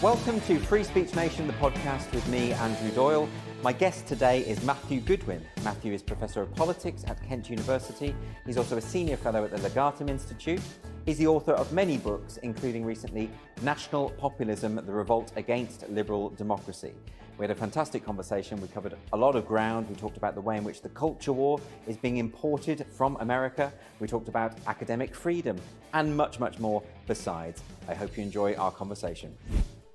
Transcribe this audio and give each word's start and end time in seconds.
Welcome 0.00 0.40
to 0.42 0.60
Free 0.60 0.84
Speech 0.84 1.16
Nation, 1.16 1.48
the 1.48 1.54
podcast 1.54 2.12
with 2.12 2.24
me, 2.28 2.52
Andrew 2.52 2.92
Doyle. 2.92 3.28
My 3.64 3.72
guest 3.72 4.06
today 4.06 4.42
is 4.42 4.62
Matthew 4.62 5.00
Goodwin. 5.00 5.44
Matthew 5.64 5.92
is 5.92 6.04
Professor 6.04 6.40
of 6.40 6.54
Politics 6.54 7.02
at 7.08 7.20
Kent 7.26 7.50
University. 7.50 8.14
He's 8.46 8.56
also 8.56 8.76
a 8.76 8.80
Senior 8.80 9.16
Fellow 9.16 9.42
at 9.42 9.50
the 9.50 9.56
Legatum 9.68 10.08
Institute. 10.08 10.60
He's 11.04 11.18
the 11.18 11.26
author 11.26 11.50
of 11.50 11.72
many 11.72 11.98
books, 11.98 12.36
including 12.44 12.84
recently 12.84 13.28
National 13.62 14.10
Populism 14.10 14.76
The 14.76 14.92
Revolt 14.92 15.32
Against 15.34 15.88
Liberal 15.88 16.30
Democracy. 16.30 16.94
We 17.36 17.42
had 17.42 17.50
a 17.50 17.56
fantastic 17.56 18.04
conversation. 18.04 18.60
We 18.60 18.68
covered 18.68 18.96
a 19.12 19.16
lot 19.16 19.34
of 19.34 19.48
ground. 19.48 19.88
We 19.88 19.96
talked 19.96 20.16
about 20.16 20.36
the 20.36 20.40
way 20.40 20.58
in 20.58 20.62
which 20.62 20.80
the 20.80 20.90
culture 20.90 21.32
war 21.32 21.60
is 21.88 21.96
being 21.96 22.18
imported 22.18 22.86
from 22.92 23.16
America. 23.18 23.72
We 23.98 24.06
talked 24.06 24.28
about 24.28 24.52
academic 24.68 25.12
freedom 25.12 25.56
and 25.92 26.16
much, 26.16 26.38
much 26.38 26.60
more 26.60 26.84
besides. 27.08 27.64
I 27.88 27.94
hope 27.94 28.16
you 28.16 28.22
enjoy 28.22 28.54
our 28.54 28.70
conversation. 28.70 29.36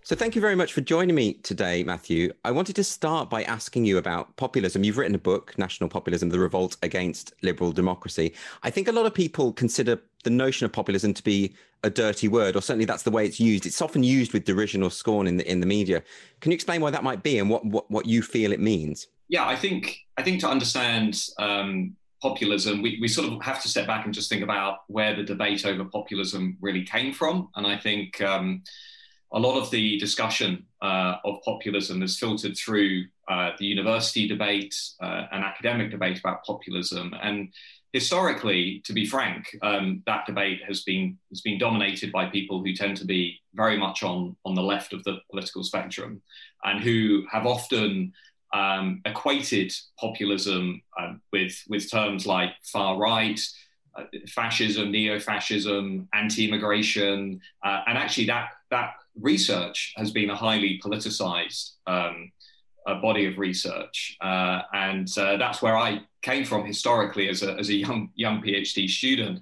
So, 0.05 0.17
thank 0.17 0.35
you 0.35 0.41
very 0.41 0.55
much 0.55 0.73
for 0.73 0.81
joining 0.81 1.15
me 1.15 1.35
today, 1.35 1.81
Matthew. 1.81 2.33
I 2.43 2.51
wanted 2.51 2.75
to 2.75 2.83
start 2.83 3.29
by 3.29 3.43
asking 3.43 3.85
you 3.85 3.97
about 3.97 4.35
populism. 4.35 4.83
You've 4.83 4.97
written 4.97 5.15
a 5.15 5.19
book, 5.19 5.57
National 5.57 5.89
Populism 5.89 6.27
The 6.27 6.39
Revolt 6.39 6.75
Against 6.83 7.33
Liberal 7.41 7.71
Democracy. 7.71 8.33
I 8.63 8.69
think 8.69 8.89
a 8.89 8.91
lot 8.91 9.05
of 9.05 9.13
people 9.13 9.53
consider 9.53 10.01
the 10.25 10.29
notion 10.29 10.65
of 10.65 10.73
populism 10.73 11.13
to 11.13 11.23
be 11.23 11.55
a 11.83 11.89
dirty 11.89 12.27
word, 12.27 12.57
or 12.57 12.61
certainly 12.61 12.83
that's 12.83 13.03
the 13.03 13.11
way 13.11 13.25
it's 13.25 13.39
used. 13.39 13.65
It's 13.65 13.81
often 13.81 14.03
used 14.03 14.33
with 14.33 14.43
derision 14.43 14.83
or 14.83 14.91
scorn 14.91 15.25
in 15.25 15.37
the, 15.37 15.49
in 15.49 15.61
the 15.61 15.65
media. 15.65 16.03
Can 16.41 16.51
you 16.51 16.55
explain 16.55 16.81
why 16.81 16.91
that 16.91 17.05
might 17.05 17.23
be 17.23 17.39
and 17.39 17.49
what, 17.49 17.65
what, 17.65 17.89
what 17.89 18.05
you 18.05 18.21
feel 18.21 18.51
it 18.51 18.59
means? 18.59 19.07
Yeah, 19.29 19.47
I 19.47 19.55
think, 19.55 19.99
I 20.17 20.21
think 20.21 20.41
to 20.41 20.49
understand 20.49 21.17
um, 21.39 21.95
populism, 22.21 22.81
we, 22.81 22.97
we 22.99 23.07
sort 23.07 23.31
of 23.31 23.41
have 23.41 23.61
to 23.61 23.69
step 23.69 23.87
back 23.87 24.03
and 24.03 24.13
just 24.13 24.27
think 24.27 24.43
about 24.43 24.79
where 24.87 25.15
the 25.15 25.23
debate 25.23 25.65
over 25.65 25.85
populism 25.85 26.57
really 26.59 26.83
came 26.83 27.13
from. 27.13 27.47
And 27.55 27.65
I 27.65 27.77
think. 27.77 28.19
Um, 28.21 28.63
a 29.33 29.39
lot 29.39 29.59
of 29.59 29.69
the 29.71 29.97
discussion 29.97 30.65
uh, 30.81 31.15
of 31.25 31.41
populism 31.43 32.01
has 32.01 32.17
filtered 32.17 32.55
through 32.55 33.05
uh, 33.27 33.51
the 33.57 33.65
university 33.65 34.27
debate 34.27 34.75
uh, 35.01 35.25
and 35.31 35.43
academic 35.43 35.89
debate 35.89 36.19
about 36.19 36.43
populism. 36.45 37.13
And 37.21 37.49
historically, 37.93 38.81
to 38.85 38.93
be 38.93 39.05
frank, 39.05 39.55
um, 39.61 40.03
that 40.05 40.25
debate 40.27 40.61
has 40.67 40.83
been 40.83 41.17
has 41.29 41.41
been 41.41 41.57
dominated 41.57 42.11
by 42.11 42.25
people 42.27 42.63
who 42.63 42.75
tend 42.75 42.97
to 42.97 43.05
be 43.05 43.39
very 43.53 43.77
much 43.77 44.03
on 44.03 44.35
on 44.45 44.53
the 44.55 44.61
left 44.61 44.93
of 44.93 45.03
the 45.03 45.17
political 45.31 45.63
spectrum, 45.63 46.21
and 46.63 46.83
who 46.83 47.25
have 47.31 47.47
often 47.47 48.13
um, 48.53 49.01
equated 49.05 49.73
populism 49.99 50.81
um, 50.99 51.21
with 51.31 51.63
with 51.69 51.89
terms 51.89 52.27
like 52.27 52.51
far 52.63 52.97
right. 52.97 53.39
Uh, 53.95 54.05
fascism, 54.27 54.89
neo-fascism, 54.89 56.09
anti-immigration, 56.13 57.39
uh, 57.63 57.81
and 57.85 57.95
actually 57.95 58.25
that 58.25 58.49
that 58.71 58.95
research 59.19 59.93
has 59.97 60.11
been 60.11 60.29
a 60.29 60.35
highly 60.35 60.79
politicized 60.83 61.71
um, 61.87 62.31
a 62.85 62.95
body 62.95 63.25
of 63.25 63.37
research, 63.37 64.17
uh, 64.21 64.61
and 64.73 65.07
uh, 65.17 65.37
that's 65.37 65.61
where 65.61 65.77
I 65.77 66.01
came 66.21 66.43
from 66.43 66.65
historically 66.65 67.29
as 67.29 67.41
a, 67.41 67.53
as 67.53 67.69
a 67.69 67.75
young 67.75 68.09
young 68.15 68.41
PhD 68.41 68.89
student, 68.89 69.41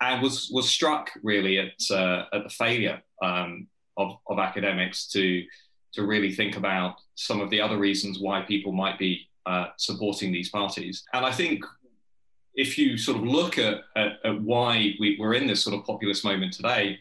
and 0.00 0.22
was 0.22 0.50
was 0.52 0.68
struck 0.68 1.10
really 1.22 1.58
at 1.58 1.90
uh, 1.90 2.24
at 2.32 2.44
the 2.44 2.50
failure 2.50 3.02
um, 3.22 3.68
of 3.96 4.16
of 4.28 4.38
academics 4.38 5.06
to 5.08 5.44
to 5.94 6.06
really 6.06 6.32
think 6.32 6.56
about 6.56 6.96
some 7.14 7.40
of 7.40 7.50
the 7.50 7.60
other 7.60 7.78
reasons 7.78 8.18
why 8.18 8.42
people 8.42 8.72
might 8.72 8.98
be 8.98 9.28
uh, 9.46 9.66
supporting 9.76 10.32
these 10.32 10.50
parties, 10.50 11.04
and 11.12 11.24
I 11.24 11.32
think. 11.32 11.64
If 12.56 12.78
you 12.78 12.96
sort 12.96 13.16
of 13.16 13.24
look 13.24 13.58
at, 13.58 13.80
at, 13.96 14.20
at 14.24 14.40
why 14.40 14.94
we, 15.00 15.16
we're 15.18 15.34
in 15.34 15.48
this 15.48 15.64
sort 15.64 15.74
of 15.74 15.84
populist 15.84 16.24
moment 16.24 16.52
today, 16.52 17.00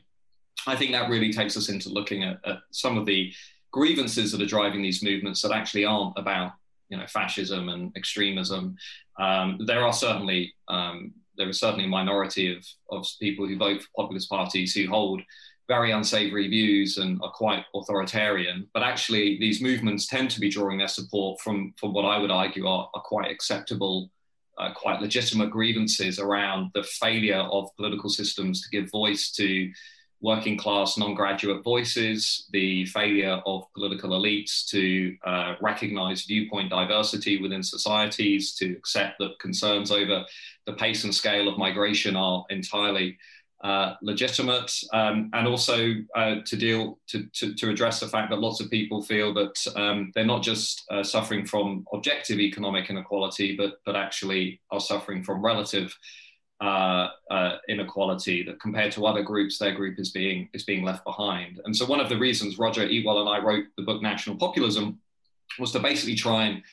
I 0.67 0.75
think 0.75 0.91
that 0.91 1.09
really 1.09 1.33
takes 1.33 1.57
us 1.57 1.69
into 1.69 1.89
looking 1.89 2.23
at, 2.23 2.39
at, 2.45 2.59
some 2.71 2.97
of 2.97 3.05
the 3.05 3.33
grievances 3.71 4.31
that 4.31 4.41
are 4.41 4.45
driving 4.45 4.81
these 4.81 5.03
movements 5.03 5.41
that 5.41 5.51
actually 5.51 5.85
aren't 5.85 6.17
about 6.17 6.53
you 6.89 6.97
know 6.97 7.07
fascism 7.07 7.69
and 7.69 7.95
extremism. 7.97 8.77
Um, 9.19 9.59
there 9.65 9.83
are 9.83 9.93
certainly 9.93 10.53
um, 10.67 11.13
there 11.37 11.49
is 11.49 11.59
certainly 11.59 11.85
a 11.85 11.89
minority 11.89 12.55
of, 12.55 12.65
of 12.91 13.07
people 13.19 13.47
who 13.47 13.57
vote 13.57 13.81
for 13.81 13.89
populist 13.95 14.29
parties 14.29 14.73
who 14.73 14.87
hold 14.87 15.21
very 15.67 15.91
unsavory 15.91 16.47
views 16.47 16.97
and 16.97 17.19
are 17.23 17.31
quite 17.31 17.65
authoritarian. 17.73 18.67
But 18.73 18.83
actually, 18.83 19.39
these 19.39 19.61
movements 19.61 20.07
tend 20.07 20.29
to 20.31 20.39
be 20.39 20.49
drawing 20.49 20.77
their 20.77 20.87
support 20.87 21.39
from, 21.41 21.73
from 21.77 21.93
what 21.93 22.05
I 22.05 22.17
would 22.17 22.31
argue 22.31 22.67
are, 22.67 22.89
are 22.93 23.01
quite 23.01 23.31
acceptable, 23.31 24.11
uh, 24.57 24.73
quite 24.73 25.01
legitimate 25.01 25.51
grievances 25.51 26.19
around 26.19 26.71
the 26.73 26.83
failure 26.83 27.39
of 27.39 27.75
political 27.77 28.09
systems 28.09 28.61
to 28.61 28.69
give 28.69 28.91
voice 28.91 29.31
to 29.31 29.71
working 30.23 30.57
class 30.57 30.97
non 30.97 31.13
graduate 31.13 31.63
voices, 31.63 32.47
the 32.51 32.85
failure 32.85 33.41
of 33.45 33.65
political 33.75 34.11
elites 34.11 34.65
to 34.69 35.15
uh, 35.25 35.55
recognize 35.61 36.23
viewpoint 36.23 36.69
diversity 36.69 37.41
within 37.41 37.61
societies, 37.61 38.55
to 38.55 38.71
accept 38.71 39.19
that 39.19 39.37
concerns 39.39 39.91
over 39.91 40.23
the 40.65 40.73
pace 40.73 41.03
and 41.03 41.13
scale 41.13 41.49
of 41.49 41.57
migration 41.57 42.15
are 42.15 42.45
entirely 42.49 43.17
uh, 43.65 43.95
legitimate, 44.01 44.73
um, 44.93 45.29
and 45.33 45.47
also 45.47 45.93
uh, 46.15 46.35
to 46.45 46.55
deal 46.57 46.99
to, 47.07 47.25
to, 47.33 47.53
to, 47.53 47.69
address 47.69 47.99
the 47.99 48.07
fact 48.07 48.29
that 48.29 48.39
lots 48.39 48.59
of 48.59 48.69
people 48.69 49.01
feel 49.01 49.33
that 49.33 49.55
um, 49.77 50.11
they're 50.13 50.25
not 50.25 50.43
just 50.43 50.83
uh, 50.91 51.01
suffering 51.03 51.45
from 51.45 51.85
objective 51.93 52.39
economic 52.39 52.89
inequality, 52.89 53.55
but 53.55 53.75
but 53.85 53.95
actually 53.95 54.59
are 54.71 54.81
suffering 54.81 55.23
from 55.23 55.43
relative 55.43 55.97
uh, 56.63 57.09
uh, 57.29 57.57
inequality 57.67 58.37
that 58.43 58.57
compared 58.65 58.91
to 58.93 59.05
other 59.05 59.21
groups, 59.21 59.57
their 59.57 59.75
group 59.79 59.99
is 59.99 60.11
being 60.11 60.39
is 60.53 60.63
being 60.63 60.83
left 60.89 61.03
behind. 61.03 61.59
And 61.65 61.75
so 61.75 61.85
one 61.85 61.99
of 61.99 62.09
the 62.09 62.17
reasons 62.17 62.57
Roger 62.57 62.87
Eatwell 62.87 63.19
and 63.21 63.29
I 63.35 63.39
wrote 63.45 63.65
the 63.75 63.83
book 63.83 64.01
National 64.01 64.37
Populism 64.37 64.85
was 65.59 65.71
to 65.73 65.79
basically 65.79 66.15
try 66.15 66.45
and 66.47 66.63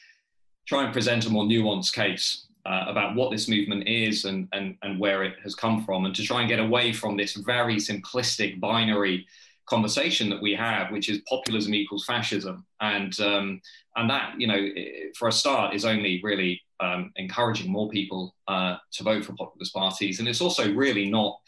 try 0.71 0.84
and 0.84 0.93
present 0.93 1.27
a 1.27 1.31
more 1.31 1.45
nuanced 1.45 1.93
case 1.93 2.47
uh, 2.67 2.84
about 2.87 3.17
what 3.17 3.31
this 3.33 3.49
movement 3.49 3.89
is 3.89 4.27
and, 4.27 4.47
and, 4.53 4.77
and 4.83 5.01
where 5.01 5.25
it 5.25 5.34
has 5.43 5.55
come 5.55 5.84
from, 5.84 6.05
and 6.05 6.15
to 6.15 6.22
try 6.22 6.41
and 6.41 6.49
get 6.49 6.61
away 6.61 6.93
from 6.93 7.17
this 7.17 7.34
very 7.34 7.77
simplistic 7.77 8.61
binary 8.61 9.27
conversation 9.71 10.29
that 10.29 10.43
we 10.43 10.53
have, 10.55 10.91
which 10.91 11.09
is 11.09 11.21
populism 11.29 11.75
equals 11.75 12.05
fascism, 12.05 12.67
and 12.81 13.19
um, 13.21 13.61
and 13.97 14.11
that 14.11 14.35
you 14.39 14.47
know, 14.47 14.69
for 15.17 15.29
a 15.29 15.33
start, 15.33 15.75
is 15.75 15.85
only 15.85 16.21
really 16.23 16.61
um, 16.81 17.13
encouraging 17.17 17.71
more 17.71 17.89
people 17.89 18.35
uh, 18.49 18.77
to 18.93 19.05
vote 19.05 19.25
for 19.25 19.35
populist 19.35 19.73
parties. 19.73 20.19
And 20.19 20.29
it's 20.29 20.41
also 20.41 20.75
really 20.75 21.09
not 21.09 21.39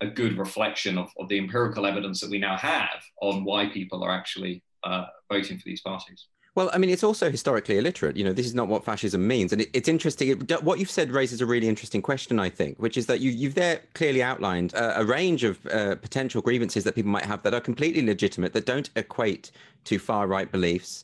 a 0.00 0.06
good 0.06 0.36
reflection 0.36 0.98
of, 0.98 1.08
of, 1.18 1.28
the 1.28 1.38
empirical 1.38 1.86
evidence 1.86 2.20
that 2.20 2.30
we 2.30 2.38
now 2.38 2.56
have 2.56 3.00
on 3.22 3.44
why 3.44 3.68
people 3.68 4.02
are 4.02 4.10
actually 4.10 4.62
uh, 4.82 5.06
voting 5.30 5.56
for 5.56 5.64
these 5.64 5.80
parties. 5.80 6.26
Well, 6.54 6.70
I 6.72 6.78
mean, 6.78 6.90
it's 6.90 7.02
also 7.02 7.30
historically 7.32 7.78
illiterate. 7.78 8.16
You 8.16 8.22
know, 8.22 8.32
this 8.32 8.46
is 8.46 8.54
not 8.54 8.68
what 8.68 8.84
fascism 8.84 9.26
means, 9.26 9.52
and 9.52 9.62
it, 9.62 9.70
it's 9.72 9.88
interesting. 9.88 10.28
It, 10.28 10.62
what 10.62 10.78
you've 10.78 10.90
said 10.90 11.10
raises 11.10 11.40
a 11.40 11.46
really 11.46 11.68
interesting 11.68 12.00
question, 12.00 12.38
I 12.38 12.48
think, 12.48 12.78
which 12.78 12.96
is 12.96 13.06
that 13.06 13.20
you, 13.20 13.48
have 13.48 13.54
there 13.54 13.80
clearly 13.94 14.22
outlined 14.22 14.72
a, 14.74 15.00
a 15.00 15.04
range 15.04 15.42
of 15.42 15.64
uh, 15.66 15.96
potential 15.96 16.40
grievances 16.40 16.84
that 16.84 16.94
people 16.94 17.10
might 17.10 17.24
have 17.24 17.42
that 17.42 17.54
are 17.54 17.60
completely 17.60 18.06
legitimate, 18.06 18.52
that 18.52 18.66
don't 18.66 18.88
equate 18.94 19.50
to 19.84 19.98
far 19.98 20.28
right 20.28 20.50
beliefs. 20.50 21.02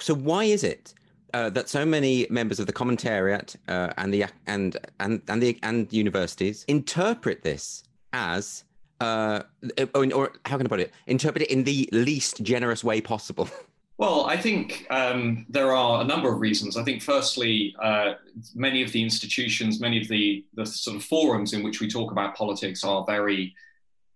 So, 0.00 0.14
why 0.14 0.44
is 0.44 0.64
it 0.64 0.94
uh, 1.34 1.50
that 1.50 1.68
so 1.68 1.84
many 1.84 2.26
members 2.30 2.58
of 2.58 2.66
the 2.66 2.72
commentariat 2.72 3.56
uh, 3.68 3.92
and 3.98 4.14
the 4.14 4.24
and 4.46 4.78
and 5.00 5.20
and 5.28 5.42
the 5.42 5.58
and 5.62 5.92
universities 5.92 6.64
interpret 6.66 7.42
this 7.42 7.84
as 8.14 8.64
uh, 9.00 9.42
or, 9.94 10.12
or, 10.12 10.32
how 10.46 10.56
can 10.56 10.66
I 10.66 10.68
put 10.68 10.80
it? 10.80 10.92
Interpret 11.06 11.42
it 11.42 11.50
in 11.50 11.64
the 11.64 11.88
least 11.92 12.42
generous 12.42 12.82
way 12.82 13.02
possible. 13.02 13.50
Well, 13.98 14.26
I 14.26 14.36
think 14.36 14.86
um, 14.90 15.44
there 15.48 15.74
are 15.74 16.00
a 16.02 16.04
number 16.04 16.32
of 16.32 16.40
reasons. 16.40 16.76
I 16.76 16.84
think, 16.84 17.02
firstly, 17.02 17.74
uh, 17.82 18.14
many 18.54 18.84
of 18.84 18.92
the 18.92 19.02
institutions, 19.02 19.80
many 19.80 20.00
of 20.00 20.06
the 20.06 20.44
the 20.54 20.64
sort 20.64 20.96
of 20.96 21.04
forums 21.04 21.52
in 21.52 21.64
which 21.64 21.80
we 21.80 21.88
talk 21.88 22.12
about 22.12 22.36
politics 22.36 22.84
are 22.84 23.04
very 23.04 23.56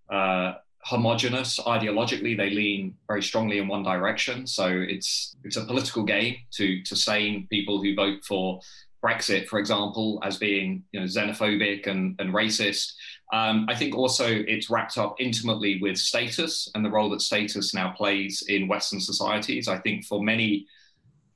uh, 0.08 0.54
homogenous. 0.84 1.58
Ideologically 1.58 2.36
they 2.36 2.50
lean 2.50 2.94
very 3.08 3.24
strongly 3.24 3.58
in 3.58 3.66
one 3.66 3.82
direction. 3.82 4.46
So 4.46 4.68
it's 4.68 5.36
it's 5.42 5.56
a 5.56 5.64
political 5.64 6.04
game 6.04 6.36
to 6.52 6.82
to 6.84 6.94
sane 6.94 7.48
people 7.50 7.82
who 7.82 7.96
vote 7.96 8.24
for 8.24 8.60
brexit 9.04 9.48
for 9.48 9.58
example 9.58 10.20
as 10.22 10.36
being 10.36 10.80
you 10.92 11.00
know 11.00 11.06
xenophobic 11.06 11.88
and, 11.88 12.14
and 12.20 12.32
racist 12.32 12.92
um, 13.32 13.66
i 13.68 13.74
think 13.74 13.94
also 13.94 14.26
it's 14.26 14.70
wrapped 14.70 14.98
up 14.98 15.16
intimately 15.18 15.78
with 15.80 15.96
status 15.96 16.70
and 16.74 16.84
the 16.84 16.90
role 16.90 17.10
that 17.10 17.20
status 17.20 17.74
now 17.74 17.90
plays 17.90 18.44
in 18.48 18.68
western 18.68 19.00
societies. 19.00 19.68
I 19.68 19.78
think 19.78 20.04
for 20.04 20.22
many 20.22 20.66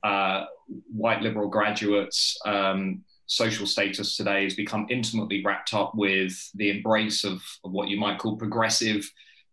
uh, 0.03 0.45
white 0.93 1.21
liberal 1.21 1.49
graduates 1.49 2.37
um, 2.45 3.03
social 3.25 3.65
status 3.65 4.15
today 4.15 4.43
has 4.43 4.53
become 4.53 4.87
intimately 4.89 5.43
wrapped 5.43 5.73
up 5.73 5.93
with 5.95 6.33
the 6.55 6.69
embrace 6.69 7.23
of, 7.23 7.41
of 7.63 7.71
what 7.71 7.89
you 7.89 7.99
might 7.99 8.19
call 8.19 8.37
progressive 8.37 9.09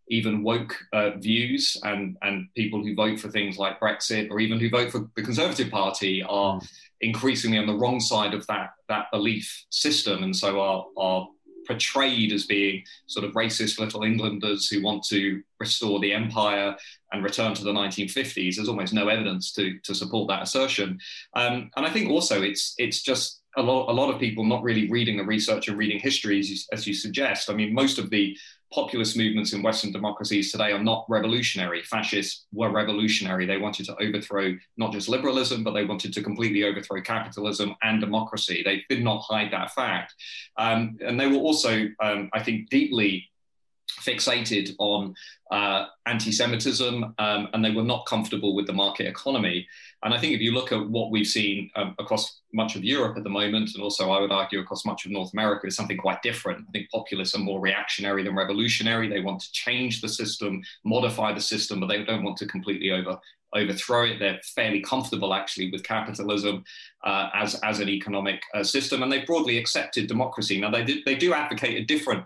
even 0.09 0.43
woke 0.43 0.77
uh, 0.93 1.11
views. 1.17 1.81
And 1.83 2.17
and 2.23 2.49
people 2.55 2.83
who 2.83 2.95
vote 2.95 3.19
for 3.19 3.31
things 3.31 3.57
like 3.57 3.81
Brexit 3.81 4.31
or 4.31 4.39
even 4.39 4.61
who 4.61 4.69
vote 4.69 4.93
for 4.93 5.09
the 5.17 5.23
Conservative 5.23 5.71
Party 5.71 6.23
are 6.23 6.61
mm. 6.61 6.69
increasingly 7.01 7.59
on 7.59 7.67
the 7.67 7.75
wrong 7.75 8.01
side 8.01 8.35
of 8.35 8.47
that 8.47 8.71
that 8.89 9.07
belief 9.13 9.65
system, 9.71 10.23
and 10.23 10.37
so 10.37 10.61
are 10.61 10.85
are 10.99 11.27
portrayed 11.67 12.33
as 12.33 12.47
being 12.47 12.83
sort 13.07 13.25
of 13.25 13.33
racist 13.33 13.79
little 13.79 14.03
Englanders 14.03 14.69
who 14.69 14.83
want 14.83 15.05
to 15.05 15.43
restore 15.61 16.01
the 16.01 16.13
empire 16.13 16.77
and 17.13 17.23
return 17.23 17.55
to 17.55 17.65
the 17.65 17.73
1950s. 17.73 18.57
There's 18.57 18.69
almost 18.69 18.93
no 18.93 19.09
evidence 19.09 19.53
to, 19.53 19.79
to 19.81 19.95
support 19.95 20.29
that 20.29 20.43
assertion. 20.43 20.99
Um, 21.35 21.71
and 21.77 21.87
I 21.87 21.91
think 21.91 22.11
also 22.11 22.43
it's, 22.43 22.75
it's 22.79 23.03
just 23.03 23.43
a 23.57 23.63
lot, 23.63 23.89
a 23.89 23.93
lot 23.93 24.13
of 24.13 24.21
people 24.21 24.45
not 24.45 24.63
really 24.63 24.91
reading 24.91 25.17
the 25.17 25.25
research 25.25 25.69
and 25.69 25.79
reading 25.79 25.99
history 25.99 26.39
as 26.39 26.51
you, 26.51 26.57
as 26.73 26.87
you 26.87 26.95
suggest. 26.95 27.51
I 27.51 27.55
mean, 27.55 27.73
most 27.73 27.99
of 27.99 28.11
the 28.11 28.37
populist 28.73 29.17
movements 29.17 29.53
in 29.53 29.63
Western 29.63 29.93
democracies 29.93 30.51
today 30.51 30.73
are 30.73 30.83
not 30.83 31.07
revolutionary. 31.09 31.83
Fascists 31.83 32.47
were 32.53 32.71
revolutionary. 32.71 33.47
They 33.47 33.59
wanted 33.59 33.87
to 33.87 33.97
overthrow 34.03 34.55
not 34.77 34.93
just 34.93 35.09
liberalism, 35.09 35.63
but 35.63 35.73
they 35.73 35.85
wanted 35.85 36.13
to 36.15 36.23
completely 36.23 36.65
overthrow 36.65 37.01
capitalism 37.01 37.75
and 37.83 38.01
democracy. 38.01 38.63
They 38.65 38.83
did 38.89 39.05
not 39.05 39.21
hide 39.21 39.53
that 39.53 39.73
fact. 39.73 40.15
Um, 40.59 40.97
and 41.01 41.19
they 41.19 41.29
were 41.29 41.37
also, 41.39 41.87
um, 42.01 42.31
I 42.33 42.43
think, 42.43 42.69
deeply 42.71 43.31
fixated 44.01 44.75
on 44.79 45.15
uh, 45.51 45.87
anti-Semitism, 46.07 47.15
um, 47.19 47.49
and 47.53 47.65
they 47.65 47.71
were 47.71 47.83
not 47.83 48.07
comfortable 48.07 48.55
with 48.55 48.67
the 48.67 48.73
market 48.73 49.07
economy. 49.07 49.67
And 50.03 50.13
I 50.13 50.19
think 50.19 50.35
if 50.35 50.41
you 50.41 50.53
look 50.53 50.73
at 50.73 50.89
what 50.89 51.11
we've 51.11 51.27
seen 51.27 51.71
um, 51.77 51.95
across 51.99 52.41
much 52.53 52.77
of 52.77 52.85
Europe 52.85 53.17
at 53.17 53.25
the 53.25 53.31
moment, 53.31 53.71
and 53.75 53.83
also 53.83 54.11
I 54.11 54.21
would 54.21 54.33
argue 54.33 54.61
across 54.61 54.85
much 54.85 55.07
of 55.07 55.13
North 55.13 55.33
America, 55.33 55.67
is 55.67 55.77
something 55.77 55.97
quite 55.97 56.23
different. 56.23 56.67
I 56.69 56.71
think 56.73 56.91
populists 56.91 57.35
are 57.35 57.39
more 57.39 57.61
reactionary 57.61 58.23
than 58.23 58.35
revolutionary. 58.35 59.09
They 59.09 59.21
want 59.21 59.41
to 59.41 59.53
change 59.53 60.01
the 60.01 60.09
system, 60.09 60.63
modify 60.85 61.33
the 61.33 61.41
system, 61.41 61.81
but 61.81 61.87
they 61.87 62.05
don't 62.05 62.25
want 62.25 62.37
to 62.39 62.47
completely 62.47 62.91
over 62.91 63.19
overthrow 63.55 64.05
it. 64.05 64.19
They're 64.19 64.41
fairly 64.43 64.81
comfortable 64.81 65.33
actually 65.33 65.71
with 65.71 65.85
capitalism 65.85 66.65
uh, 67.05 67.29
as, 67.35 67.55
as 67.63 67.81
an 67.81 67.89
economic 67.89 68.43
uh, 68.53 68.65
system, 68.65 69.03
and 69.03 69.11
they've 69.11 69.27
broadly 69.27 69.59
accepted 69.59 70.09
democracy. 70.09 70.61
Now 70.61 70.71
they 70.71 70.85
do, 70.85 71.03
they 71.07 71.15
do 71.15 71.33
advocate 71.33 71.81
a 71.81 71.85
different 71.85 72.25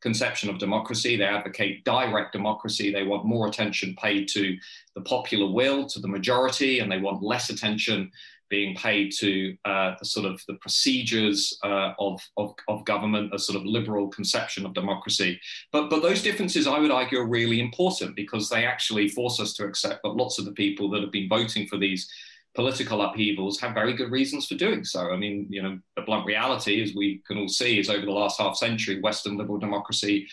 conception 0.00 0.50
of 0.50 0.58
democracy. 0.58 1.16
They 1.16 1.24
advocate 1.24 1.84
direct 1.84 2.32
democracy. 2.32 2.92
They 2.92 3.02
want 3.02 3.24
more 3.24 3.46
attention 3.48 3.94
paid 3.96 4.28
to 4.28 4.56
the 4.94 5.02
popular 5.02 5.50
will, 5.50 5.86
to 5.86 6.00
the 6.00 6.08
majority, 6.08 6.80
and 6.80 6.90
they 6.90 6.98
want 6.98 7.22
less 7.22 7.50
attention 7.50 8.10
being 8.50 8.74
paid 8.74 9.12
to 9.12 9.56
uh, 9.64 9.94
the 9.98 10.04
sort 10.04 10.26
of 10.26 10.42
the 10.48 10.54
procedures 10.54 11.56
uh, 11.62 11.92
of, 11.98 12.20
of, 12.36 12.52
of, 12.68 12.84
government, 12.84 13.32
a 13.32 13.38
sort 13.38 13.56
of 13.56 13.64
liberal 13.64 14.08
conception 14.08 14.66
of 14.66 14.74
democracy. 14.74 15.40
But, 15.72 15.88
but 15.88 16.02
those 16.02 16.20
differences, 16.20 16.66
I 16.66 16.80
would 16.80 16.90
argue, 16.90 17.20
are 17.20 17.28
really 17.28 17.60
important 17.60 18.16
because 18.16 18.48
they 18.48 18.66
actually 18.66 19.08
force 19.08 19.38
us 19.38 19.54
to 19.54 19.64
accept 19.64 20.02
that 20.02 20.10
lots 20.10 20.38
of 20.38 20.44
the 20.44 20.52
people 20.52 20.90
that 20.90 21.00
have 21.00 21.12
been 21.12 21.28
voting 21.28 21.68
for 21.68 21.78
these 21.78 22.10
political 22.54 23.02
upheavals 23.02 23.60
have 23.60 23.74
very 23.74 23.94
good 23.94 24.10
reasons 24.10 24.46
for 24.46 24.54
doing 24.56 24.84
so. 24.84 25.12
I 25.12 25.16
mean, 25.16 25.46
you 25.50 25.62
know, 25.62 25.78
the 25.96 26.02
blunt 26.02 26.26
reality, 26.26 26.82
as 26.82 26.94
we 26.94 27.22
can 27.26 27.38
all 27.38 27.48
see, 27.48 27.78
is 27.78 27.88
over 27.88 28.04
the 28.04 28.12
last 28.12 28.40
half 28.40 28.56
century, 28.56 29.00
Western 29.00 29.36
liberal 29.36 29.58
democracy 29.58 30.28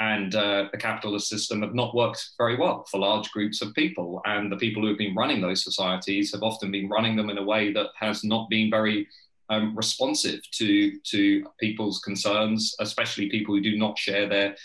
and 0.00 0.34
uh, 0.34 0.68
the 0.72 0.78
capitalist 0.78 1.28
system 1.28 1.62
have 1.62 1.74
not 1.74 1.94
worked 1.94 2.30
very 2.38 2.56
well 2.56 2.84
for 2.90 2.98
large 2.98 3.30
groups 3.30 3.62
of 3.62 3.74
people. 3.74 4.20
And 4.24 4.50
the 4.50 4.56
people 4.56 4.82
who 4.82 4.88
have 4.88 4.98
been 4.98 5.14
running 5.14 5.40
those 5.40 5.62
societies 5.62 6.32
have 6.32 6.42
often 6.42 6.70
been 6.70 6.88
running 6.88 7.16
them 7.16 7.30
in 7.30 7.38
a 7.38 7.44
way 7.44 7.72
that 7.72 7.88
has 7.98 8.24
not 8.24 8.48
been 8.50 8.70
very 8.70 9.06
um, 9.50 9.76
responsive 9.76 10.40
to, 10.52 10.98
to 11.00 11.46
people's 11.60 12.00
concerns, 12.00 12.74
especially 12.80 13.28
people 13.28 13.54
who 13.54 13.60
do 13.60 13.76
not 13.76 13.98
share 13.98 14.28
their 14.28 14.56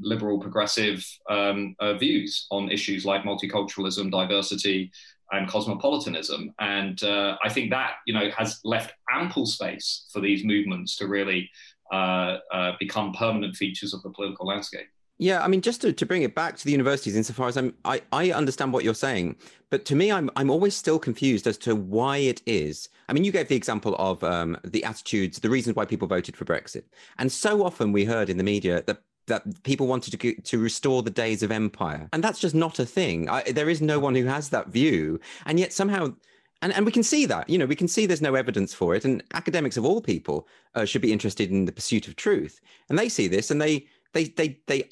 liberal 0.00 0.38
progressive 0.38 1.04
um, 1.28 1.74
uh, 1.80 1.94
views 1.94 2.46
on 2.50 2.70
issues 2.70 3.04
like 3.04 3.24
multiculturalism, 3.24 4.10
diversity, 4.10 4.90
and 5.32 5.48
cosmopolitanism. 5.48 6.54
And 6.58 7.02
uh, 7.02 7.36
I 7.42 7.48
think 7.48 7.70
that 7.70 7.96
you 8.06 8.14
know 8.14 8.30
has 8.36 8.60
left 8.64 8.94
ample 9.10 9.46
space 9.46 10.06
for 10.12 10.20
these 10.20 10.44
movements 10.44 10.96
to 10.96 11.06
really 11.06 11.50
uh, 11.92 12.38
uh, 12.52 12.72
become 12.78 13.12
permanent 13.12 13.56
features 13.56 13.94
of 13.94 14.02
the 14.02 14.10
political 14.10 14.46
landscape. 14.46 14.88
Yeah, 15.20 15.42
I 15.42 15.48
mean, 15.48 15.62
just 15.62 15.80
to, 15.80 15.92
to 15.92 16.06
bring 16.06 16.22
it 16.22 16.36
back 16.36 16.56
to 16.56 16.64
the 16.64 16.70
universities, 16.70 17.16
insofar 17.16 17.48
as 17.48 17.56
I'm, 17.56 17.74
I, 17.84 18.00
I 18.12 18.30
understand 18.30 18.72
what 18.72 18.84
you're 18.84 18.94
saying, 18.94 19.34
but 19.68 19.84
to 19.86 19.96
me, 19.96 20.12
I'm, 20.12 20.30
I'm 20.36 20.48
always 20.48 20.76
still 20.76 20.98
confused 21.00 21.48
as 21.48 21.58
to 21.58 21.74
why 21.74 22.18
it 22.18 22.40
is. 22.46 22.88
I 23.08 23.12
mean, 23.12 23.24
you 23.24 23.32
gave 23.32 23.48
the 23.48 23.56
example 23.56 23.96
of 23.98 24.22
um, 24.22 24.56
the 24.62 24.84
attitudes, 24.84 25.40
the 25.40 25.50
reasons 25.50 25.74
why 25.74 25.86
people 25.86 26.06
voted 26.06 26.36
for 26.36 26.44
Brexit, 26.44 26.84
and 27.18 27.32
so 27.32 27.64
often 27.64 27.90
we 27.90 28.04
heard 28.04 28.30
in 28.30 28.36
the 28.36 28.44
media 28.44 28.84
that 28.86 29.02
that 29.28 29.62
people 29.62 29.86
wanted 29.86 30.18
to 30.18 30.34
to 30.34 30.58
restore 30.58 31.02
the 31.02 31.10
days 31.10 31.42
of 31.42 31.50
empire, 31.50 32.08
and 32.12 32.22
that's 32.22 32.40
just 32.40 32.54
not 32.54 32.78
a 32.78 32.86
thing. 32.86 33.28
I, 33.28 33.42
there 33.42 33.70
is 33.70 33.80
no 33.80 33.98
one 33.98 34.14
who 34.14 34.24
has 34.26 34.48
that 34.50 34.68
view, 34.68 35.20
and 35.46 35.58
yet 35.58 35.72
somehow. 35.72 36.14
And, 36.60 36.72
and 36.74 36.84
we 36.84 36.90
can 36.90 37.04
see 37.04 37.24
that, 37.26 37.48
you 37.48 37.56
know, 37.56 37.66
we 37.66 37.76
can 37.76 37.86
see 37.86 38.04
there's 38.04 38.20
no 38.20 38.34
evidence 38.34 38.74
for 38.74 38.96
it. 38.96 39.04
And 39.04 39.22
academics 39.32 39.76
of 39.76 39.84
all 39.84 40.00
people 40.00 40.48
uh, 40.74 40.84
should 40.84 41.02
be 41.02 41.12
interested 41.12 41.52
in 41.52 41.66
the 41.66 41.70
pursuit 41.70 42.08
of 42.08 42.16
truth. 42.16 42.60
And 42.88 42.98
they 42.98 43.08
see 43.08 43.28
this 43.28 43.52
and 43.52 43.62
they, 43.62 43.86
they, 44.12 44.24
they, 44.24 44.58
they, 44.66 44.90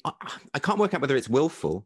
I 0.53 0.59
can't 0.59 0.79
work 0.79 0.93
out 0.93 1.01
whether 1.01 1.17
it's 1.17 1.27
willful 1.27 1.85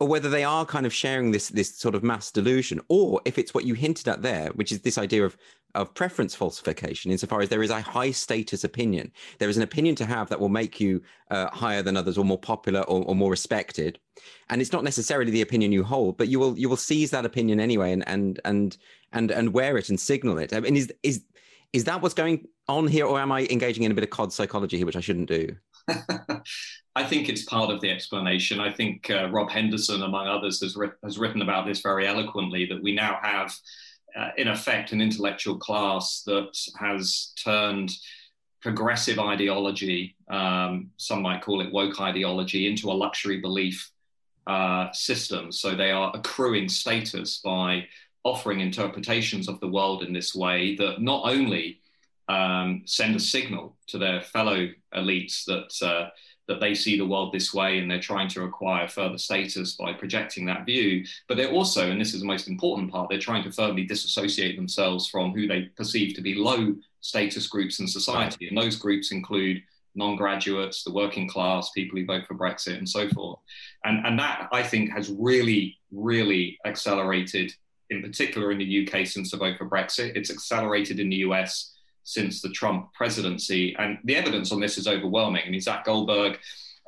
or 0.00 0.08
whether 0.08 0.28
they 0.28 0.44
are 0.44 0.66
kind 0.66 0.84
of 0.84 0.92
sharing 0.92 1.30
this 1.30 1.48
this 1.48 1.74
sort 1.76 1.94
of 1.94 2.02
mass 2.02 2.30
delusion, 2.32 2.80
or 2.88 3.20
if 3.24 3.38
it's 3.38 3.54
what 3.54 3.64
you 3.64 3.74
hinted 3.74 4.08
at 4.08 4.20
there, 4.20 4.48
which 4.48 4.72
is 4.72 4.80
this 4.80 4.98
idea 4.98 5.24
of 5.24 5.36
of 5.74 5.94
preference 5.94 6.34
falsification, 6.34 7.10
insofar 7.10 7.40
as 7.40 7.48
there 7.48 7.62
is 7.62 7.70
a 7.70 7.80
high 7.80 8.10
status 8.10 8.64
opinion, 8.64 9.10
there 9.38 9.48
is 9.48 9.56
an 9.56 9.62
opinion 9.62 9.94
to 9.96 10.04
have 10.04 10.28
that 10.28 10.40
will 10.40 10.48
make 10.48 10.80
you 10.80 11.02
uh, 11.30 11.48
higher 11.50 11.82
than 11.82 11.96
others, 11.96 12.18
or 12.18 12.24
more 12.24 12.38
popular, 12.38 12.80
or, 12.82 13.04
or, 13.04 13.14
more 13.14 13.30
respected, 13.30 13.98
and 14.50 14.60
it's 14.60 14.72
not 14.72 14.84
necessarily 14.84 15.30
the 15.30 15.42
opinion 15.42 15.72
you 15.72 15.82
hold, 15.82 16.18
but 16.18 16.28
you 16.28 16.38
will 16.38 16.58
you 16.58 16.68
will 16.68 16.76
seize 16.76 17.10
that 17.10 17.24
opinion 17.24 17.60
anyway, 17.60 17.92
and 17.92 18.06
and 18.06 18.40
and 18.44 18.76
and 19.12 19.30
and 19.30 19.52
wear 19.52 19.76
it 19.78 19.88
and 19.88 19.98
signal 19.98 20.38
it. 20.38 20.52
I 20.52 20.60
mean, 20.60 20.76
is 20.76 20.92
is 21.02 21.24
is 21.72 21.84
that 21.84 22.02
what's 22.02 22.14
going 22.14 22.46
on 22.68 22.86
here, 22.86 23.06
or 23.06 23.18
am 23.18 23.32
I 23.32 23.46
engaging 23.50 23.84
in 23.84 23.92
a 23.92 23.94
bit 23.94 24.04
of 24.04 24.10
cod 24.10 24.32
psychology 24.32 24.76
here, 24.76 24.86
which 24.86 24.96
I 24.96 25.00
shouldn't 25.00 25.28
do? 25.28 25.56
I 26.94 27.04
think 27.04 27.28
it's 27.28 27.44
part 27.44 27.70
of 27.70 27.80
the 27.80 27.90
explanation. 27.90 28.60
I 28.60 28.70
think 28.70 29.10
uh, 29.10 29.30
Rob 29.30 29.50
Henderson, 29.50 30.02
among 30.02 30.28
others, 30.28 30.60
has, 30.60 30.76
ri- 30.76 30.90
has 31.02 31.18
written 31.18 31.42
about 31.42 31.66
this 31.66 31.80
very 31.80 32.06
eloquently 32.06 32.66
that 32.66 32.82
we 32.82 32.94
now 32.94 33.18
have, 33.22 33.54
uh, 34.16 34.30
in 34.36 34.48
effect, 34.48 34.92
an 34.92 35.00
intellectual 35.00 35.56
class 35.56 36.22
that 36.22 36.58
has 36.78 37.32
turned 37.42 37.92
progressive 38.60 39.18
ideology, 39.18 40.14
um, 40.30 40.90
some 40.96 41.22
might 41.22 41.42
call 41.42 41.60
it 41.60 41.72
woke 41.72 42.00
ideology, 42.00 42.68
into 42.68 42.90
a 42.90 42.94
luxury 42.94 43.40
belief 43.40 43.90
uh, 44.46 44.90
system. 44.92 45.50
So 45.52 45.74
they 45.74 45.90
are 45.90 46.12
accruing 46.14 46.68
status 46.68 47.40
by 47.44 47.86
offering 48.24 48.60
interpretations 48.60 49.48
of 49.48 49.58
the 49.60 49.68
world 49.68 50.02
in 50.02 50.12
this 50.12 50.34
way 50.34 50.76
that 50.76 51.00
not 51.00 51.22
only 51.24 51.80
um, 52.28 52.82
send 52.86 53.16
a 53.16 53.20
signal 53.20 53.76
to 53.88 53.98
their 53.98 54.20
fellow 54.20 54.68
elites 54.94 55.44
that 55.46 55.86
uh, 55.86 56.08
that 56.48 56.60
they 56.60 56.74
see 56.74 56.98
the 56.98 57.06
world 57.06 57.32
this 57.32 57.54
way 57.54 57.78
and 57.78 57.90
they're 57.90 58.00
trying 58.00 58.28
to 58.28 58.42
acquire 58.42 58.88
further 58.88 59.18
status 59.18 59.74
by 59.74 59.92
projecting 59.92 60.44
that 60.46 60.66
view. 60.66 61.04
But 61.28 61.36
they're 61.36 61.52
also, 61.52 61.90
and 61.90 62.00
this 62.00 62.14
is 62.14 62.20
the 62.20 62.26
most 62.26 62.48
important 62.48 62.90
part, 62.90 63.08
they're 63.08 63.18
trying 63.18 63.44
to 63.44 63.52
firmly 63.52 63.84
disassociate 63.84 64.56
themselves 64.56 65.08
from 65.08 65.32
who 65.32 65.46
they 65.46 65.62
perceive 65.76 66.14
to 66.16 66.20
be 66.20 66.34
low 66.34 66.74
status 67.00 67.46
groups 67.46 67.78
in 67.78 67.86
society. 67.86 68.48
And 68.48 68.58
those 68.58 68.76
groups 68.76 69.12
include 69.12 69.62
non 69.94 70.16
graduates, 70.16 70.82
the 70.82 70.92
working 70.92 71.28
class, 71.28 71.70
people 71.70 71.98
who 71.98 72.06
vote 72.06 72.26
for 72.26 72.34
Brexit, 72.34 72.78
and 72.78 72.88
so 72.88 73.08
forth. 73.10 73.38
And, 73.84 74.04
and 74.04 74.18
that, 74.18 74.48
I 74.52 74.62
think, 74.62 74.90
has 74.90 75.10
really, 75.10 75.78
really 75.92 76.58
accelerated, 76.64 77.52
in 77.90 78.02
particular 78.02 78.50
in 78.52 78.58
the 78.58 78.88
UK 78.88 79.06
since 79.06 79.30
the 79.30 79.36
vote 79.36 79.58
for 79.58 79.68
Brexit. 79.68 80.16
It's 80.16 80.30
accelerated 80.30 80.98
in 80.98 81.08
the 81.08 81.16
US 81.16 81.72
since 82.04 82.40
the 82.40 82.50
Trump 82.50 82.92
presidency. 82.94 83.74
And 83.78 83.98
the 84.04 84.16
evidence 84.16 84.52
on 84.52 84.60
this 84.60 84.78
is 84.78 84.86
overwhelming. 84.86 85.42
I 85.46 85.50
mean, 85.50 85.60
Zach 85.60 85.84
Goldberg, 85.84 86.38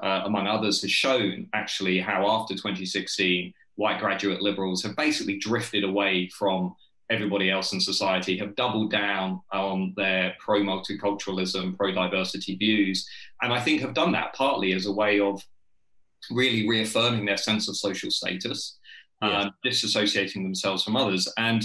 uh, 0.02 0.23
among 0.25 0.47
others, 0.47 0.83
has 0.83 0.90
shown 0.90 1.49
actually 1.54 1.99
how 1.99 2.28
after 2.28 2.54
2016, 2.54 3.52
white 3.76 4.00
graduate 4.00 4.40
liberals 4.40 4.83
have 4.83 4.97
basically 4.97 5.38
drifted 5.38 5.85
away 5.85 6.28
from 6.28 6.75
everybody 7.11 7.50
else 7.50 7.73
in 7.73 7.80
society, 7.80 8.37
have 8.38 8.56
doubled 8.56 8.90
down 8.90 9.40
on 9.52 9.92
their 9.97 10.35
pro 10.38 10.61
multiculturalism, 10.61 11.76
pro 11.76 11.92
diversity 11.92 12.56
views. 12.56 13.09
And 13.42 13.52
I 13.52 13.61
think 13.61 13.80
have 13.80 13.94
done 13.94 14.12
that 14.12 14.35
partly 14.35 14.73
as 14.73 14.87
a 14.87 14.92
way 14.92 15.21
of 15.21 15.42
really 16.30 16.66
reaffirming 16.66 17.26
their 17.26 17.37
sense 17.37 17.68
of 17.68 17.76
social 17.76 18.11
status. 18.11 18.78
Um, 19.23 19.52
disassociating 19.64 20.42
themselves 20.42 20.85
from 20.85 20.97
others. 20.97 21.33
And 21.38 21.64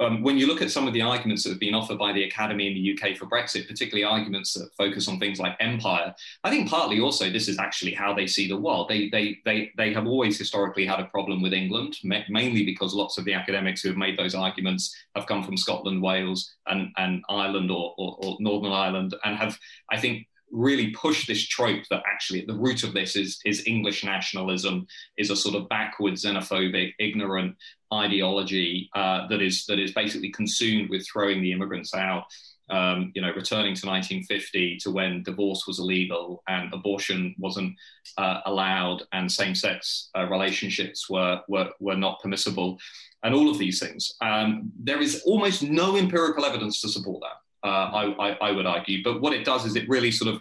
um, 0.00 0.22
when 0.22 0.38
you 0.38 0.46
look 0.46 0.62
at 0.62 0.70
some 0.70 0.86
of 0.86 0.92
the 0.92 1.02
arguments 1.02 1.42
that 1.42 1.50
have 1.50 1.58
been 1.58 1.74
offered 1.74 1.98
by 1.98 2.12
the 2.12 2.24
Academy 2.24 2.68
in 2.68 2.74
the 2.74 2.92
UK 2.94 3.16
for 3.16 3.26
Brexit, 3.26 3.66
particularly 3.66 4.04
arguments 4.04 4.54
that 4.54 4.70
focus 4.76 5.08
on 5.08 5.18
things 5.18 5.40
like 5.40 5.56
empire, 5.58 6.14
I 6.44 6.50
think 6.50 6.70
partly 6.70 7.00
also 7.00 7.30
this 7.30 7.48
is 7.48 7.58
actually 7.58 7.94
how 7.94 8.14
they 8.14 8.26
see 8.26 8.48
the 8.48 8.56
world. 8.56 8.88
They, 8.88 9.08
they, 9.08 9.38
they, 9.44 9.72
they 9.76 9.92
have 9.92 10.06
always 10.06 10.38
historically 10.38 10.86
had 10.86 11.00
a 11.00 11.06
problem 11.06 11.42
with 11.42 11.52
England, 11.52 11.96
mainly 12.04 12.64
because 12.64 12.94
lots 12.94 13.18
of 13.18 13.24
the 13.24 13.34
academics 13.34 13.82
who 13.82 13.88
have 13.88 13.98
made 13.98 14.18
those 14.18 14.34
arguments 14.34 14.94
have 15.16 15.26
come 15.26 15.42
from 15.42 15.56
Scotland, 15.56 16.00
Wales, 16.00 16.54
and, 16.66 16.90
and 16.96 17.24
Ireland 17.28 17.70
or, 17.70 17.94
or, 17.98 18.18
or 18.22 18.36
Northern 18.40 18.72
Ireland, 18.72 19.14
and 19.24 19.36
have, 19.36 19.58
I 19.90 19.98
think, 19.98 20.26
really 20.50 20.90
push 20.90 21.26
this 21.26 21.46
trope 21.46 21.82
that 21.90 22.02
actually 22.10 22.40
at 22.40 22.46
the 22.46 22.54
root 22.54 22.84
of 22.84 22.94
this 22.94 23.16
is, 23.16 23.38
is 23.44 23.66
English 23.66 24.04
nationalism, 24.04 24.86
is 25.16 25.30
a 25.30 25.36
sort 25.36 25.54
of 25.54 25.68
backward, 25.68 26.14
xenophobic, 26.14 26.92
ignorant 26.98 27.56
ideology 27.92 28.90
uh, 28.94 29.26
that 29.28 29.40
is 29.40 29.64
that 29.66 29.78
is 29.78 29.92
basically 29.92 30.30
consumed 30.30 30.90
with 30.90 31.06
throwing 31.06 31.40
the 31.42 31.52
immigrants 31.52 31.94
out. 31.94 32.24
um, 32.70 33.12
you 33.14 33.22
know, 33.22 33.28
returning 33.28 33.74
to 33.74 33.86
1950 33.86 34.78
to 34.78 34.90
when 34.90 35.22
divorce 35.22 35.66
was 35.66 35.78
illegal 35.78 36.42
and 36.48 36.72
abortion 36.72 37.34
wasn't 37.38 37.74
uh, 38.18 38.40
allowed 38.46 39.04
and 39.12 39.30
same-sex 39.30 40.10
uh, 40.16 40.26
relationships 40.26 41.08
were, 41.08 41.40
were, 41.48 41.70
were 41.80 41.96
not 41.96 42.20
permissible, 42.20 42.78
and 43.22 43.34
all 43.34 43.50
of 43.50 43.58
these 43.58 43.80
things. 43.80 44.12
Um, 44.20 44.70
there 44.78 45.00
is 45.00 45.22
almost 45.24 45.62
no 45.62 45.96
empirical 45.96 46.44
evidence 46.44 46.80
to 46.82 46.88
support 46.88 47.22
that, 47.22 47.38
uh, 47.64 47.66
I, 47.66 48.30
I, 48.30 48.48
I 48.48 48.52
would 48.52 48.66
argue. 48.66 49.02
But 49.02 49.20
what 49.20 49.32
it 49.32 49.44
does 49.44 49.64
is 49.64 49.76
it 49.76 49.88
really 49.88 50.10
sort 50.10 50.34
of 50.34 50.40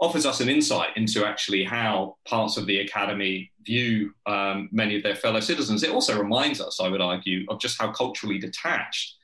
offers 0.00 0.26
us 0.26 0.40
an 0.40 0.48
insight 0.48 0.96
into 0.96 1.26
actually 1.26 1.64
how 1.64 2.16
parts 2.24 2.56
of 2.56 2.66
the 2.66 2.78
academy 2.80 3.50
view 3.62 4.12
um, 4.26 4.68
many 4.70 4.96
of 4.96 5.02
their 5.02 5.16
fellow 5.16 5.40
citizens. 5.40 5.82
It 5.82 5.90
also 5.90 6.20
reminds 6.20 6.60
us, 6.60 6.80
I 6.80 6.88
would 6.88 7.00
argue, 7.00 7.44
of 7.48 7.58
just 7.58 7.80
how 7.80 7.90
culturally 7.90 8.38
detached 8.38 9.16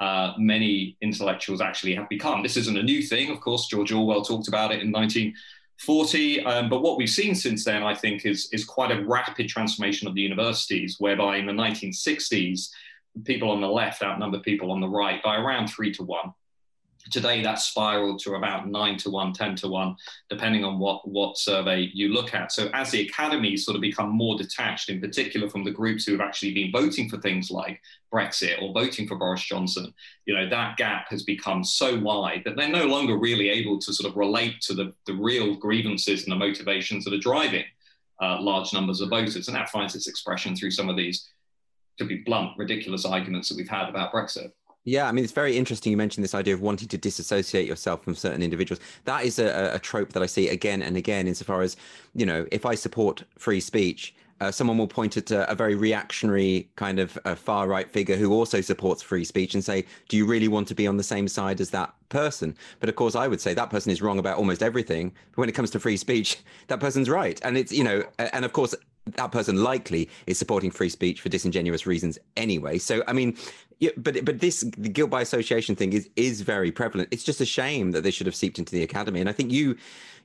uh, 0.00 0.32
many 0.38 0.96
intellectuals 1.02 1.60
actually 1.60 1.94
have 1.94 2.08
become. 2.08 2.42
This 2.42 2.56
isn't 2.56 2.78
a 2.78 2.82
new 2.82 3.02
thing, 3.02 3.30
of 3.30 3.40
course. 3.40 3.66
George 3.66 3.92
Orwell 3.92 4.22
talked 4.22 4.48
about 4.48 4.72
it 4.72 4.82
in 4.82 4.90
1940, 4.90 6.44
um, 6.44 6.68
but 6.68 6.82
what 6.82 6.96
we've 6.96 7.08
seen 7.08 7.34
since 7.34 7.64
then, 7.64 7.82
I 7.82 7.94
think, 7.94 8.24
is, 8.24 8.48
is 8.52 8.64
quite 8.64 8.90
a 8.90 9.04
rapid 9.04 9.48
transformation 9.48 10.08
of 10.08 10.14
the 10.14 10.22
universities, 10.22 10.96
whereby 10.98 11.36
in 11.36 11.46
the 11.46 11.52
1960s, 11.52 12.70
people 13.24 13.50
on 13.50 13.60
the 13.60 13.68
left 13.68 14.02
outnumber 14.02 14.40
people 14.40 14.72
on 14.72 14.80
the 14.80 14.88
right 14.88 15.22
by 15.22 15.36
around 15.36 15.68
three 15.68 15.92
to 15.92 16.02
one. 16.02 16.32
Today, 17.10 17.42
that's 17.42 17.64
spiraled 17.64 18.20
to 18.20 18.36
about 18.36 18.68
nine 18.68 18.96
to 18.98 19.10
one, 19.10 19.32
10 19.32 19.56
to 19.56 19.68
one, 19.68 19.96
depending 20.30 20.64
on 20.64 20.78
what, 20.78 21.06
what 21.08 21.36
survey 21.36 21.90
you 21.92 22.08
look 22.08 22.32
at. 22.32 22.52
So, 22.52 22.70
as 22.72 22.90
the 22.90 23.08
academies 23.08 23.64
sort 23.64 23.74
of 23.74 23.80
become 23.80 24.10
more 24.10 24.38
detached, 24.38 24.88
in 24.88 25.00
particular 25.00 25.48
from 25.48 25.64
the 25.64 25.70
groups 25.70 26.04
who 26.04 26.12
have 26.12 26.20
actually 26.20 26.54
been 26.54 26.70
voting 26.70 27.08
for 27.08 27.18
things 27.18 27.50
like 27.50 27.80
Brexit 28.12 28.62
or 28.62 28.72
voting 28.72 29.08
for 29.08 29.16
Boris 29.16 29.42
Johnson, 29.42 29.92
you 30.26 30.34
know, 30.34 30.48
that 30.48 30.76
gap 30.76 31.08
has 31.10 31.24
become 31.24 31.64
so 31.64 31.98
wide 31.98 32.42
that 32.44 32.56
they're 32.56 32.68
no 32.68 32.86
longer 32.86 33.16
really 33.16 33.48
able 33.48 33.78
to 33.80 33.92
sort 33.92 34.10
of 34.10 34.16
relate 34.16 34.60
to 34.62 34.74
the, 34.74 34.92
the 35.06 35.14
real 35.14 35.56
grievances 35.56 36.22
and 36.22 36.32
the 36.32 36.36
motivations 36.36 37.04
that 37.04 37.14
are 37.14 37.18
driving 37.18 37.64
uh, 38.20 38.40
large 38.40 38.72
numbers 38.72 39.00
of 39.00 39.10
voters. 39.10 39.48
And 39.48 39.56
that 39.56 39.70
finds 39.70 39.94
its 39.96 40.06
expression 40.06 40.54
through 40.54 40.70
some 40.70 40.88
of 40.88 40.96
these, 40.96 41.28
to 41.98 42.04
be 42.04 42.18
blunt, 42.18 42.56
ridiculous 42.56 43.04
arguments 43.04 43.48
that 43.48 43.56
we've 43.56 43.68
had 43.68 43.88
about 43.88 44.12
Brexit. 44.12 44.52
Yeah, 44.84 45.06
I 45.08 45.12
mean, 45.12 45.22
it's 45.22 45.32
very 45.32 45.56
interesting. 45.56 45.92
You 45.92 45.96
mentioned 45.96 46.24
this 46.24 46.34
idea 46.34 46.54
of 46.54 46.60
wanting 46.60 46.88
to 46.88 46.98
disassociate 46.98 47.68
yourself 47.68 48.02
from 48.02 48.14
certain 48.16 48.42
individuals. 48.42 48.80
That 49.04 49.24
is 49.24 49.38
a, 49.38 49.72
a 49.74 49.78
trope 49.78 50.12
that 50.12 50.22
I 50.22 50.26
see 50.26 50.48
again 50.48 50.82
and 50.82 50.96
again, 50.96 51.28
insofar 51.28 51.62
as, 51.62 51.76
you 52.14 52.26
know, 52.26 52.46
if 52.50 52.66
I 52.66 52.74
support 52.74 53.22
free 53.38 53.60
speech, 53.60 54.12
uh, 54.40 54.50
someone 54.50 54.76
will 54.76 54.88
point 54.88 55.16
at 55.16 55.30
a, 55.30 55.48
a 55.48 55.54
very 55.54 55.76
reactionary 55.76 56.68
kind 56.74 56.98
of 56.98 57.12
far 57.38 57.68
right 57.68 57.88
figure 57.92 58.16
who 58.16 58.32
also 58.32 58.60
supports 58.60 59.00
free 59.00 59.24
speech 59.24 59.54
and 59.54 59.64
say, 59.64 59.84
Do 60.08 60.16
you 60.16 60.26
really 60.26 60.48
want 60.48 60.66
to 60.66 60.74
be 60.74 60.88
on 60.88 60.96
the 60.96 61.04
same 61.04 61.28
side 61.28 61.60
as 61.60 61.70
that 61.70 61.94
person? 62.08 62.56
But 62.80 62.88
of 62.88 62.96
course, 62.96 63.14
I 63.14 63.28
would 63.28 63.40
say 63.40 63.54
that 63.54 63.70
person 63.70 63.92
is 63.92 64.02
wrong 64.02 64.18
about 64.18 64.38
almost 64.38 64.60
everything. 64.60 65.12
But 65.30 65.38
when 65.38 65.48
it 65.48 65.52
comes 65.52 65.70
to 65.70 65.80
free 65.80 65.96
speech, 65.96 66.40
that 66.66 66.80
person's 66.80 67.08
right. 67.08 67.40
And 67.44 67.56
it's, 67.56 67.70
you 67.70 67.84
know, 67.84 68.02
and 68.18 68.44
of 68.44 68.52
course, 68.52 68.74
that 69.06 69.32
person 69.32 69.62
likely 69.62 70.08
is 70.26 70.38
supporting 70.38 70.70
free 70.70 70.88
speech 70.88 71.20
for 71.20 71.28
disingenuous 71.28 71.86
reasons 71.86 72.18
anyway. 72.36 72.78
So, 72.78 73.02
I 73.08 73.12
mean, 73.12 73.36
yeah, 73.80 73.90
but 73.96 74.24
but 74.24 74.38
this 74.38 74.60
the 74.78 74.88
guilt 74.88 75.10
by 75.10 75.20
association 75.22 75.74
thing 75.74 75.92
is 75.92 76.08
is 76.14 76.42
very 76.42 76.70
prevalent. 76.70 77.08
It's 77.10 77.24
just 77.24 77.40
a 77.40 77.44
shame 77.44 77.90
that 77.90 78.02
they 78.02 78.12
should 78.12 78.26
have 78.26 78.36
seeped 78.36 78.58
into 78.58 78.72
the 78.72 78.82
academy. 78.82 79.18
And 79.18 79.28
I 79.28 79.32
think 79.32 79.50
you 79.50 79.76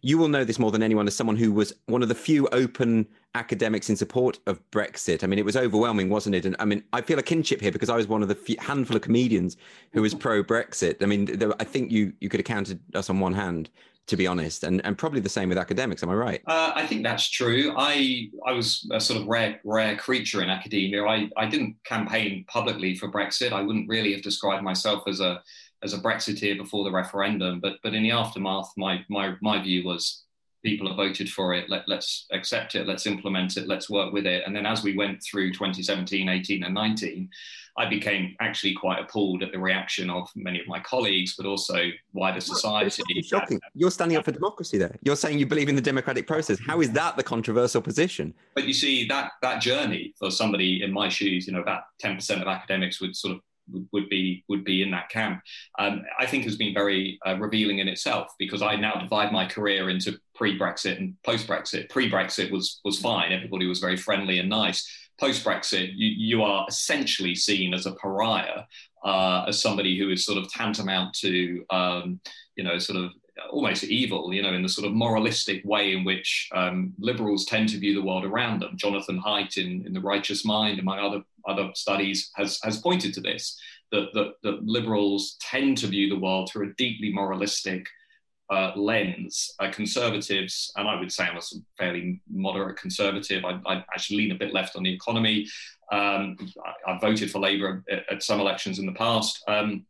you 0.02 0.20
will 0.20 0.28
know 0.28 0.44
this 0.44 0.60
more 0.60 0.72
than 0.72 0.84
anyone 0.84 1.08
as 1.08 1.16
someone 1.16 1.36
who 1.36 1.52
was 1.52 1.74
one 1.88 2.04
of 2.04 2.08
the 2.08 2.16
few 2.16 2.48
open 2.50 3.08
academics 3.34 3.90
in 3.90 3.96
support 3.96 4.38
of 4.46 4.60
Brexit. 4.70 5.24
I 5.24 5.28
mean, 5.28 5.40
it 5.40 5.46
was 5.46 5.58
overwhelming, 5.58 6.10
wasn't 6.10 6.36
it? 6.36 6.46
And 6.46 6.56
I 6.60 6.66
mean, 6.66 6.84
I 6.94 7.02
feel 7.02 7.18
a 7.18 7.24
kinship 7.24 7.62
here 7.62 7.72
because 7.72 7.90
I 7.90 7.96
was 7.96 8.08
one 8.08 8.22
of 8.22 8.28
the 8.28 8.36
few, 8.36 8.58
handful 8.60 8.96
of 8.96 9.02
comedians 9.02 9.58
who 9.92 10.04
was 10.04 10.14
pro 10.14 10.44
Brexit. 10.44 11.02
I 11.02 11.08
mean, 11.08 11.26
there, 11.26 11.52
I 11.60 11.64
think 11.64 11.92
you 11.92 12.14
you 12.20 12.30
could 12.30 12.40
have 12.40 12.46
counted 12.46 12.80
us 12.94 13.10
on 13.10 13.20
one 13.20 13.34
hand 13.34 13.72
to 14.08 14.18
be 14.18 14.26
honest, 14.26 14.64
and, 14.64 14.84
and 14.86 14.98
probably 14.98 15.20
the 15.20 15.30
same 15.30 15.50
with 15.50 15.58
academics. 15.58 16.02
Am 16.02 16.10
I 16.10 16.14
right? 16.14 16.42
Uh, 16.48 16.72
I 16.74 16.88
think 16.88 17.04
that's 17.04 17.30
true. 17.30 17.74
I 17.78 18.30
I 18.46 18.54
was 18.54 18.90
a 18.92 19.00
sort 19.00 19.22
of 19.22 19.28
rare 19.28 19.60
rare 19.64 19.98
creature 19.98 20.42
in 20.42 20.50
academia. 20.50 21.04
I, 21.06 21.30
I 21.38 21.46
didn't 21.46 21.76
campaign 21.84 22.46
publicly 22.48 22.96
for 22.96 23.12
Brexit. 23.12 23.52
I 23.52 23.62
wouldn't 23.62 23.90
really 23.90 24.14
have 24.14 24.22
described 24.22 24.64
myself 24.64 25.04
as 25.08 25.20
a 25.20 25.42
as 25.84 25.94
a 25.94 26.00
Brexiteer 26.00 26.58
before 26.58 26.84
the 26.84 26.92
referendum. 26.92 27.60
But 27.60 27.74
but 27.84 27.94
in 27.94 28.04
the 28.04 28.12
aftermath, 28.12 28.72
my 28.78 29.04
my 29.10 29.36
my 29.42 29.62
view 29.62 29.86
was 29.86 30.24
people 30.64 30.88
have 30.88 30.98
voted 30.98 31.30
for 31.30 31.54
it. 31.54 31.70
Let, 31.70 31.84
let's 31.88 32.26
accept 32.32 32.76
it. 32.76 32.88
Let's 32.88 33.06
implement 33.06 33.58
it. 33.58 33.68
Let's 33.68 33.90
work 33.90 34.14
with 34.14 34.26
it. 34.26 34.44
And 34.46 34.56
then 34.56 34.66
as 34.66 34.84
we 34.84 34.98
went 34.98 35.22
through 35.24 35.52
2017, 35.54 36.28
18, 36.30 36.64
and 36.64 36.74
19, 36.74 37.30
I 37.78 37.88
became 37.88 38.36
actually 38.42 38.74
quite 38.74 39.00
appalled 39.00 39.44
at 39.44 39.52
the 39.52 39.60
reaction 39.60 40.10
of 40.10 40.30
many 40.36 40.60
of 40.60 40.68
my 40.68 40.80
colleagues, 40.80 41.36
but 41.38 41.46
also 41.46 41.90
wider 42.12 42.42
society. 42.42 43.04
shocking. 43.22 43.60
You're 43.76 43.92
standing 43.92 44.18
up 44.18 44.26
for 44.26 44.32
democracy 44.32 44.80
there. 44.80 44.98
You're 45.04 45.16
saying 45.16 45.38
you 45.38 45.46
believe 45.46 45.70
in 45.70 45.76
the 45.76 45.82
democratic 45.82 46.26
process. 46.26 46.58
How 46.60 46.82
is 46.82 46.92
that 46.94 47.18
the 47.18 47.24
controversial 47.24 47.82
position? 47.82 48.34
But 48.56 48.66
you 48.66 48.74
see, 48.74 49.06
that 49.08 49.34
that 49.44 49.62
journey 49.62 50.16
for 50.18 50.32
somebody 50.32 50.82
in 50.84 50.92
my 50.92 51.08
shoes, 51.08 51.46
you 51.46 51.54
know, 51.54 51.62
about 51.62 51.84
10% 52.04 52.42
of 52.42 52.48
academics 52.48 53.00
would 53.00 53.16
sort 53.16 53.36
of 53.36 53.42
would 53.92 54.10
be 54.10 54.44
would 54.48 54.64
be 54.64 54.82
in 54.82 54.92
that 54.92 55.10
camp. 55.10 55.42
Um, 55.80 56.04
I 56.20 56.26
think 56.26 56.44
has 56.44 56.56
been 56.56 56.74
very 56.74 57.20
uh, 57.26 57.38
revealing 57.38 57.80
in 57.80 57.88
itself 57.88 58.28
because 58.40 58.62
I 58.62 58.76
now 58.76 58.96
divide 58.96 59.32
my 59.32 59.46
career 59.46 59.90
into 59.90 60.18
pre-Brexit 60.36 60.98
and 60.98 61.16
post-Brexit. 61.24 61.90
Pre-Brexit 61.90 62.52
was 62.52 62.80
was 62.84 63.00
fine; 63.00 63.32
everybody 63.32 63.66
was 63.68 63.80
very 63.80 63.98
friendly 63.98 64.40
and 64.40 64.50
nice. 64.50 64.88
Post-Brexit, 65.20 65.94
you, 65.96 66.10
you 66.10 66.44
are 66.44 66.66
essentially 66.70 67.34
seen 67.34 67.74
as 67.74 67.88
a 67.88 67.94
pariah, 67.94 68.62
uh, 69.04 69.46
as 69.48 69.60
somebody 69.60 69.98
who 69.98 70.12
is 70.12 70.24
sort 70.24 70.38
of 70.38 70.52
tantamount 70.52 71.14
to 71.16 71.66
um, 71.72 72.20
you 72.56 72.64
know 72.64 72.78
sort 72.78 73.00
of 73.00 73.12
almost 73.52 73.84
evil, 73.84 74.34
you 74.34 74.42
know, 74.42 74.54
in 74.54 74.64
the 74.64 74.70
sort 74.70 74.88
of 74.88 74.94
moralistic 74.94 75.64
way 75.66 75.94
in 75.94 76.04
which 76.04 76.50
um, 76.54 76.94
liberals 77.00 77.46
tend 77.46 77.70
to 77.70 77.80
view 77.80 77.94
the 77.94 78.06
world 78.06 78.26
around 78.26 78.62
them. 78.62 78.76
Jonathan 78.76 79.22
Haidt 79.22 79.58
in, 79.58 79.86
in 79.86 79.94
The 79.94 80.02
Righteous 80.02 80.46
Mind, 80.46 80.80
among 80.80 81.00
other, 81.00 81.24
other 81.48 81.72
studies, 81.74 82.32
has, 82.36 82.60
has 82.64 82.80
pointed 82.80 83.14
to 83.14 83.22
this, 83.22 83.60
that, 83.92 84.10
that, 84.14 84.34
that 84.44 84.64
liberals 84.64 85.38
tend 85.40 85.78
to 85.80 85.88
view 85.88 86.10
the 86.10 86.20
world 86.20 86.50
through 86.50 86.70
a 86.70 86.74
deeply 86.74 87.12
moralistic 87.12 87.88
uh, 88.50 88.72
lens. 88.76 89.54
Uh, 89.60 89.72
conservatives, 89.72 90.72
and 90.78 90.88
I 90.88 91.00
would 91.00 91.12
say 91.12 91.26
I'm 91.26 91.38
a 91.38 91.42
fairly 91.78 92.22
moderate 92.32 92.78
conservative, 92.78 93.44
I, 93.44 93.60
I 93.66 93.76
actually 93.94 94.18
lean 94.18 94.32
a 94.32 94.36
bit 94.36 94.54
left 94.54 94.76
on 94.76 94.84
the 94.84 94.94
economy. 94.94 95.48
Um, 95.92 96.38
I, 96.66 96.92
I, 96.92 97.00
voted 97.00 97.32
for 97.32 97.40
Labour 97.40 97.84
at, 97.90 98.04
at, 98.12 98.24
some 98.24 98.42
elections 98.42 98.80
in 98.80 98.86
the 98.86 98.92
past. 98.92 99.42
Um, 99.48 99.86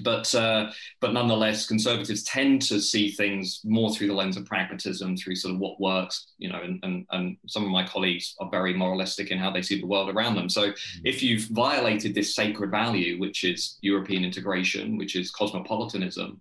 but 0.00 0.32
uh, 0.34 0.70
but 1.00 1.12
nonetheless, 1.12 1.66
conservatives 1.66 2.22
tend 2.22 2.62
to 2.62 2.80
see 2.80 3.10
things 3.10 3.60
more 3.64 3.92
through 3.92 4.08
the 4.08 4.14
lens 4.14 4.36
of 4.36 4.44
pragmatism, 4.44 5.16
through 5.16 5.36
sort 5.36 5.54
of 5.54 5.60
what 5.60 5.80
works, 5.80 6.28
you 6.38 6.48
know. 6.50 6.60
And, 6.60 6.78
and, 6.82 7.06
and 7.10 7.36
some 7.46 7.64
of 7.64 7.70
my 7.70 7.86
colleagues 7.86 8.34
are 8.40 8.50
very 8.50 8.74
moralistic 8.74 9.30
in 9.30 9.38
how 9.38 9.50
they 9.50 9.62
see 9.62 9.80
the 9.80 9.86
world 9.86 10.10
around 10.10 10.36
them. 10.36 10.48
So 10.48 10.68
mm-hmm. 10.68 11.06
if 11.06 11.22
you've 11.22 11.44
violated 11.48 12.14
this 12.14 12.34
sacred 12.34 12.70
value, 12.70 13.18
which 13.18 13.44
is 13.44 13.78
European 13.80 14.24
integration, 14.24 14.96
which 14.96 15.16
is 15.16 15.30
cosmopolitanism, 15.30 16.40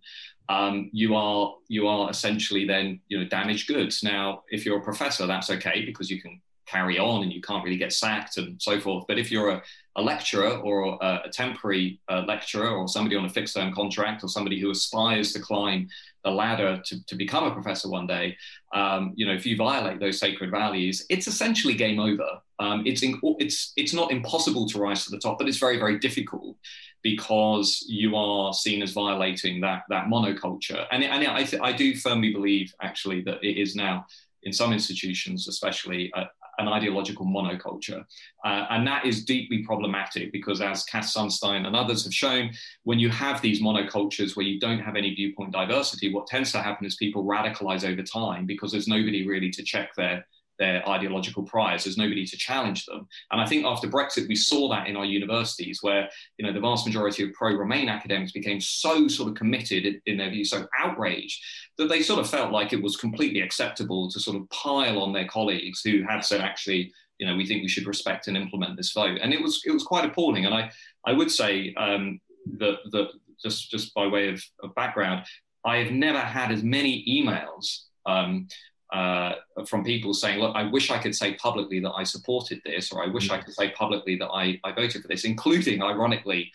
um, 0.50 0.90
you 0.94 1.16
are 1.16 1.56
you 1.68 1.88
are 1.88 2.10
essentially 2.10 2.66
then 2.66 3.00
you 3.08 3.20
know 3.20 3.28
damaged 3.28 3.68
goods. 3.68 4.04
Now, 4.04 4.44
if 4.50 4.66
you're 4.66 4.80
a 4.80 4.84
professor, 4.84 5.28
that's 5.28 5.50
okay 5.50 5.84
because 5.86 6.10
you 6.10 6.22
can 6.22 6.40
carry 6.68 7.00
on 7.00 7.24
and 7.24 7.32
you 7.32 7.42
can't 7.42 7.64
really 7.64 7.78
get 7.78 7.94
sacked 7.94 8.38
and 8.38 8.62
so 8.62 8.80
forth. 8.80 9.06
But 9.08 9.18
if 9.18 9.32
you're 9.32 9.50
a, 9.50 9.64
a 9.96 10.02
lecturer 10.02 10.58
or 10.58 10.98
a, 11.02 11.24
a 11.26 11.30
temporary 11.32 12.00
uh, 12.10 12.24
lecturer 12.28 12.70
or 12.70 12.88
somebody 12.88 13.16
on 13.16 13.26
a 13.26 13.30
fixed 13.30 13.56
term 13.56 13.74
contract 13.74 14.24
or 14.24 14.30
somebody 14.30 14.60
who 14.60 14.70
aspires 14.70 15.34
to 15.34 15.40
climb 15.40 15.90
the 16.24 16.32
ladder 16.32 16.82
to, 16.86 17.06
to 17.06 17.16
become 17.16 17.46
a 17.46 17.52
professor 17.52 17.90
one 17.90 18.06
day, 18.06 18.36
um, 18.74 19.14
you 19.16 19.26
know, 19.26 19.34
if 19.34 19.46
you 19.46 19.56
violate 19.56 20.00
those 20.00 20.20
sacred 20.20 20.52
values, 20.52 21.06
it's 21.10 21.28
essentially 21.28 21.74
game 21.74 22.00
over. 22.00 22.28
Um, 22.60 22.84
it's, 22.86 23.02
in, 23.02 23.20
it's, 23.40 23.72
it's 23.78 23.94
not 23.94 24.12
impossible 24.12 24.68
to 24.70 24.80
rise 24.80 25.06
to 25.06 25.12
the 25.12 25.20
top, 25.20 25.38
but 25.38 25.48
it's 25.48 25.58
very, 25.58 25.78
very 25.78 26.00
difficult 26.00 26.58
because 27.02 27.86
you 27.88 28.16
are 28.16 28.54
seen 28.54 28.82
as 28.82 28.92
violating 28.92 29.62
that, 29.62 29.84
that 29.90 30.08
monoculture. 30.08 30.86
And, 30.92 31.04
and 31.04 31.28
I, 31.28 31.44
th- 31.44 31.62
I 31.62 31.72
do 31.72 31.96
firmly 31.96 32.34
believe 32.34 32.74
actually 32.82 33.22
that 33.22 33.44
it 33.44 33.60
is 33.62 33.76
now 33.76 34.06
in 34.44 34.52
some 34.52 34.74
institutions, 34.74 35.48
especially 35.48 36.12
uh, 36.14 36.26
an 36.58 36.68
ideological 36.68 37.26
monoculture. 37.26 38.04
Uh, 38.44 38.66
and 38.70 38.88
that 38.88 39.06
is 39.06 39.26
deeply 39.26 39.64
problematic 39.64 40.32
because, 40.32 40.62
as 40.62 40.84
Cass 40.84 41.14
Sunstein 41.14 41.66
and 41.66 41.76
others 41.76 42.04
have 42.04 42.14
shown, 42.14 42.52
when 42.84 43.00
you 43.00 43.10
have 43.10 43.42
these 43.42 43.62
monocultures 43.62 44.36
where 44.36 44.46
you 44.46 44.60
don't 44.60 44.80
have 44.80 44.96
any 44.96 45.14
viewpoint 45.14 45.52
diversity, 45.52 46.14
what 46.14 46.28
tends 46.28 46.52
to 46.52 46.62
happen 46.62 46.86
is 46.86 46.96
people 46.96 47.24
radicalize 47.24 47.88
over 47.88 48.04
time 48.04 48.46
because 48.46 48.72
there's 48.72 48.88
nobody 48.88 49.28
really 49.28 49.52
to 49.52 49.64
check 49.64 49.94
their 49.96 50.26
their 50.60 50.88
ideological 50.88 51.44
priors. 51.44 51.84
There's 51.84 51.98
nobody 51.98 52.26
to 52.26 52.38
challenge 52.38 52.86
them. 52.86 53.08
And 53.32 53.40
I 53.40 53.46
think 53.46 53.66
after 53.66 53.88
Brexit, 53.88 54.28
we 54.28 54.36
saw 54.36 54.70
that 54.70 54.88
in 54.88 54.96
our 54.96 55.06
universities, 55.06 55.80
where 55.82 56.10
you 56.38 56.46
know 56.46 56.54
the 56.54 56.60
vast 56.60 56.86
majority 56.86 57.24
of 57.24 57.34
pro-Remain 57.34 57.90
academics 57.90 58.32
became 58.32 58.60
so 58.62 59.08
sort 59.08 59.30
of 59.30 59.36
committed 59.36 60.02
in, 60.06 60.18
their 60.18 60.30
view, 60.30 60.46
so 60.46 60.68
outraged 60.80 61.44
that 61.78 61.90
they 61.90 62.02
sort 62.02 62.20
of 62.20 62.30
felt 62.30 62.52
like 62.52 62.74
it 62.74 62.82
was 62.82 62.96
completely 62.96 63.42
acceptable 63.42 64.10
to 64.10 64.20
sort 64.20 64.38
of 64.38 64.50
pile 64.50 65.00
on 65.00 65.14
their 65.14 65.28
colleagues 65.28 65.82
who 65.82 66.04
had 66.04 66.22
said 66.22 66.42
actually. 66.42 66.92
You 67.20 67.26
know, 67.26 67.36
we 67.36 67.48
think 67.48 67.64
we 67.64 67.68
should 67.68 67.88
respect 67.88 68.28
and 68.28 68.38
implement 68.38 68.78
this 68.78 68.94
vote, 68.94 69.18
and 69.24 69.34
it 69.34 69.42
was 69.42 69.64
it 69.66 69.72
was 69.72 69.84
quite 69.84 70.06
appalling. 70.06 70.46
And 70.46 70.54
I 70.54 70.70
I 71.04 71.14
would 71.14 71.32
say 71.32 71.74
um, 71.74 72.22
that 72.60 72.78
that 72.92 73.10
just 73.42 73.72
just 73.72 73.94
by 73.94 74.06
way 74.06 74.30
of, 74.30 74.44
of, 74.62 74.76
background, 74.76 75.26
I 75.66 75.78
have 75.78 75.92
never 75.92 76.20
had 76.20 76.52
as 76.52 76.64
many 76.64 77.04
emails 77.10 77.86
um, 78.06 78.48
uh, 78.94 79.34
from 79.66 79.84
people 79.84 80.14
saying, 80.14 80.40
"Look, 80.40 80.56
I 80.56 80.64
wish 80.64 80.92
I 80.92 80.98
could 80.98 81.16
say 81.16 81.36
publicly 81.36 81.80
that 81.82 81.92
I 81.92 82.04
supported 82.04 82.62
this, 82.66 82.92
or 82.92 83.04
I 83.04 83.08
wish 83.08 83.30
I 83.30 83.38
could 83.38 83.54
say 83.54 83.72
publicly 83.72 84.18
that 84.18 84.30
I, 84.30 84.60
I 84.64 84.72
voted 84.72 85.02
for 85.02 85.08
this," 85.08 85.26
including, 85.26 85.82
ironically, 85.82 86.52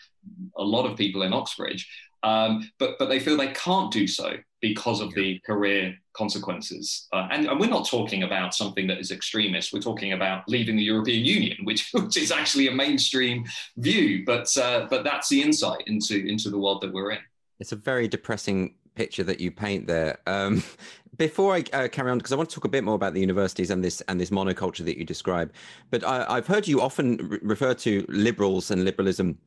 a 0.57 0.63
lot 0.63 0.89
of 0.89 0.97
people 0.97 1.23
in 1.23 1.33
Oxbridge. 1.33 1.89
Um, 2.23 2.71
but 2.79 2.97
but 2.97 3.09
they 3.09 3.19
feel 3.19 3.37
they 3.37 3.51
can't 3.51 3.91
do 3.91 4.07
so 4.07 4.37
because 4.61 5.01
of 5.01 5.13
the 5.13 5.39
career 5.45 5.93
consequences. 6.13 7.07
Uh, 7.11 7.27
and, 7.31 7.47
and, 7.47 7.59
we're 7.59 7.69
not 7.69 7.85
talking 7.85 8.23
about 8.23 8.55
something 8.55 8.87
that 8.87 8.97
is 8.97 9.11
extremist. 9.11 9.73
We're 9.73 9.81
talking 9.81 10.13
about 10.13 10.47
leaving 10.47 10.77
the 10.77 10.83
European 10.83 11.25
Union, 11.25 11.57
which, 11.63 11.89
which 11.91 12.15
is 12.15 12.31
actually 12.31 12.69
a 12.69 12.71
mainstream 12.71 13.43
view. 13.77 14.23
But 14.25 14.55
uh, 14.57 14.87
but 14.89 15.03
that's 15.03 15.29
the 15.29 15.41
insight 15.41 15.83
into 15.87 16.25
into 16.25 16.49
the 16.49 16.57
world 16.57 16.81
that 16.81 16.93
we're 16.93 17.11
in. 17.11 17.19
It's 17.59 17.73
a 17.73 17.75
very 17.75 18.07
depressing 18.07 18.75
picture 18.95 19.23
that 19.23 19.39
you 19.39 19.51
paint 19.51 19.87
there. 19.87 20.19
Um, 20.27 20.63
before 21.17 21.55
I 21.55 21.63
uh, 21.73 21.87
carry 21.87 22.11
on, 22.11 22.17
because 22.17 22.31
I 22.31 22.35
want 22.35 22.49
to 22.49 22.55
talk 22.55 22.65
a 22.65 22.69
bit 22.69 22.83
more 22.83 22.95
about 22.95 23.13
the 23.13 23.21
universities 23.21 23.69
and 23.69 23.83
this 23.83 24.01
and 24.07 24.19
this 24.19 24.29
monoculture 24.29 24.85
that 24.85 24.97
you 24.97 25.05
describe, 25.05 25.51
but 25.89 26.03
I, 26.03 26.35
have 26.35 26.47
heard 26.47 26.67
you 26.67 26.81
often 26.81 27.17
re- 27.17 27.39
refer 27.41 27.73
to 27.75 28.05
liberals 28.09 28.71
and 28.71 28.83
liberalism 28.83 29.37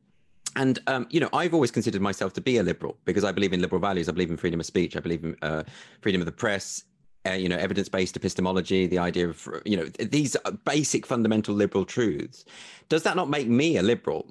and 0.57 0.79
um, 0.87 1.07
you 1.09 1.19
know, 1.19 1.29
I've 1.33 1.53
always 1.53 1.71
considered 1.71 2.01
myself 2.01 2.33
to 2.33 2.41
be 2.41 2.57
a 2.57 2.63
liberal 2.63 2.97
because 3.05 3.23
I 3.23 3.31
believe 3.31 3.53
in 3.53 3.61
liberal 3.61 3.79
values. 3.79 4.09
I 4.09 4.11
believe 4.11 4.31
in 4.31 4.37
freedom 4.37 4.59
of 4.59 4.65
speech. 4.65 4.95
I 4.95 4.99
believe 4.99 5.23
in 5.23 5.37
uh, 5.41 5.63
freedom 6.01 6.21
of 6.21 6.25
the 6.25 6.31
press. 6.31 6.83
Uh, 7.27 7.31
you 7.33 7.49
know, 7.49 7.57
evidence-based 7.57 8.15
epistemology, 8.15 8.87
the 8.87 8.97
idea 8.97 9.27
of 9.27 9.49
you 9.65 9.75
know 9.75 9.85
these 9.99 10.37
basic 10.65 11.05
fundamental 11.05 11.53
liberal 11.53 11.83
truths. 11.85 12.45
Does 12.89 13.03
that 13.03 13.15
not 13.15 13.29
make 13.29 13.47
me 13.47 13.77
a 13.77 13.83
liberal? 13.83 14.27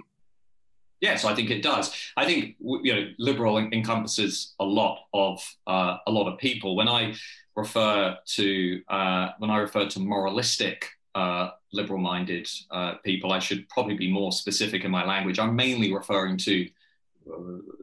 Yes, 1.01 1.25
I 1.25 1.35
think 1.35 1.51
it 1.51 1.63
does. 1.63 1.95
I 2.17 2.25
think 2.25 2.57
you 2.61 2.95
know, 2.95 3.09
liberal 3.19 3.59
encompasses 3.59 4.55
a 4.59 4.65
lot 4.65 5.01
of 5.13 5.43
uh, 5.67 5.99
a 6.07 6.11
lot 6.11 6.31
of 6.33 6.39
people. 6.39 6.75
When 6.77 6.89
I 6.89 7.15
refer 7.55 8.17
to 8.25 8.83
uh, 8.89 9.29
when 9.39 9.51
I 9.51 9.59
refer 9.59 9.89
to 9.89 10.01
moralistic 10.01 10.91
uh, 11.17 11.51
liberal 11.73 11.99
minded 11.99 12.47
uh, 12.71 12.95
people. 13.03 13.33
I 13.33 13.39
should 13.39 13.69
probably 13.71 13.97
be 13.97 14.13
more 14.13 14.33
specific 14.33 14.85
in 14.85 14.91
my 14.91 15.05
language. 15.05 15.39
I'm 15.39 15.57
mainly 15.57 15.93
referring 15.93 16.37
to 16.39 16.69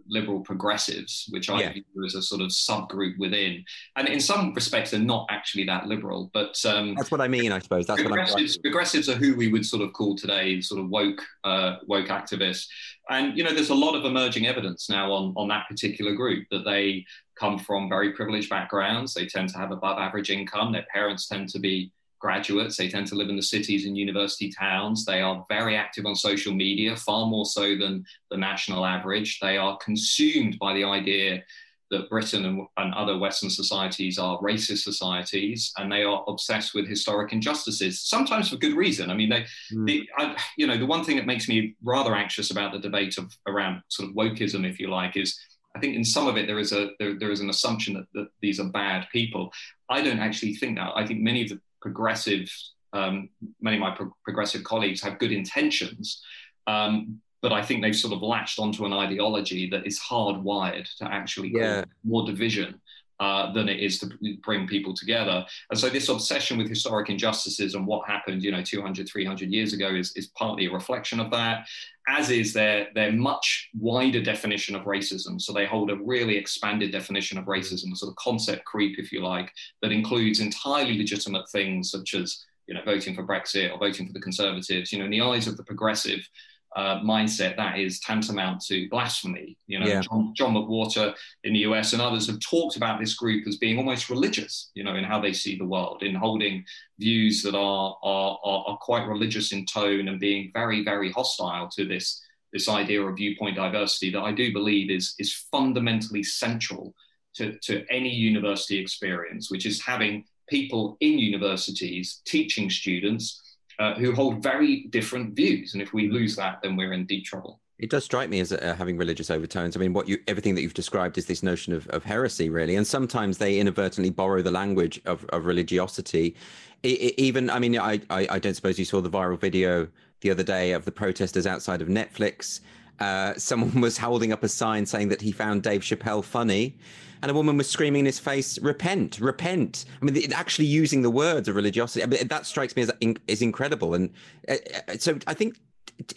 liberal 0.07 0.41
progressives, 0.41 1.27
which 1.29 1.49
I 1.49 1.59
yeah. 1.59 1.73
view 1.73 1.83
as 2.05 2.15
a 2.15 2.21
sort 2.21 2.41
of 2.41 2.47
subgroup 2.49 3.17
within. 3.17 3.63
And 3.95 4.07
in 4.07 4.19
some 4.19 4.53
respects, 4.53 4.91
they're 4.91 4.99
not 4.99 5.27
actually 5.29 5.65
that 5.65 5.87
liberal. 5.87 6.29
But 6.33 6.57
um, 6.65 6.95
that's 6.95 7.11
what 7.11 7.21
I 7.21 7.27
mean, 7.27 7.51
I 7.51 7.59
suppose. 7.59 7.85
That's 7.87 8.01
progressives, 8.01 8.57
progressives 8.57 9.09
are 9.09 9.15
who 9.15 9.35
we 9.35 9.51
would 9.51 9.65
sort 9.65 9.81
of 9.81 9.93
call 9.93 10.15
today 10.15 10.61
sort 10.61 10.81
of 10.81 10.89
woke 10.89 11.21
uh, 11.43 11.77
woke 11.87 12.07
activists. 12.07 12.67
And 13.09 13.37
you 13.37 13.43
know, 13.43 13.53
there's 13.53 13.69
a 13.69 13.75
lot 13.75 13.95
of 13.95 14.05
emerging 14.05 14.47
evidence 14.47 14.89
now 14.89 15.11
on 15.11 15.33
on 15.35 15.47
that 15.49 15.67
particular 15.67 16.13
group 16.13 16.47
that 16.51 16.65
they 16.65 17.05
come 17.37 17.57
from 17.57 17.89
very 17.89 18.13
privileged 18.13 18.49
backgrounds. 18.49 19.13
They 19.13 19.25
tend 19.25 19.49
to 19.49 19.57
have 19.57 19.71
above 19.71 19.97
average 19.97 20.29
income. 20.29 20.71
Their 20.71 20.85
parents 20.93 21.27
tend 21.27 21.49
to 21.49 21.59
be 21.59 21.91
graduates. 22.23 22.77
They 22.77 22.87
tend 22.87 23.05
to 23.07 23.15
live 23.15 23.27
in 23.27 23.35
the 23.35 23.41
cities 23.41 23.85
and 23.85 23.97
university 23.97 24.49
towns. 24.49 25.03
They 25.03 25.19
are 25.19 25.45
very 25.49 25.75
active 25.75 26.05
on 26.05 26.15
social 26.15 26.53
media, 26.53 26.95
far 26.95 27.27
more 27.27 27.45
so 27.45 27.75
than 27.75 28.05
the 28.31 28.37
national 28.37 28.85
average. 28.85 29.39
They 29.41 29.57
are 29.57 29.77
consumed 29.77 30.57
by 30.57 30.73
the 30.73 30.85
idea 30.85 31.43
that 31.91 32.09
Britain 32.09 32.45
and, 32.45 32.65
and, 32.77 32.93
other 32.93 33.19
Western 33.19 33.49
societies 33.49 34.17
are 34.17 34.39
racist 34.39 34.83
societies, 34.83 35.73
and 35.77 35.91
they 35.91 36.03
are 36.03 36.23
obsessed 36.29 36.73
with 36.73 36.87
historic 36.87 37.33
injustices, 37.33 37.99
sometimes 37.99 38.49
for 38.49 38.55
good 38.55 38.75
reason. 38.75 39.11
I 39.11 39.15
mean, 39.15 39.29
they, 39.29 39.45
mm. 39.71 39.85
the, 39.85 40.09
I, 40.17 40.35
you 40.57 40.65
know, 40.65 40.77
the 40.77 40.87
one 40.87 41.03
thing 41.03 41.17
that 41.17 41.27
makes 41.27 41.49
me 41.49 41.75
rather 41.83 42.15
anxious 42.15 42.51
about 42.51 42.71
the 42.71 42.79
debate 42.79 43.17
of 43.17 43.37
around 43.47 43.81
sort 43.89 44.09
of 44.09 44.15
wokeism, 44.15 44.67
if 44.67 44.79
you 44.79 44.87
like, 44.89 45.17
is 45.17 45.37
I 45.75 45.79
think 45.79 45.95
in 45.95 46.05
some 46.05 46.27
of 46.27 46.37
it 46.37 46.47
there 46.47 46.59
is 46.59 46.71
a 46.71 46.91
there, 46.99 47.17
there 47.17 47.31
is 47.31 47.41
an 47.41 47.49
assumption 47.49 47.95
that, 47.95 48.05
that 48.13 48.27
these 48.41 48.59
are 48.59 48.69
bad 48.69 49.07
people. 49.11 49.51
I 49.89 50.01
don't 50.01 50.19
actually 50.19 50.55
think 50.55 50.77
that. 50.77 50.91
I 50.95 51.05
think 51.05 51.21
many 51.21 51.43
of 51.43 51.49
the 51.49 51.59
progressive, 51.83 52.49
um, 52.93 53.29
many 53.61 53.75
of 53.75 53.81
my 53.81 53.91
pro- 53.91 54.15
progressive 54.23 54.63
colleagues 54.63 55.01
have 55.01 55.19
good 55.19 55.33
intentions, 55.33 56.23
um, 56.65 57.21
but 57.41 57.51
I 57.51 57.61
think 57.61 57.81
they've 57.81 57.95
sort 57.95 58.13
of 58.13 58.21
latched 58.21 58.57
onto 58.57 58.85
an 58.85 58.93
ideology 58.93 59.69
that 59.71 59.85
is 59.85 59.99
hardwired 59.99 60.87
to 60.99 61.05
actually 61.05 61.51
yeah. 61.53 61.83
more 62.05 62.25
division. 62.25 62.79
Uh, 63.19 63.53
than 63.53 63.69
it 63.69 63.79
is 63.79 63.99
to 63.99 64.09
bring 64.41 64.67
people 64.67 64.91
together. 64.91 65.45
And 65.69 65.79
so 65.79 65.87
this 65.87 66.09
obsession 66.09 66.57
with 66.57 66.67
historic 66.67 67.09
injustices 67.09 67.75
and 67.75 67.85
what 67.85 68.09
happened, 68.09 68.43
you 68.43 68.51
know, 68.51 68.63
200, 68.63 69.07
300 69.07 69.49
years 69.49 69.71
ago 69.71 69.93
is, 69.93 70.11
is 70.17 70.27
partly 70.35 70.65
a 70.65 70.73
reflection 70.73 71.19
of 71.19 71.29
that, 71.29 71.67
as 72.09 72.31
is 72.31 72.53
their, 72.53 72.87
their 72.95 73.11
much 73.11 73.69
wider 73.79 74.21
definition 74.21 74.75
of 74.75 74.85
racism. 74.85 75.39
So 75.39 75.53
they 75.53 75.65
hold 75.65 75.91
a 75.91 75.95
really 75.95 76.35
expanded 76.35 76.91
definition 76.91 77.37
of 77.37 77.45
racism, 77.45 77.93
a 77.93 77.95
sort 77.95 78.11
of 78.11 78.15
concept 78.17 78.65
creep, 78.65 78.97
if 78.97 79.11
you 79.11 79.21
like, 79.21 79.53
that 79.83 79.91
includes 79.91 80.39
entirely 80.39 80.97
legitimate 80.97 81.47
things 81.49 81.91
such 81.91 82.15
as, 82.15 82.43
you 82.67 82.73
know, 82.73 82.81
voting 82.83 83.13
for 83.13 83.23
Brexit 83.23 83.71
or 83.71 83.77
voting 83.77 84.07
for 84.07 84.13
the 84.13 84.19
Conservatives. 84.19 84.91
You 84.91 84.99
know, 84.99 85.05
in 85.05 85.11
the 85.11 85.21
eyes 85.21 85.47
of 85.47 85.55
the 85.55 85.63
progressive, 85.63 86.27
uh, 86.75 86.99
mindset 86.99 87.55
that 87.57 87.77
is 87.77 87.99
tantamount 87.99 88.61
to 88.65 88.89
blasphemy. 88.89 89.57
You 89.67 89.79
know, 89.79 89.87
yeah. 89.87 90.01
John, 90.01 90.33
John 90.35 90.53
McWhorter 90.53 91.13
in 91.43 91.53
the 91.53 91.59
US 91.59 91.93
and 91.93 92.01
others 92.01 92.27
have 92.27 92.39
talked 92.39 92.75
about 92.75 92.99
this 92.99 93.13
group 93.13 93.47
as 93.47 93.57
being 93.57 93.77
almost 93.77 94.09
religious, 94.09 94.71
you 94.73 94.83
know, 94.83 94.95
in 94.95 95.03
how 95.03 95.19
they 95.19 95.33
see 95.33 95.57
the 95.57 95.65
world, 95.65 96.03
in 96.03 96.15
holding 96.15 96.63
views 96.99 97.43
that 97.43 97.55
are, 97.55 97.97
are, 98.03 98.39
are, 98.43 98.63
are 98.67 98.77
quite 98.77 99.07
religious 99.07 99.51
in 99.51 99.65
tone 99.65 100.07
and 100.07 100.19
being 100.19 100.51
very, 100.53 100.83
very 100.83 101.11
hostile 101.11 101.69
to 101.69 101.85
this, 101.85 102.21
this 102.51 102.69
idea 102.69 103.01
of 103.01 103.15
viewpoint 103.15 103.55
diversity 103.55 104.11
that 104.11 104.21
I 104.21 104.31
do 104.31 104.51
believe 104.51 104.89
is, 104.89 105.15
is 105.19 105.33
fundamentally 105.51 106.23
central 106.23 106.93
to, 107.35 107.57
to 107.59 107.85
any 107.89 108.13
university 108.13 108.79
experience, 108.79 109.51
which 109.51 109.65
is 109.65 109.81
having 109.81 110.25
people 110.49 110.97
in 110.99 111.17
universities 111.17 112.21
teaching 112.25 112.69
students 112.69 113.42
uh, 113.79 113.93
who 113.95 114.13
hold 114.13 114.43
very 114.43 114.87
different 114.89 115.35
views. 115.35 115.73
And 115.73 115.81
if 115.81 115.93
we 115.93 116.09
lose 116.09 116.35
that, 116.35 116.61
then 116.61 116.75
we're 116.75 116.93
in 116.93 117.05
deep 117.05 117.25
trouble. 117.25 117.59
It 117.79 117.89
does 117.89 118.05
strike 118.05 118.29
me 118.29 118.39
as 118.39 118.53
uh, 118.53 118.75
having 118.77 118.97
religious 118.97 119.29
overtones. 119.31 119.75
I 119.75 119.79
mean, 119.79 119.93
what 119.93 120.07
you 120.07 120.19
everything 120.27 120.55
that 120.55 120.61
you've 120.61 120.73
described 120.73 121.17
is 121.17 121.25
this 121.25 121.43
notion 121.43 121.73
of, 121.73 121.87
of 121.87 122.03
heresy, 122.03 122.49
really, 122.49 122.75
and 122.75 122.85
sometimes 122.85 123.39
they 123.39 123.59
inadvertently 123.59 124.11
borrow 124.11 124.41
the 124.41 124.51
language 124.51 125.01
of, 125.05 125.25
of 125.29 125.45
religiosity. 125.45 126.35
It, 126.83 127.01
it, 127.01 127.21
even, 127.21 127.49
I 127.49 127.59
mean, 127.59 127.77
I, 127.79 127.99
I, 128.09 128.27
I 128.29 128.39
don't 128.39 128.53
suppose 128.53 128.77
you 128.77 128.85
saw 128.85 129.01
the 129.01 129.09
viral 129.09 129.39
video 129.39 129.87
the 130.21 130.31
other 130.31 130.43
day 130.43 130.71
of 130.71 130.85
the 130.85 130.91
protesters 130.91 131.47
outside 131.47 131.81
of 131.81 131.87
Netflix. 131.87 132.61
Uh, 132.99 133.33
someone 133.35 133.81
was 133.81 133.97
holding 133.97 134.31
up 134.31 134.43
a 134.43 134.49
sign 134.49 134.85
saying 134.85 135.09
that 135.09 135.21
he 135.21 135.31
found 135.31 135.63
Dave 135.63 135.81
Chappelle 135.81 136.23
funny 136.23 136.77
and 137.23 137.31
a 137.31 137.33
woman 137.33 137.55
was 137.55 137.69
screaming 137.69 138.01
in 138.01 138.05
his 138.05 138.19
face, 138.19 138.59
"Repent, 138.59 139.17
repent!" 139.21 139.85
I 140.01 140.05
mean, 140.05 140.33
actually 140.33 140.65
using 140.65 141.01
the 141.01 141.09
words 141.09 141.47
of 141.47 141.55
religiosity. 141.55 142.03
I 142.03 142.05
mean, 142.05 142.27
that 142.27 142.45
strikes 142.45 142.75
me 142.75 142.81
as 142.81 142.91
is 143.27 143.41
incredible. 143.41 143.93
And 143.93 144.09
uh, 144.49 144.55
uh, 144.89 144.97
so 144.99 145.17
I 145.25 145.33
think 145.33 145.57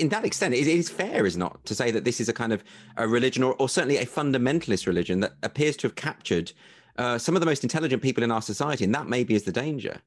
in 0.00 0.08
that 0.08 0.24
extent, 0.24 0.52
it 0.52 0.66
is 0.66 0.90
fair, 0.90 1.24
is 1.24 1.36
not, 1.36 1.64
to 1.66 1.76
say 1.76 1.92
that 1.92 2.04
this 2.04 2.20
is 2.20 2.28
a 2.28 2.32
kind 2.32 2.52
of 2.52 2.64
a 2.96 3.06
religion, 3.06 3.44
or, 3.44 3.54
or 3.54 3.68
certainly 3.68 3.98
a 3.98 4.04
fundamentalist 4.04 4.88
religion 4.88 5.20
that 5.20 5.34
appears 5.44 5.76
to 5.76 5.86
have 5.86 5.94
captured 5.94 6.52
uh, 6.98 7.18
some 7.18 7.36
of 7.36 7.40
the 7.40 7.46
most 7.46 7.62
intelligent 7.62 8.02
people 8.02 8.24
in 8.24 8.32
our 8.32 8.42
society, 8.42 8.84
and 8.84 8.92
that 8.92 9.06
maybe 9.06 9.36
is 9.36 9.44
the 9.44 9.52
danger. 9.52 10.00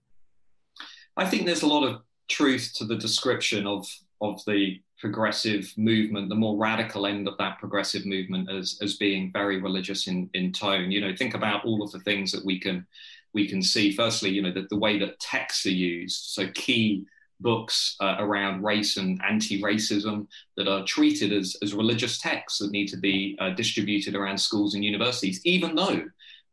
I 1.16 1.26
think 1.26 1.46
there's 1.46 1.64
a 1.64 1.68
lot 1.68 1.88
of 1.88 2.02
truth 2.28 2.74
to 2.76 2.86
the 2.86 2.98
description 2.98 3.66
of 3.66 3.88
of 4.20 4.44
the 4.46 4.82
progressive 5.00 5.74
movement, 5.78 6.30
the 6.30 6.36
more 6.36 6.58
radical 6.58 7.06
end 7.06 7.28
of 7.28 7.38
that 7.38 7.58
progressive 7.60 8.06
movement 8.06 8.50
as, 8.52 8.78
as 8.82 8.98
being 8.98 9.32
very 9.32 9.62
religious 9.62 10.08
in, 10.08 10.30
in 10.34 10.52
tone. 10.52 10.92
You 10.92 11.02
know, 11.02 11.16
think 11.16 11.34
about 11.34 11.66
all 11.66 11.82
of 11.82 11.92
the 11.92 12.02
things 12.02 12.32
that 12.32 12.46
we 12.46 12.60
can 12.60 12.86
we 13.34 13.48
can 13.48 13.62
see. 13.62 13.96
Firstly, 13.96 14.30
you 14.32 14.42
know, 14.42 14.52
the, 14.52 14.68
the 14.70 14.78
way 14.78 14.98
that 15.00 15.20
texts 15.20 15.66
are 15.66 15.72
used. 15.72 16.32
So 16.32 16.48
key 16.54 17.06
books 17.40 17.96
uh, 18.02 18.18
around 18.20 18.64
race 18.64 18.98
and 18.98 19.22
anti-racism 19.24 20.28
that 20.58 20.68
are 20.68 20.84
treated 20.84 21.32
as, 21.32 21.56
as 21.62 21.74
religious 21.74 22.18
texts 22.18 22.60
that 22.60 22.72
need 22.72 22.88
to 22.88 22.98
be 22.98 23.38
uh, 23.40 23.52
distributed 23.52 24.16
around 24.16 24.38
schools 24.38 24.74
and 24.74 24.84
universities, 24.84 25.40
even 25.46 25.76
though 25.76 26.04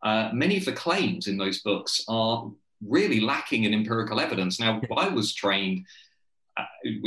uh, 0.02 0.30
many 0.32 0.56
of 0.56 0.64
the 0.64 0.72
claims 0.72 1.26
in 1.26 1.36
those 1.36 1.62
books 1.62 2.04
are 2.08 2.48
really 2.86 3.20
lacking 3.20 3.64
in 3.64 3.74
empirical 3.74 4.20
evidence. 4.20 4.60
Now, 4.60 4.80
I 4.96 5.08
was 5.08 5.34
trained 5.34 5.86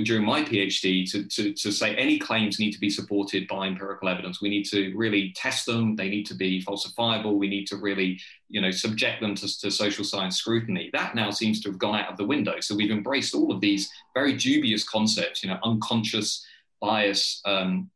during 0.04 0.24
my 0.24 0.44
PhD 0.44 1.10
to, 1.12 1.24
to, 1.28 1.54
to 1.54 1.72
say 1.72 1.96
any 1.96 2.20
claims 2.20 2.60
need 2.60 2.72
to 2.72 2.80
be 2.80 2.90
supported 2.90 3.48
by 3.48 3.68
empirical 3.68 4.10
evidence. 4.10 4.42
We 4.42 4.50
need 4.50 4.66
to 4.66 4.94
really 4.96 5.34
test 5.36 5.66
them. 5.66 5.96
They 5.96 6.10
need 6.10 6.26
to 6.28 6.36
be 6.36 6.64
falsifiable. 6.64 7.38
We 7.38 7.48
need 7.48 7.66
to 7.68 7.78
really, 7.78 8.20
you 8.50 8.62
know, 8.62 8.72
subject 8.72 9.22
them 9.22 9.36
to, 9.36 9.60
to 9.60 9.72
social 9.72 10.04
science 10.04 10.38
scrutiny. 10.38 10.90
That 10.94 11.16
now 11.16 11.32
seems 11.32 11.62
to 11.62 11.70
have 11.70 11.80
gone 11.80 12.00
out 12.00 12.12
of 12.12 12.18
the 12.18 12.26
window. 12.26 12.60
So 12.60 12.76
we've 12.76 12.92
embraced 12.92 13.34
all 13.34 13.52
of 13.52 13.62
these 13.62 13.90
very 14.14 14.34
dubious 14.34 14.84
concepts, 14.84 15.44
you 15.44 15.50
know, 15.50 15.60
unconscious 15.64 16.46
bias, 16.82 17.42
um, 17.46 17.90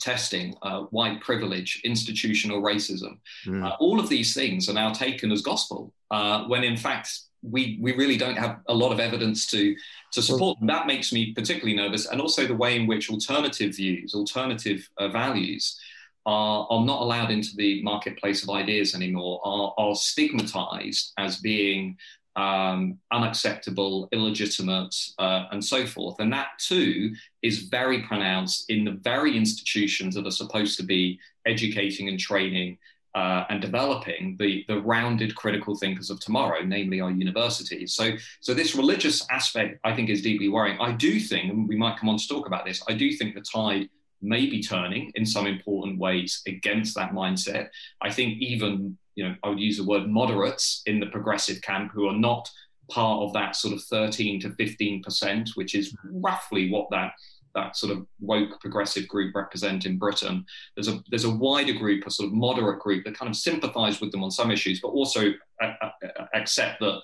testing, 0.00 0.54
uh, 0.62 0.82
white 0.84 1.20
privilege, 1.20 1.80
institutional 1.84 2.62
racism. 2.62 3.18
Mm. 3.46 3.64
Uh, 3.64 3.76
all 3.78 4.00
of 4.00 4.08
these 4.08 4.34
things 4.34 4.68
are 4.68 4.74
now 4.74 4.92
taken 4.92 5.30
as 5.30 5.42
gospel, 5.42 5.92
uh, 6.10 6.44
when 6.44 6.64
in 6.64 6.76
fact 6.76 7.20
we 7.42 7.78
we 7.80 7.92
really 7.94 8.16
don't 8.16 8.36
have 8.36 8.60
a 8.68 8.74
lot 8.74 8.90
of 8.90 9.00
evidence 9.00 9.46
to 9.46 9.76
to 10.14 10.22
support 10.22 10.58
them. 10.58 10.68
That 10.68 10.86
makes 10.86 11.12
me 11.12 11.32
particularly 11.32 11.76
nervous, 11.76 12.06
and 12.06 12.20
also 12.20 12.46
the 12.46 12.54
way 12.54 12.76
in 12.76 12.86
which 12.86 13.10
alternative 13.10 13.76
views, 13.76 14.14
alternative 14.14 14.88
uh, 14.98 15.08
values, 15.08 15.78
are, 16.26 16.66
are 16.70 16.84
not 16.84 17.02
allowed 17.02 17.30
into 17.30 17.54
the 17.56 17.82
marketplace 17.82 18.42
of 18.42 18.50
ideas 18.50 18.94
anymore, 18.94 19.40
are, 19.44 19.74
are 19.76 19.94
stigmatized 19.94 21.12
as 21.18 21.38
being 21.38 21.96
um, 22.36 22.98
unacceptable, 23.12 24.08
illegitimate, 24.12 24.94
uh, 25.18 25.44
and 25.52 25.64
so 25.64 25.86
forth. 25.86 26.16
And 26.18 26.32
that 26.32 26.48
too 26.58 27.12
is 27.42 27.68
very 27.68 28.02
pronounced 28.02 28.70
in 28.70 28.84
the 28.84 28.98
very 29.02 29.36
institutions 29.36 30.14
that 30.14 30.26
are 30.26 30.32
supposed 30.32 30.76
to 30.78 30.84
be 30.84 31.20
educating 31.46 32.08
and 32.08 32.18
training 32.18 32.78
uh, 33.14 33.44
and 33.48 33.60
developing 33.60 34.36
the, 34.38 34.64
the 34.68 34.80
rounded 34.80 35.34
critical 35.36 35.76
thinkers 35.76 36.10
of 36.10 36.18
tomorrow, 36.20 36.62
namely 36.64 37.00
our 37.00 37.10
universities. 37.10 37.94
So, 37.94 38.10
so 38.40 38.54
this 38.54 38.74
religious 38.74 39.24
aspect, 39.30 39.78
I 39.84 39.94
think, 39.94 40.10
is 40.10 40.22
deeply 40.22 40.48
worrying. 40.48 40.78
I 40.80 40.92
do 40.92 41.20
think, 41.20 41.52
and 41.52 41.68
we 41.68 41.76
might 41.76 41.98
come 41.98 42.08
on 42.08 42.18
to 42.18 42.28
talk 42.28 42.46
about 42.46 42.64
this, 42.64 42.82
I 42.88 42.94
do 42.94 43.12
think 43.12 43.34
the 43.34 43.40
tide 43.40 43.88
may 44.20 44.46
be 44.46 44.62
turning 44.62 45.12
in 45.14 45.24
some 45.26 45.46
important 45.46 45.98
ways 45.98 46.42
against 46.46 46.94
that 46.96 47.12
mindset. 47.12 47.68
I 48.00 48.10
think 48.10 48.40
even, 48.40 48.98
you 49.14 49.28
know, 49.28 49.34
I 49.44 49.50
would 49.50 49.60
use 49.60 49.76
the 49.76 49.84
word 49.84 50.08
moderates 50.08 50.82
in 50.86 50.98
the 50.98 51.06
progressive 51.06 51.60
camp 51.62 51.92
who 51.92 52.08
are 52.08 52.16
not 52.16 52.50
part 52.90 53.22
of 53.22 53.32
that 53.34 53.56
sort 53.56 53.74
of 53.74 53.82
13 53.84 54.40
to 54.40 54.50
15%, 54.50 55.50
which 55.54 55.74
is 55.74 55.96
roughly 56.04 56.70
what 56.70 56.90
that 56.90 57.12
that 57.54 57.76
sort 57.76 57.92
of 57.92 58.06
woke 58.20 58.60
progressive 58.60 59.06
group 59.08 59.34
represent 59.34 59.86
in 59.86 59.98
Britain. 59.98 60.44
There's 60.74 60.88
a 60.88 61.02
there's 61.08 61.24
a 61.24 61.30
wider 61.30 61.72
group, 61.72 62.06
a 62.06 62.10
sort 62.10 62.28
of 62.28 62.34
moderate 62.34 62.80
group 62.80 63.04
that 63.04 63.16
kind 63.16 63.28
of 63.28 63.36
sympathise 63.36 64.00
with 64.00 64.12
them 64.12 64.24
on 64.24 64.30
some 64.30 64.50
issues, 64.50 64.80
but 64.80 64.88
also 64.88 65.32
uh, 65.62 65.72
uh, 65.80 65.90
accept 66.34 66.80
that 66.80 67.00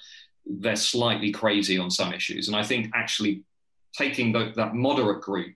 they're 0.46 0.76
slightly 0.76 1.30
crazy 1.30 1.78
on 1.78 1.90
some 1.90 2.12
issues. 2.12 2.48
And 2.48 2.56
I 2.56 2.62
think 2.62 2.90
actually 2.94 3.44
taking 3.96 4.32
the, 4.32 4.52
that 4.56 4.74
moderate 4.74 5.22
group 5.22 5.54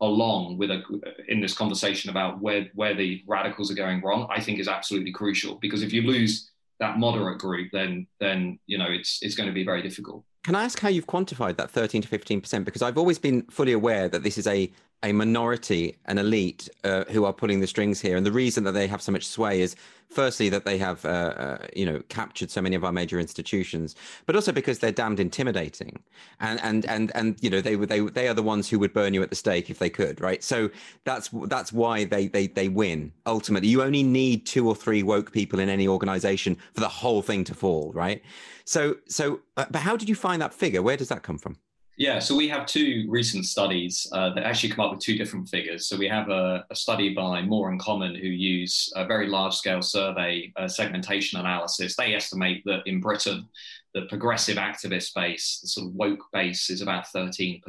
along 0.00 0.56
with 0.58 0.70
a 0.70 0.82
in 1.26 1.40
this 1.40 1.54
conversation 1.54 2.10
about 2.10 2.40
where 2.40 2.68
where 2.74 2.94
the 2.94 3.22
radicals 3.26 3.70
are 3.70 3.74
going 3.74 4.00
wrong, 4.02 4.26
I 4.30 4.40
think 4.40 4.58
is 4.58 4.68
absolutely 4.68 5.12
crucial 5.12 5.56
because 5.56 5.82
if 5.82 5.92
you 5.92 6.02
lose 6.02 6.50
that 6.78 6.98
moderate 6.98 7.38
group, 7.38 7.70
then 7.72 8.06
then 8.20 8.58
you 8.66 8.78
know 8.78 8.86
it's 8.88 9.18
it's 9.22 9.34
going 9.34 9.48
to 9.48 9.54
be 9.54 9.64
very 9.64 9.82
difficult. 9.82 10.24
Can 10.44 10.54
I 10.54 10.64
ask 10.64 10.78
how 10.78 10.88
you've 10.88 11.06
quantified 11.06 11.56
that 11.56 11.70
13 11.70 12.02
to 12.02 12.08
15%? 12.08 12.64
Because 12.64 12.82
I've 12.82 12.96
always 12.98 13.18
been 13.18 13.42
fully 13.50 13.72
aware 13.72 14.08
that 14.08 14.22
this 14.22 14.38
is 14.38 14.46
a 14.46 14.70
a 15.02 15.12
minority, 15.12 15.96
an 16.06 16.18
elite, 16.18 16.68
uh, 16.84 17.04
who 17.10 17.24
are 17.24 17.32
pulling 17.32 17.60
the 17.60 17.66
strings 17.66 18.00
here. 18.00 18.16
And 18.16 18.26
the 18.26 18.32
reason 18.32 18.64
that 18.64 18.72
they 18.72 18.86
have 18.88 19.00
so 19.00 19.12
much 19.12 19.26
sway 19.26 19.60
is, 19.60 19.76
firstly, 20.10 20.48
that 20.48 20.64
they 20.64 20.76
have, 20.78 21.04
uh, 21.04 21.08
uh, 21.08 21.66
you 21.74 21.86
know, 21.86 22.02
captured 22.08 22.50
so 22.50 22.60
many 22.60 22.74
of 22.74 22.84
our 22.84 22.90
major 22.92 23.20
institutions, 23.20 23.94
but 24.26 24.34
also 24.34 24.50
because 24.50 24.80
they're 24.80 24.90
damned 24.90 25.20
intimidating, 25.20 26.02
and 26.40 26.60
and 26.62 26.84
and 26.86 27.12
and 27.14 27.36
you 27.40 27.48
know, 27.48 27.60
they 27.60 27.76
they 27.76 28.00
they 28.00 28.26
are 28.26 28.34
the 28.34 28.42
ones 28.42 28.68
who 28.68 28.78
would 28.80 28.92
burn 28.92 29.14
you 29.14 29.22
at 29.22 29.30
the 29.30 29.36
stake 29.36 29.70
if 29.70 29.78
they 29.78 29.90
could, 29.90 30.20
right? 30.20 30.42
So 30.42 30.68
that's 31.04 31.30
that's 31.44 31.72
why 31.72 32.04
they 32.04 32.26
they 32.26 32.48
they 32.48 32.68
win. 32.68 33.12
Ultimately, 33.24 33.68
you 33.68 33.82
only 33.82 34.02
need 34.02 34.46
two 34.46 34.66
or 34.68 34.74
three 34.74 35.04
woke 35.04 35.32
people 35.32 35.60
in 35.60 35.68
any 35.68 35.86
organization 35.86 36.56
for 36.74 36.80
the 36.80 36.88
whole 36.88 37.22
thing 37.22 37.44
to 37.44 37.54
fall, 37.54 37.92
right? 37.92 38.20
So 38.64 38.96
so, 39.06 39.40
uh, 39.56 39.66
but 39.70 39.82
how 39.82 39.96
did 39.96 40.08
you 40.08 40.16
find 40.16 40.42
that 40.42 40.52
figure? 40.52 40.82
Where 40.82 40.96
does 40.96 41.08
that 41.08 41.22
come 41.22 41.38
from? 41.38 41.56
Yeah, 41.98 42.20
so 42.20 42.36
we 42.36 42.46
have 42.46 42.64
two 42.64 43.06
recent 43.08 43.44
studies 43.44 44.06
uh, 44.12 44.32
that 44.34 44.44
actually 44.44 44.68
come 44.68 44.84
up 44.84 44.92
with 44.92 45.00
two 45.00 45.18
different 45.18 45.48
figures. 45.48 45.88
So 45.88 45.96
we 45.96 46.06
have 46.06 46.28
a, 46.28 46.64
a 46.70 46.74
study 46.76 47.12
by 47.12 47.42
More 47.42 47.72
in 47.72 47.78
Common 47.80 48.14
who 48.14 48.28
use 48.28 48.92
a 48.94 49.04
very 49.04 49.26
large 49.26 49.54
scale 49.54 49.82
survey 49.82 50.52
uh, 50.56 50.68
segmentation 50.68 51.40
analysis. 51.40 51.96
They 51.96 52.14
estimate 52.14 52.62
that 52.66 52.86
in 52.86 53.00
Britain, 53.00 53.48
the 53.94 54.02
progressive 54.02 54.56
activist 54.56 55.14
base, 55.14 55.60
the 55.62 55.68
sort 55.68 55.88
of 55.88 55.94
woke 55.94 56.24
base, 56.32 56.70
is 56.70 56.82
about 56.82 57.06
13%. 57.14 57.62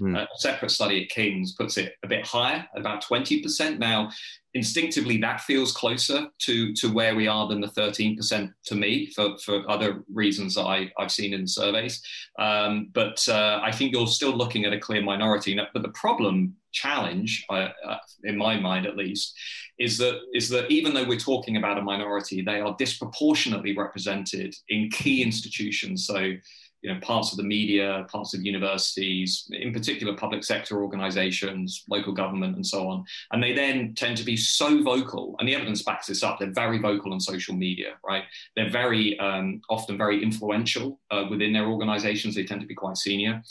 Mm. 0.00 0.16
Uh, 0.16 0.22
a 0.22 0.26
separate 0.38 0.70
study 0.70 1.02
at 1.02 1.10
King's 1.10 1.54
puts 1.54 1.76
it 1.76 1.94
a 2.02 2.08
bit 2.08 2.26
higher, 2.26 2.66
about 2.76 3.04
20%. 3.04 3.78
Now, 3.78 4.10
instinctively 4.54 5.16
that 5.16 5.40
feels 5.40 5.72
closer 5.72 6.26
to 6.38 6.74
to 6.74 6.92
where 6.92 7.14
we 7.14 7.26
are 7.26 7.48
than 7.48 7.60
the 7.60 7.68
13% 7.68 8.52
to 8.64 8.74
me 8.74 9.06
for, 9.06 9.36
for 9.38 9.68
other 9.70 10.04
reasons 10.12 10.54
that 10.54 10.64
I, 10.64 10.90
I've 10.98 11.12
seen 11.12 11.32
in 11.32 11.46
surveys. 11.46 12.02
Um, 12.38 12.90
but 12.92 13.26
uh, 13.28 13.60
I 13.62 13.72
think 13.72 13.92
you're 13.92 14.06
still 14.06 14.36
looking 14.36 14.64
at 14.64 14.72
a 14.72 14.78
clear 14.78 15.02
minority. 15.02 15.58
But 15.72 15.82
the 15.82 15.88
problem 15.90 16.54
challenge, 16.72 17.44
uh, 17.50 17.68
uh, 17.86 17.98
in 18.24 18.36
my 18.36 18.58
mind 18.58 18.86
at 18.86 18.96
least, 18.96 19.34
is 19.82 19.98
that 19.98 20.20
is 20.32 20.48
that 20.50 20.70
even 20.70 20.94
though 20.94 21.04
we're 21.04 21.18
talking 21.18 21.56
about 21.56 21.78
a 21.78 21.82
minority, 21.82 22.40
they 22.40 22.60
are 22.60 22.74
disproportionately 22.78 23.76
represented 23.76 24.54
in 24.68 24.88
key 24.90 25.22
institutions. 25.22 26.06
So 26.06 26.34
you 26.82 26.92
know, 26.92 26.98
parts 27.00 27.30
of 27.30 27.36
the 27.36 27.44
media, 27.44 28.04
parts 28.10 28.34
of 28.34 28.42
universities, 28.42 29.48
in 29.52 29.72
particular 29.72 30.16
public 30.16 30.42
sector 30.42 30.82
organizations, 30.82 31.84
local 31.88 32.12
government, 32.12 32.56
and 32.56 32.66
so 32.66 32.88
on. 32.88 33.04
And 33.30 33.40
they 33.40 33.52
then 33.52 33.94
tend 33.94 34.16
to 34.16 34.24
be 34.24 34.36
so 34.36 34.82
vocal, 34.82 35.36
and 35.38 35.48
the 35.48 35.54
evidence 35.54 35.82
backs 35.82 36.08
this 36.08 36.24
up. 36.24 36.38
They're 36.38 36.50
very 36.50 36.78
vocal 36.78 37.12
on 37.12 37.20
social 37.20 37.54
media, 37.54 37.94
right? 38.04 38.24
They're 38.56 38.70
very 38.70 39.16
um, 39.20 39.60
often 39.70 39.96
very 39.96 40.22
influential 40.22 41.00
uh, 41.12 41.26
within 41.30 41.52
their 41.52 41.68
organizations. 41.68 42.34
They 42.34 42.44
tend 42.44 42.60
to 42.62 42.66
be 42.66 42.74
quite 42.74 42.96
senior. 42.96 43.42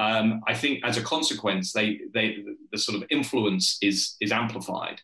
Um, 0.00 0.40
I 0.48 0.54
think 0.54 0.80
as 0.84 0.96
a 0.96 1.02
consequence, 1.02 1.72
they, 1.72 2.00
they, 2.12 2.38
the 2.72 2.78
sort 2.78 2.96
of 3.00 3.04
influence 3.10 3.78
is, 3.82 4.16
is 4.20 4.32
amplified. 4.32 5.00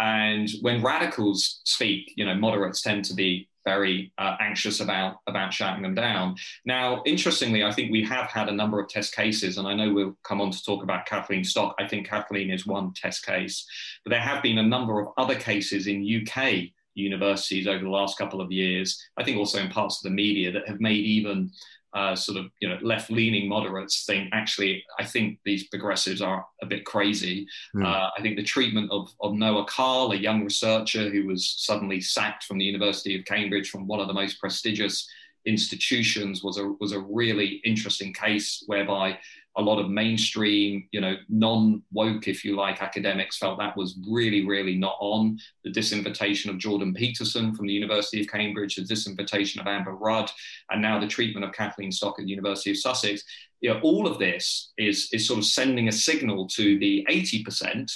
And 0.00 0.50
when 0.62 0.82
radicals 0.82 1.60
speak, 1.64 2.14
you 2.16 2.24
know, 2.24 2.34
moderates 2.34 2.80
tend 2.80 3.04
to 3.04 3.14
be 3.14 3.48
very 3.66 4.10
uh, 4.16 4.36
anxious 4.40 4.80
about 4.80 5.16
about 5.26 5.52
shouting 5.52 5.82
them 5.82 5.94
down. 5.94 6.34
Now, 6.64 7.02
interestingly, 7.04 7.62
I 7.62 7.72
think 7.72 7.92
we 7.92 8.02
have 8.04 8.30
had 8.30 8.48
a 8.48 8.52
number 8.52 8.80
of 8.80 8.88
test 8.88 9.14
cases, 9.14 9.58
and 9.58 9.68
I 9.68 9.74
know 9.74 9.92
we'll 9.92 10.16
come 10.24 10.40
on 10.40 10.50
to 10.50 10.64
talk 10.64 10.82
about 10.82 11.04
Kathleen 11.04 11.44
Stock. 11.44 11.74
I 11.78 11.86
think 11.86 12.08
Kathleen 12.08 12.50
is 12.50 12.66
one 12.66 12.94
test 12.94 13.26
case, 13.26 13.66
but 14.04 14.10
there 14.10 14.20
have 14.20 14.42
been 14.42 14.58
a 14.58 14.62
number 14.62 15.00
of 15.00 15.08
other 15.18 15.34
cases 15.34 15.86
in 15.86 16.26
UK 16.26 16.70
universities 16.94 17.66
over 17.66 17.84
the 17.84 17.90
last 17.90 18.18
couple 18.18 18.40
of 18.40 18.50
years. 18.50 18.98
I 19.16 19.24
think 19.24 19.36
also 19.36 19.58
in 19.58 19.68
parts 19.68 19.98
of 19.98 20.04
the 20.04 20.16
media 20.16 20.50
that 20.52 20.66
have 20.66 20.80
made 20.80 21.04
even 21.04 21.50
uh, 21.92 22.14
sort 22.14 22.38
of 22.38 22.46
you 22.60 22.68
know 22.68 22.78
left-leaning 22.82 23.48
moderates 23.48 24.04
think 24.04 24.28
actually 24.32 24.84
I 24.98 25.04
think 25.04 25.38
these 25.44 25.66
progressives 25.68 26.22
are 26.22 26.46
a 26.62 26.66
bit 26.66 26.84
crazy. 26.84 27.46
Mm. 27.74 27.84
Uh, 27.84 28.10
I 28.16 28.22
think 28.22 28.36
the 28.36 28.42
treatment 28.42 28.90
of, 28.90 29.12
of 29.20 29.34
Noah 29.34 29.66
Carl, 29.66 30.12
a 30.12 30.16
young 30.16 30.44
researcher 30.44 31.10
who 31.10 31.26
was 31.26 31.54
suddenly 31.58 32.00
sacked 32.00 32.44
from 32.44 32.58
the 32.58 32.64
University 32.64 33.18
of 33.18 33.24
Cambridge 33.24 33.70
from 33.70 33.86
one 33.86 34.00
of 34.00 34.06
the 34.06 34.14
most 34.14 34.40
prestigious 34.40 35.08
institutions, 35.46 36.44
was 36.44 36.58
a 36.58 36.68
was 36.80 36.92
a 36.92 37.00
really 37.00 37.60
interesting 37.64 38.12
case 38.12 38.62
whereby 38.66 39.18
a 39.56 39.62
lot 39.62 39.80
of 39.80 39.90
mainstream, 39.90 40.88
you 40.92 41.00
know, 41.00 41.16
non-woke, 41.28 42.28
if 42.28 42.44
you 42.44 42.56
like, 42.56 42.82
academics 42.82 43.36
felt 43.36 43.58
that 43.58 43.76
was 43.76 43.98
really, 44.08 44.46
really 44.46 44.76
not 44.76 44.96
on. 45.00 45.38
The 45.64 45.72
disinvitation 45.72 46.50
of 46.50 46.58
Jordan 46.58 46.94
Peterson 46.94 47.54
from 47.54 47.66
the 47.66 47.72
University 47.72 48.20
of 48.20 48.28
Cambridge, 48.28 48.76
the 48.76 48.82
disinvitation 48.82 49.60
of 49.60 49.66
Amber 49.66 49.96
Rudd, 49.96 50.30
and 50.70 50.80
now 50.80 51.00
the 51.00 51.08
treatment 51.08 51.44
of 51.44 51.52
Kathleen 51.52 51.90
Stock 51.90 52.18
at 52.18 52.24
the 52.24 52.30
University 52.30 52.70
of 52.70 52.76
Sussex. 52.76 53.24
You 53.60 53.74
know, 53.74 53.80
all 53.80 54.06
of 54.06 54.18
this 54.18 54.72
is, 54.78 55.08
is 55.12 55.26
sort 55.26 55.38
of 55.38 55.44
sending 55.44 55.88
a 55.88 55.92
signal 55.92 56.46
to 56.48 56.78
the 56.78 57.04
80% 57.10 57.92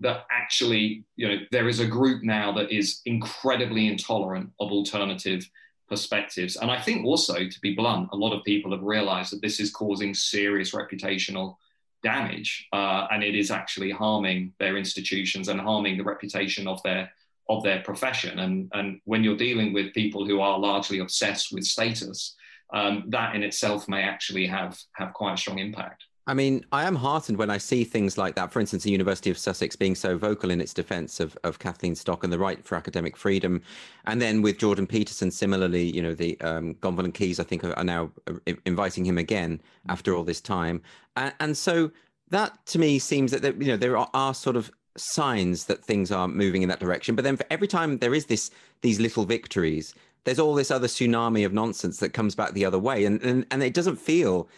that 0.00 0.26
actually, 0.30 1.04
you 1.14 1.28
know, 1.28 1.36
there 1.52 1.68
is 1.68 1.80
a 1.80 1.86
group 1.86 2.22
now 2.22 2.52
that 2.52 2.70
is 2.70 3.00
incredibly 3.06 3.86
intolerant 3.86 4.50
of 4.60 4.70
alternative 4.70 5.48
perspectives. 5.88 6.56
And 6.56 6.70
I 6.70 6.80
think 6.80 7.04
also, 7.04 7.34
to 7.34 7.60
be 7.60 7.74
blunt, 7.74 8.08
a 8.12 8.16
lot 8.16 8.32
of 8.32 8.44
people 8.44 8.72
have 8.72 8.82
realized 8.82 9.32
that 9.32 9.42
this 9.42 9.60
is 9.60 9.70
causing 9.70 10.14
serious 10.14 10.72
reputational 10.72 11.56
damage 12.02 12.68
uh, 12.72 13.06
and 13.10 13.22
it 13.24 13.34
is 13.34 13.50
actually 13.50 13.90
harming 13.90 14.52
their 14.58 14.76
institutions 14.76 15.48
and 15.48 15.60
harming 15.60 15.96
the 15.96 16.04
reputation 16.04 16.68
of 16.68 16.82
their 16.82 17.10
of 17.48 17.62
their 17.62 17.80
profession 17.82 18.38
and 18.40 18.70
and 18.74 19.00
when 19.04 19.22
you're 19.22 19.36
dealing 19.36 19.72
with 19.72 19.94
people 19.94 20.26
who 20.26 20.40
are 20.40 20.58
largely 20.58 20.98
obsessed 20.98 21.52
with 21.52 21.64
status 21.64 22.34
um, 22.72 23.04
that 23.08 23.34
in 23.34 23.42
itself 23.42 23.88
may 23.88 24.02
actually 24.02 24.46
have 24.46 24.78
have 24.92 25.12
quite 25.14 25.34
a 25.34 25.36
strong 25.36 25.58
impact 25.58 26.04
I 26.28 26.34
mean, 26.34 26.66
I 26.72 26.84
am 26.84 26.96
heartened 26.96 27.38
when 27.38 27.50
I 27.50 27.58
see 27.58 27.84
things 27.84 28.18
like 28.18 28.34
that. 28.34 28.52
For 28.52 28.58
instance, 28.58 28.82
the 28.82 28.90
University 28.90 29.30
of 29.30 29.38
Sussex 29.38 29.76
being 29.76 29.94
so 29.94 30.18
vocal 30.18 30.50
in 30.50 30.60
its 30.60 30.74
defence 30.74 31.20
of, 31.20 31.38
of 31.44 31.60
Kathleen 31.60 31.94
Stock 31.94 32.24
and 32.24 32.32
the 32.32 32.38
right 32.38 32.64
for 32.64 32.74
academic 32.74 33.16
freedom, 33.16 33.62
and 34.06 34.20
then 34.20 34.42
with 34.42 34.58
Jordan 34.58 34.88
Peterson, 34.88 35.30
similarly, 35.30 35.84
you 35.84 36.02
know, 36.02 36.14
the 36.14 36.40
um, 36.40 36.74
Gonville 36.80 37.04
and 37.04 37.14
Caius, 37.14 37.38
I 37.38 37.44
think, 37.44 37.62
are 37.62 37.84
now 37.84 38.10
uh, 38.26 38.52
inviting 38.64 39.04
him 39.04 39.18
again 39.18 39.60
after 39.88 40.14
all 40.14 40.24
this 40.24 40.40
time, 40.40 40.82
and, 41.14 41.32
and 41.38 41.56
so 41.56 41.92
that 42.30 42.66
to 42.66 42.78
me 42.80 42.98
seems 42.98 43.30
that 43.30 43.42
there, 43.42 43.54
you 43.54 43.68
know 43.68 43.76
there 43.76 43.96
are, 43.96 44.10
are 44.12 44.34
sort 44.34 44.56
of 44.56 44.72
signs 44.96 45.66
that 45.66 45.84
things 45.84 46.10
are 46.10 46.26
moving 46.26 46.62
in 46.62 46.68
that 46.68 46.80
direction. 46.80 47.14
But 47.14 47.24
then 47.24 47.36
for 47.36 47.46
every 47.50 47.68
time 47.68 47.98
there 47.98 48.14
is 48.14 48.26
this 48.26 48.50
these 48.80 48.98
little 48.98 49.26
victories, 49.26 49.94
there's 50.24 50.40
all 50.40 50.54
this 50.54 50.72
other 50.72 50.88
tsunami 50.88 51.46
of 51.46 51.52
nonsense 51.52 51.98
that 51.98 52.14
comes 52.14 52.34
back 52.34 52.52
the 52.52 52.64
other 52.64 52.80
way, 52.80 53.04
and 53.04 53.22
and, 53.22 53.46
and 53.52 53.62
it 53.62 53.74
doesn't 53.74 53.96
feel 53.96 54.48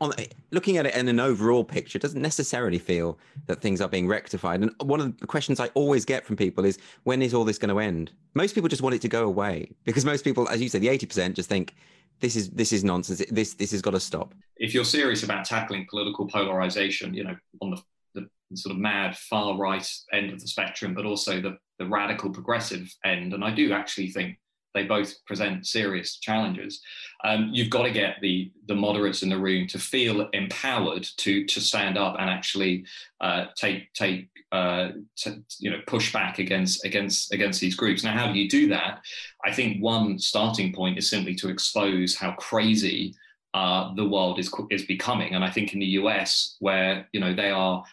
on 0.00 0.12
eh, 0.18 0.26
looking 0.50 0.76
at 0.76 0.86
it 0.86 0.94
in 0.94 1.08
an 1.08 1.20
overall 1.20 1.64
picture 1.64 1.98
doesn't 1.98 2.22
necessarily 2.22 2.78
feel 2.78 3.18
that 3.46 3.60
things 3.60 3.80
are 3.80 3.88
being 3.88 4.06
rectified. 4.06 4.62
And 4.62 4.72
one 4.80 5.00
of 5.00 5.18
the 5.18 5.26
questions 5.26 5.60
i 5.60 5.68
always 5.68 6.04
get 6.04 6.24
from 6.24 6.36
people 6.36 6.64
is 6.64 6.78
when 7.04 7.22
is 7.22 7.34
all 7.34 7.44
this 7.44 7.58
going 7.58 7.74
to 7.74 7.80
end? 7.80 8.12
Most 8.34 8.54
people 8.54 8.68
just 8.68 8.82
want 8.82 8.94
it 8.94 9.02
to 9.02 9.08
go 9.08 9.24
away 9.24 9.70
because 9.84 10.04
most 10.04 10.24
people 10.24 10.48
as 10.48 10.60
you 10.60 10.68
said 10.68 10.82
the 10.82 10.88
80% 10.88 11.34
just 11.34 11.48
think 11.48 11.74
this 12.20 12.34
is 12.34 12.50
this 12.50 12.72
is 12.72 12.82
nonsense. 12.82 13.22
This 13.30 13.54
this 13.54 13.70
has 13.70 13.82
got 13.82 13.92
to 13.92 14.00
stop. 14.00 14.34
If 14.56 14.74
you're 14.74 14.84
serious 14.84 15.22
about 15.22 15.44
tackling 15.44 15.86
political 15.88 16.26
polarization 16.26 17.14
you 17.14 17.24
know 17.24 17.36
on 17.60 17.70
the 17.70 17.82
the 18.14 18.56
sort 18.56 18.74
of 18.74 18.80
mad 18.80 19.16
far 19.16 19.56
right 19.56 19.86
end 20.12 20.30
of 20.30 20.40
the 20.40 20.48
spectrum, 20.48 20.94
but 20.94 21.04
also 21.04 21.40
the, 21.40 21.56
the 21.78 21.86
radical 21.86 22.30
progressive 22.30 22.92
end. 23.04 23.34
And 23.34 23.44
I 23.44 23.50
do 23.50 23.72
actually 23.72 24.10
think 24.10 24.38
they 24.74 24.84
both 24.84 25.14
present 25.24 25.66
serious 25.66 26.16
challenges. 26.18 26.80
Um, 27.24 27.50
you've 27.52 27.70
got 27.70 27.82
to 27.82 27.90
get 27.90 28.16
the 28.20 28.50
the 28.66 28.74
moderates 28.74 29.22
in 29.22 29.28
the 29.28 29.38
room 29.38 29.66
to 29.68 29.78
feel 29.78 30.28
empowered 30.32 31.06
to 31.18 31.44
to 31.46 31.60
stand 31.60 31.98
up 31.98 32.16
and 32.18 32.30
actually 32.30 32.84
uh, 33.20 33.46
take 33.56 33.92
take 33.94 34.28
uh, 34.52 34.90
to, 35.16 35.42
you 35.58 35.70
know 35.70 35.80
push 35.86 36.12
back 36.12 36.38
against 36.38 36.84
against 36.84 37.32
against 37.32 37.60
these 37.60 37.74
groups. 37.74 38.04
Now, 38.04 38.12
how 38.12 38.32
do 38.32 38.38
you 38.38 38.48
do 38.48 38.68
that? 38.68 39.00
I 39.44 39.52
think 39.52 39.82
one 39.82 40.18
starting 40.18 40.72
point 40.72 40.98
is 40.98 41.10
simply 41.10 41.34
to 41.36 41.48
expose 41.48 42.14
how 42.14 42.32
crazy 42.32 43.14
uh, 43.54 43.94
the 43.94 44.08
world 44.08 44.38
is 44.38 44.52
is 44.70 44.84
becoming. 44.84 45.34
And 45.34 45.44
I 45.44 45.50
think 45.50 45.72
in 45.74 45.80
the 45.80 45.98
US, 46.02 46.56
where 46.60 47.08
you 47.12 47.20
know 47.20 47.34
they 47.34 47.50
are, 47.50 47.84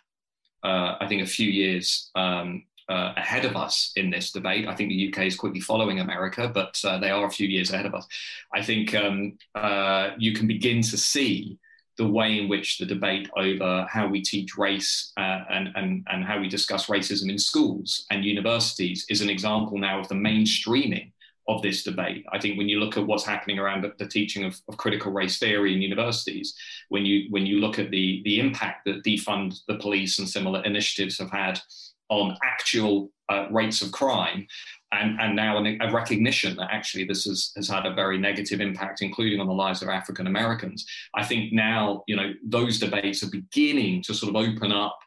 uh, 0.63 0.95
I 0.99 1.07
think 1.07 1.23
a 1.23 1.27
few 1.27 1.49
years 1.49 2.09
um, 2.15 2.63
uh, 2.89 3.13
ahead 3.17 3.45
of 3.45 3.55
us 3.55 3.91
in 3.95 4.09
this 4.09 4.31
debate. 4.31 4.67
I 4.67 4.75
think 4.75 4.89
the 4.89 5.09
UK 5.09 5.25
is 5.25 5.35
quickly 5.35 5.59
following 5.59 5.99
America, 5.99 6.49
but 6.53 6.79
uh, 6.83 6.99
they 6.99 7.09
are 7.09 7.25
a 7.25 7.31
few 7.31 7.47
years 7.47 7.71
ahead 7.71 7.85
of 7.85 7.95
us. 7.95 8.07
I 8.53 8.61
think 8.61 8.93
um, 8.93 9.37
uh, 9.55 10.11
you 10.17 10.33
can 10.33 10.47
begin 10.47 10.81
to 10.81 10.97
see 10.97 11.57
the 11.97 12.07
way 12.07 12.39
in 12.39 12.49
which 12.49 12.77
the 12.77 12.85
debate 12.85 13.29
over 13.37 13.87
how 13.89 14.07
we 14.07 14.21
teach 14.21 14.57
race 14.57 15.13
uh, 15.17 15.43
and, 15.49 15.69
and, 15.75 16.05
and 16.11 16.25
how 16.25 16.39
we 16.39 16.49
discuss 16.49 16.87
racism 16.87 17.29
in 17.29 17.39
schools 17.39 18.05
and 18.11 18.25
universities 18.25 19.05
is 19.09 19.21
an 19.21 19.29
example 19.29 19.77
now 19.77 19.99
of 19.99 20.07
the 20.09 20.15
mainstreaming 20.15 21.11
of 21.47 21.61
this 21.61 21.83
debate. 21.83 22.25
I 22.31 22.39
think 22.39 22.57
when 22.57 22.67
you 22.67 22.79
look 22.79 22.97
at 22.97 23.05
what's 23.05 23.25
happening 23.25 23.59
around 23.59 23.85
the, 23.97 24.07
teaching 24.07 24.45
of, 24.45 24.59
of, 24.67 24.77
critical 24.77 25.11
race 25.11 25.37
theory 25.37 25.73
in 25.73 25.81
universities, 25.81 26.55
when 26.89 27.05
you 27.05 27.27
when 27.29 27.45
you 27.45 27.59
look 27.59 27.77
at 27.77 27.91
the 27.91 28.21
the 28.25 28.39
impact 28.39 28.85
that 28.85 29.03
defund 29.03 29.59
the 29.67 29.75
police 29.75 30.17
and 30.17 30.27
similar 30.27 30.63
initiatives 30.63 31.19
have 31.19 31.29
had 31.29 31.59
on 32.09 32.37
actual 32.43 33.09
uh, 33.29 33.47
rates 33.49 33.81
of 33.81 33.91
crime, 33.91 34.47
and, 34.91 35.19
and 35.19 35.35
now 35.35 35.57
a 35.57 35.91
recognition 35.91 36.55
that 36.57 36.69
actually 36.71 37.05
this 37.05 37.25
has, 37.25 37.51
has 37.55 37.67
had 37.67 37.85
a 37.85 37.93
very 37.93 38.17
negative 38.17 38.61
impact, 38.61 39.01
including 39.01 39.39
on 39.39 39.47
the 39.47 39.53
lives 39.53 39.81
of 39.81 39.89
African 39.89 40.27
Americans. 40.27 40.85
I 41.15 41.23
think 41.23 41.51
now, 41.51 42.03
you 42.07 42.15
know, 42.15 42.33
those 42.43 42.79
debates 42.79 43.23
are 43.23 43.29
beginning 43.29 44.03
to 44.03 44.13
sort 44.13 44.35
of 44.35 44.35
open 44.35 44.71
up 44.71 44.97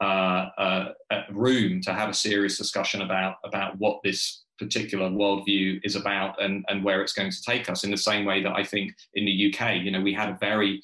uh, 0.00 0.48
uh, 0.58 0.84
room 1.30 1.80
to 1.82 1.92
have 1.92 2.08
a 2.08 2.14
serious 2.14 2.58
discussion 2.58 3.02
about, 3.02 3.36
about 3.44 3.78
what 3.78 4.00
this 4.02 4.44
particular 4.58 5.08
worldview 5.10 5.80
is 5.82 5.96
about 5.96 6.40
and, 6.42 6.64
and 6.68 6.84
where 6.84 7.02
it's 7.02 7.12
going 7.12 7.30
to 7.30 7.42
take 7.42 7.68
us 7.68 7.84
in 7.84 7.90
the 7.90 7.96
same 7.96 8.24
way 8.24 8.42
that 8.42 8.52
I 8.52 8.64
think 8.64 8.92
in 9.14 9.24
the 9.24 9.52
UK, 9.52 9.76
you 9.82 9.90
know, 9.90 10.00
we 10.00 10.12
had 10.12 10.28
a 10.28 10.38
very 10.40 10.80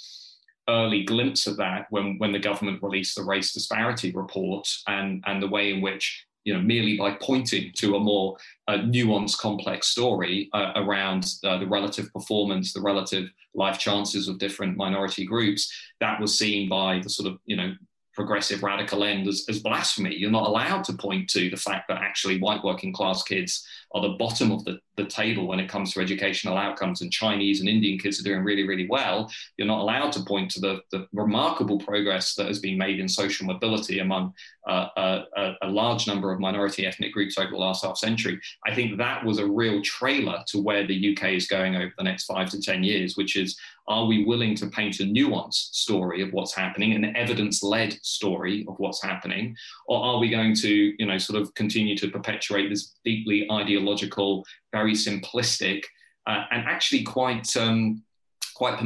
early 0.70 1.04
glimpse 1.04 1.46
of 1.46 1.56
that 1.56 1.87
when, 1.90 2.16
when 2.18 2.33
the 2.33 2.38
government 2.38 2.83
released 2.83 3.16
the 3.16 3.24
race 3.24 3.52
disparity 3.52 4.12
report 4.12 4.68
and, 4.87 5.22
and 5.26 5.42
the 5.42 5.48
way 5.48 5.72
in 5.72 5.80
which 5.80 6.26
you 6.44 6.54
know, 6.54 6.61
merely 6.61 6.96
by 6.96 7.12
pointing 7.20 7.70
to 7.76 7.96
a 7.96 8.00
more 8.00 8.37
uh, 8.66 8.78
nuanced, 8.78 9.38
complex 9.38 9.88
story 9.88 10.48
uh, 10.54 10.72
around 10.76 11.26
uh, 11.44 11.59
the 11.59 11.66
relative 11.66 12.11
performance, 12.12 12.72
the 12.72 12.80
relative 12.80 13.28
life 13.54 13.78
chances 13.78 14.26
of 14.26 14.38
different 14.38 14.76
minority 14.76 15.26
groups, 15.26 15.70
that 16.00 16.20
was 16.20 16.38
seen 16.38 16.68
by 16.68 16.98
the 17.00 17.11
sort 17.11 17.30
of, 17.30 17.38
you 17.44 17.56
know, 17.56 17.74
progressive 18.14 18.62
radical 18.62 19.04
end 19.04 19.28
as, 19.28 19.44
as 19.48 19.61
blasphemy. 19.61 20.14
You're 20.14 20.30
not 20.30 20.48
allowed 20.48 20.85
to 20.85 20.94
point 20.94 21.28
to 21.30 21.50
the 21.50 21.56
fact 21.56 21.88
that 21.88 22.02
actually 22.02 22.40
white 22.40 22.64
working 22.64 22.92
class 22.92 23.22
kids 23.22 23.66
are 23.92 24.03
the 24.03 24.16
bottom 24.18 24.53
of 24.53 24.64
the, 24.64 24.79
the 24.96 25.07
table 25.07 25.46
when 25.46 25.59
it 25.59 25.68
comes 25.68 25.92
to 25.92 26.00
educational 26.00 26.57
outcomes, 26.57 27.00
and 27.00 27.12
Chinese 27.12 27.61
and 27.61 27.68
Indian 27.68 27.98
kids 27.98 28.20
are 28.20 28.24
doing 28.24 28.44
really, 28.44 28.66
really 28.66 28.87
well. 28.88 29.31
You're 29.57 29.66
not 29.66 29.81
allowed 29.81 30.12
to 30.12 30.24
point 30.24 30.50
to 30.53 30.61
the, 30.61 30.81
the 30.92 31.07
remarkable 31.12 31.79
progress 31.79 32.35
that 32.35 32.46
has 32.46 32.59
been 32.59 32.79
made 32.79 33.00
in 33.00 33.09
social 33.09 33.46
mobility 33.46 33.98
among 33.98 34.35
uh, 34.68 34.88
a, 35.37 35.53
a, 35.62 35.68
large 35.68 36.07
number 36.07 36.33
of 36.33 36.38
minority 36.38 36.87
ethnic 36.87 37.12
groups 37.12 37.38
over 37.38 37.50
the 37.50 37.57
last 37.57 37.85
half 37.85 37.96
century. 37.96 38.38
I 38.66 38.74
think 38.74 38.98
that 38.98 39.24
was 39.24 39.38
a 39.38 39.46
real 39.46 39.83
trailer 39.83 40.44
to 40.48 40.62
where 40.62 40.87
the 40.87 41.12
UK 41.12 41.31
is 41.31 41.46
going 41.46 41.76
over 41.76 41.92
the 41.96 42.05
next 42.05 42.24
five 42.26 42.50
to 42.50 42.61
10 42.61 42.85
years, 42.85 43.16
which 43.16 43.37
is 43.37 43.57
are 43.88 44.07
we 44.07 44.24
willing 44.24 44.55
to 44.55 44.68
paint 44.68 45.00
a 45.00 45.05
nuanced 45.05 45.74
story 45.74 46.22
of 46.22 46.33
what's 46.33 46.55
happening, 46.55 46.92
an 46.92 47.16
evidence-led 47.16 47.94
story 48.05 48.64
of 48.68 48.76
what's 48.79 49.03
happening, 49.03 49.57
or 49.88 50.00
are 50.00 50.20
we 50.20 50.31
going 50.31 50.55
to, 50.55 50.94
you 50.96 51.07
know, 51.07 51.18
sort 51.18 51.42
of 51.42 51.53
continue 51.55 51.96
to 51.96 52.09
perpetuate 52.09 52.68
this 52.68 52.94
deeply 53.05 53.50
ideological, 53.50 53.80
very 54.73 54.95
simplistic, 54.95 55.85
uh, 56.27 56.45
and 56.51 56.64
actually 56.66 57.03
quite 57.03 57.57
um, 57.57 58.03
quite 58.55 58.79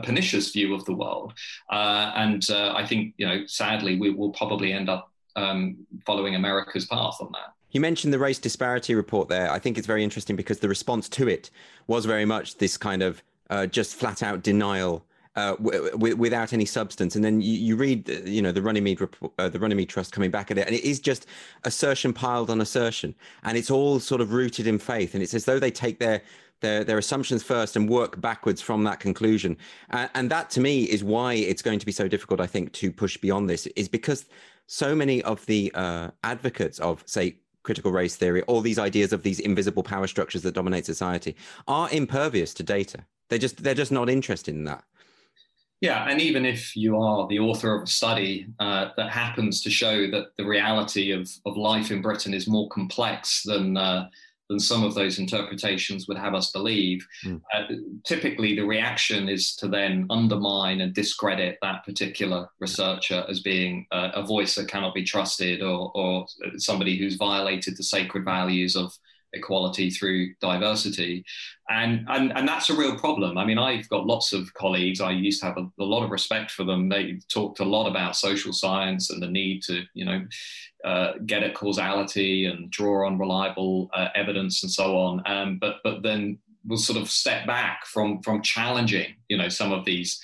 pernicious 0.00 0.52
view 0.52 0.74
of 0.74 0.84
the 0.86 0.94
world? 0.94 1.34
Uh, 1.70 2.12
and 2.14 2.48
uh, 2.50 2.72
I 2.74 2.86
think, 2.86 3.14
you 3.18 3.26
know, 3.26 3.44
sadly, 3.46 3.98
we 3.98 4.08
will 4.08 4.32
probably 4.32 4.72
end 4.72 4.88
up 4.88 5.10
um, 5.36 5.86
following 6.06 6.34
America's 6.34 6.86
path 6.86 7.16
on 7.20 7.28
that. 7.32 7.52
You 7.72 7.80
mentioned 7.80 8.12
the 8.12 8.18
race 8.18 8.38
disparity 8.38 8.94
report 8.94 9.28
there. 9.28 9.50
I 9.50 9.58
think 9.58 9.76
it's 9.76 9.86
very 9.86 10.02
interesting 10.02 10.36
because 10.36 10.60
the 10.60 10.68
response 10.68 11.08
to 11.10 11.28
it 11.28 11.50
was 11.86 12.06
very 12.06 12.24
much 12.24 12.56
this 12.56 12.76
kind 12.76 13.02
of 13.02 13.22
uh, 13.50 13.66
just 13.66 13.96
flat 13.96 14.22
out 14.22 14.42
denial 14.42 15.04
uh, 15.36 15.56
w- 15.56 15.90
w- 15.90 16.16
without 16.16 16.52
any 16.52 16.64
substance. 16.64 17.16
And 17.16 17.24
then 17.24 17.40
you, 17.40 17.54
you 17.54 17.76
read, 17.76 18.08
you 18.26 18.42
know, 18.42 18.52
the 18.52 18.62
Runnymede 18.62 19.00
report, 19.00 19.32
uh, 19.38 19.48
the 19.48 19.58
Runnymede 19.58 19.88
Trust 19.88 20.12
coming 20.12 20.30
back 20.30 20.50
at 20.50 20.58
it, 20.58 20.66
and 20.66 20.74
it 20.76 20.84
is 20.84 21.00
just 21.00 21.26
assertion 21.64 22.12
piled 22.12 22.50
on 22.50 22.60
assertion, 22.60 23.14
and 23.42 23.56
it's 23.56 23.70
all 23.70 24.00
sort 24.00 24.20
of 24.20 24.32
rooted 24.32 24.66
in 24.66 24.78
faith. 24.78 25.14
And 25.14 25.22
it's 25.22 25.34
as 25.34 25.44
though 25.44 25.58
they 25.58 25.70
take 25.70 25.98
their 25.98 26.22
their, 26.60 26.84
their 26.84 26.98
assumptions 26.98 27.42
first 27.42 27.76
and 27.76 27.88
work 27.88 28.20
backwards 28.20 28.60
from 28.62 28.84
that 28.84 29.00
conclusion. 29.00 29.56
Uh, 29.90 30.08
and 30.14 30.30
that 30.30 30.48
to 30.50 30.60
me 30.60 30.84
is 30.84 31.02
why 31.04 31.34
it's 31.34 31.60
going 31.60 31.78
to 31.80 31.86
be 31.86 31.92
so 31.92 32.08
difficult, 32.08 32.40
I 32.40 32.46
think, 32.46 32.72
to 32.74 32.92
push 32.92 33.16
beyond 33.16 33.50
this, 33.50 33.66
is 33.74 33.88
because 33.88 34.26
so 34.66 34.94
many 34.94 35.22
of 35.24 35.44
the 35.46 35.72
uh, 35.74 36.10
advocates 36.22 36.78
of, 36.78 37.02
say, 37.04 37.36
critical 37.62 37.92
race 37.92 38.16
theory, 38.16 38.42
all 38.42 38.60
these 38.60 38.78
ideas 38.78 39.12
of 39.12 39.22
these 39.22 39.40
invisible 39.40 39.82
power 39.82 40.06
structures 40.06 40.42
that 40.42 40.54
dominate 40.54 40.86
society 40.86 41.36
are 41.68 41.90
impervious 41.90 42.54
to 42.54 42.62
data. 42.62 43.04
They 43.28 43.38
just 43.38 43.62
they're 43.62 43.74
just 43.74 43.92
not 43.92 44.10
interested 44.10 44.54
in 44.54 44.64
that. 44.64 44.84
Yeah, 45.82 46.08
and 46.08 46.20
even 46.20 46.46
if 46.46 46.76
you 46.76 46.96
are 46.96 47.26
the 47.26 47.40
author 47.40 47.74
of 47.74 47.82
a 47.82 47.86
study 47.88 48.46
uh, 48.60 48.90
that 48.96 49.10
happens 49.10 49.60
to 49.62 49.70
show 49.70 50.08
that 50.12 50.28
the 50.38 50.46
reality 50.46 51.10
of, 51.10 51.28
of 51.44 51.56
life 51.56 51.90
in 51.90 52.00
Britain 52.00 52.32
is 52.32 52.46
more 52.46 52.68
complex 52.68 53.42
than 53.42 53.76
uh, 53.76 54.08
than 54.48 54.60
some 54.60 54.84
of 54.84 54.94
those 54.94 55.18
interpretations 55.18 56.06
would 56.06 56.18
have 56.18 56.34
us 56.34 56.50
believe, 56.50 57.06
mm. 57.24 57.40
uh, 57.54 57.62
typically 58.04 58.54
the 58.54 58.64
reaction 58.64 59.28
is 59.28 59.56
to 59.56 59.66
then 59.66 60.06
undermine 60.10 60.82
and 60.82 60.94
discredit 60.94 61.58
that 61.62 61.84
particular 61.84 62.48
researcher 62.60 63.24
as 63.28 63.40
being 63.40 63.86
uh, 63.92 64.10
a 64.14 64.22
voice 64.22 64.54
that 64.54 64.68
cannot 64.68 64.94
be 64.94 65.04
trusted 65.04 65.62
or, 65.62 65.90
or 65.94 66.26
somebody 66.58 66.98
who's 66.98 67.16
violated 67.16 67.76
the 67.76 67.82
sacred 67.82 68.24
values 68.24 68.76
of 68.76 68.92
equality 69.32 69.90
through 69.90 70.34
diversity. 70.40 71.24
And, 71.68 72.06
and, 72.08 72.32
and 72.36 72.46
that's 72.46 72.70
a 72.70 72.76
real 72.76 72.98
problem. 72.98 73.38
I 73.38 73.44
mean, 73.44 73.58
I've 73.58 73.88
got 73.88 74.06
lots 74.06 74.32
of 74.32 74.52
colleagues. 74.54 75.00
I 75.00 75.10
used 75.10 75.40
to 75.40 75.46
have 75.46 75.58
a, 75.58 75.68
a 75.80 75.84
lot 75.84 76.04
of 76.04 76.10
respect 76.10 76.50
for 76.50 76.64
them. 76.64 76.88
They 76.88 77.18
talked 77.28 77.60
a 77.60 77.64
lot 77.64 77.88
about 77.88 78.16
social 78.16 78.52
science 78.52 79.10
and 79.10 79.22
the 79.22 79.28
need 79.28 79.62
to, 79.64 79.82
you 79.94 80.04
know, 80.04 80.26
uh, 80.84 81.12
get 81.26 81.42
at 81.42 81.54
causality 81.54 82.46
and 82.46 82.70
draw 82.70 83.06
on 83.06 83.18
reliable 83.18 83.88
uh, 83.94 84.08
evidence 84.14 84.62
and 84.62 84.72
so 84.72 84.98
on. 84.98 85.22
Um, 85.26 85.58
but, 85.58 85.76
but 85.84 86.02
then 86.02 86.38
will 86.66 86.76
sort 86.76 87.00
of 87.00 87.08
step 87.08 87.46
back 87.46 87.86
from, 87.86 88.20
from 88.22 88.42
challenging, 88.42 89.14
you 89.28 89.36
know, 89.36 89.48
some 89.48 89.72
of 89.72 89.84
these 89.84 90.20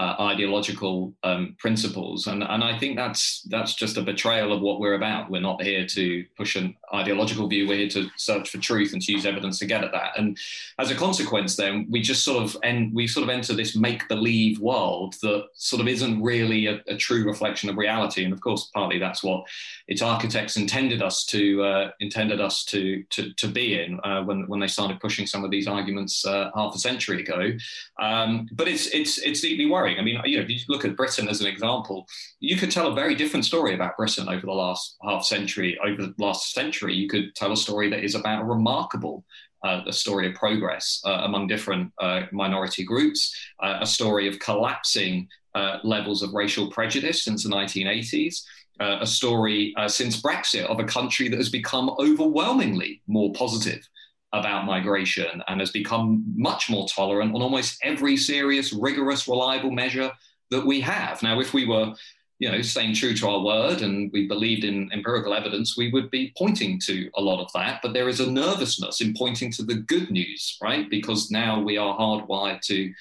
uh, 0.00 0.16
ideological 0.18 1.14
um, 1.24 1.54
principles, 1.58 2.26
and 2.26 2.42
and 2.42 2.64
I 2.64 2.78
think 2.78 2.96
that's 2.96 3.42
that's 3.50 3.74
just 3.74 3.98
a 3.98 4.02
betrayal 4.02 4.50
of 4.50 4.62
what 4.62 4.80
we're 4.80 4.94
about. 4.94 5.30
We're 5.30 5.42
not 5.42 5.62
here 5.62 5.84
to 5.84 6.24
push 6.38 6.56
an 6.56 6.74
ideological 6.94 7.46
view. 7.48 7.68
We're 7.68 7.80
here 7.80 7.88
to 7.90 8.08
search 8.16 8.48
for 8.48 8.56
truth 8.56 8.94
and 8.94 9.02
to 9.02 9.12
use 9.12 9.26
evidence 9.26 9.58
to 9.58 9.66
get 9.66 9.84
at 9.84 9.92
that. 9.92 10.18
And 10.18 10.38
as 10.78 10.90
a 10.90 10.94
consequence, 10.94 11.54
then 11.54 11.86
we 11.90 12.00
just 12.00 12.24
sort 12.24 12.42
of 12.42 12.56
and 12.62 12.94
we 12.94 13.06
sort 13.06 13.24
of 13.24 13.28
enter 13.28 13.52
this 13.52 13.76
make 13.76 14.08
believe 14.08 14.58
world 14.58 15.16
that 15.20 15.48
sort 15.52 15.82
of 15.82 15.88
isn't 15.88 16.22
really 16.22 16.66
a, 16.68 16.80
a, 16.88 16.96
true 16.96 17.24
reflection 17.24 17.68
of 17.68 17.76
reality. 17.76 18.24
And 18.24 18.32
of 18.32 18.40
course, 18.40 18.70
partly 18.72 18.98
that's 18.98 19.22
what 19.22 19.44
its 19.86 20.00
architects 20.00 20.56
intended 20.56 21.02
us 21.02 21.26
to 21.26 21.62
uh, 21.62 21.90
intended 22.00 22.40
us 22.40 22.64
to 22.66 23.02
to, 23.10 23.34
to 23.34 23.48
be 23.48 23.78
in 23.82 24.00
uh, 24.02 24.22
when 24.22 24.48
when 24.48 24.60
they 24.60 24.66
started 24.66 24.98
pushing 24.98 25.26
some 25.26 25.44
of 25.44 25.50
these 25.50 25.68
arguments 25.68 26.24
uh, 26.24 26.50
half 26.54 26.74
a 26.74 26.78
century 26.78 27.20
ago. 27.20 27.52
Um, 28.00 28.48
but 28.52 28.66
it's 28.66 28.86
it's 28.86 29.18
it's 29.18 29.42
deeply 29.42 29.66
worrying 29.66 29.89
worrying. 29.90 30.00
I 30.00 30.04
mean, 30.04 30.20
you 30.30 30.38
know, 30.38 30.42
if 30.42 30.50
you 30.50 30.58
look 30.68 30.84
at 30.84 30.96
Britain 30.96 31.28
as 31.28 31.40
an 31.40 31.46
example, 31.46 32.06
you 32.40 32.56
could 32.56 32.70
tell 32.70 32.88
a 32.88 32.94
very 32.94 33.14
different 33.14 33.44
story 33.44 33.74
about 33.74 33.96
Britain 33.96 34.28
over 34.28 34.46
the 34.46 34.52
last 34.52 34.96
half 35.02 35.24
century. 35.24 35.78
Over 35.84 36.06
the 36.06 36.14
last 36.18 36.52
century, 36.52 36.94
you 36.94 37.08
could 37.08 37.34
tell 37.34 37.52
a 37.52 37.56
story 37.56 37.90
that 37.90 38.04
is 38.04 38.14
about 38.14 38.42
a 38.42 38.44
remarkable 38.44 39.24
uh, 39.62 39.82
a 39.86 39.92
story 39.92 40.26
of 40.26 40.34
progress 40.34 41.02
uh, 41.04 41.20
among 41.24 41.46
different 41.46 41.92
uh, 42.00 42.22
minority 42.32 42.82
groups, 42.82 43.36
uh, 43.62 43.76
a 43.82 43.86
story 43.86 44.26
of 44.26 44.38
collapsing 44.38 45.28
uh, 45.54 45.76
levels 45.84 46.22
of 46.22 46.32
racial 46.32 46.70
prejudice 46.70 47.24
since 47.24 47.42
the 47.42 47.50
1980s, 47.50 48.42
uh, 48.80 48.96
a 49.02 49.06
story 49.06 49.74
since 49.86 50.22
Brexit 50.22 50.64
of 50.64 50.80
a 50.80 50.84
country 50.84 51.28
that 51.28 51.36
has 51.36 51.50
become 51.50 51.90
overwhelmingly 51.98 53.02
more 53.06 53.30
positive 53.34 53.86
about 54.32 54.66
migration 54.66 55.42
and 55.48 55.60
has 55.60 55.70
become 55.70 56.24
much 56.36 56.70
more 56.70 56.86
tolerant 56.88 57.34
on 57.34 57.42
almost 57.42 57.78
every 57.82 58.16
serious, 58.16 58.72
rigorous, 58.72 59.26
reliable 59.26 59.70
measure 59.70 60.10
that 60.50 60.64
we 60.64 60.80
have. 60.80 61.22
Now, 61.22 61.40
if 61.40 61.52
we 61.52 61.66
were 61.66 61.94
you 62.40 62.50
know, 62.50 62.62
staying 62.62 62.94
true 62.94 63.14
to 63.14 63.28
our 63.28 63.44
word 63.44 63.82
and 63.82 64.10
we 64.12 64.26
believed 64.26 64.64
in 64.64 64.90
empirical 64.92 65.34
evidence, 65.34 65.76
we 65.76 65.92
would 65.92 66.10
be 66.10 66.32
pointing 66.38 66.80
to 66.80 67.10
a 67.16 67.20
lot 67.20 67.44
of 67.44 67.52
that. 67.52 67.80
But 67.82 67.92
there 67.92 68.08
is 68.08 68.18
a 68.20 68.30
nervousness 68.30 69.02
in 69.02 69.14
pointing 69.14 69.52
to 69.52 69.62
the 69.62 69.74
good 69.74 70.10
news, 70.10 70.56
right? 70.62 70.88
Because 70.88 71.30
now 71.30 71.60
we 71.60 71.76
are 71.76 71.96
hardwired 71.98 72.62
to 72.62 72.92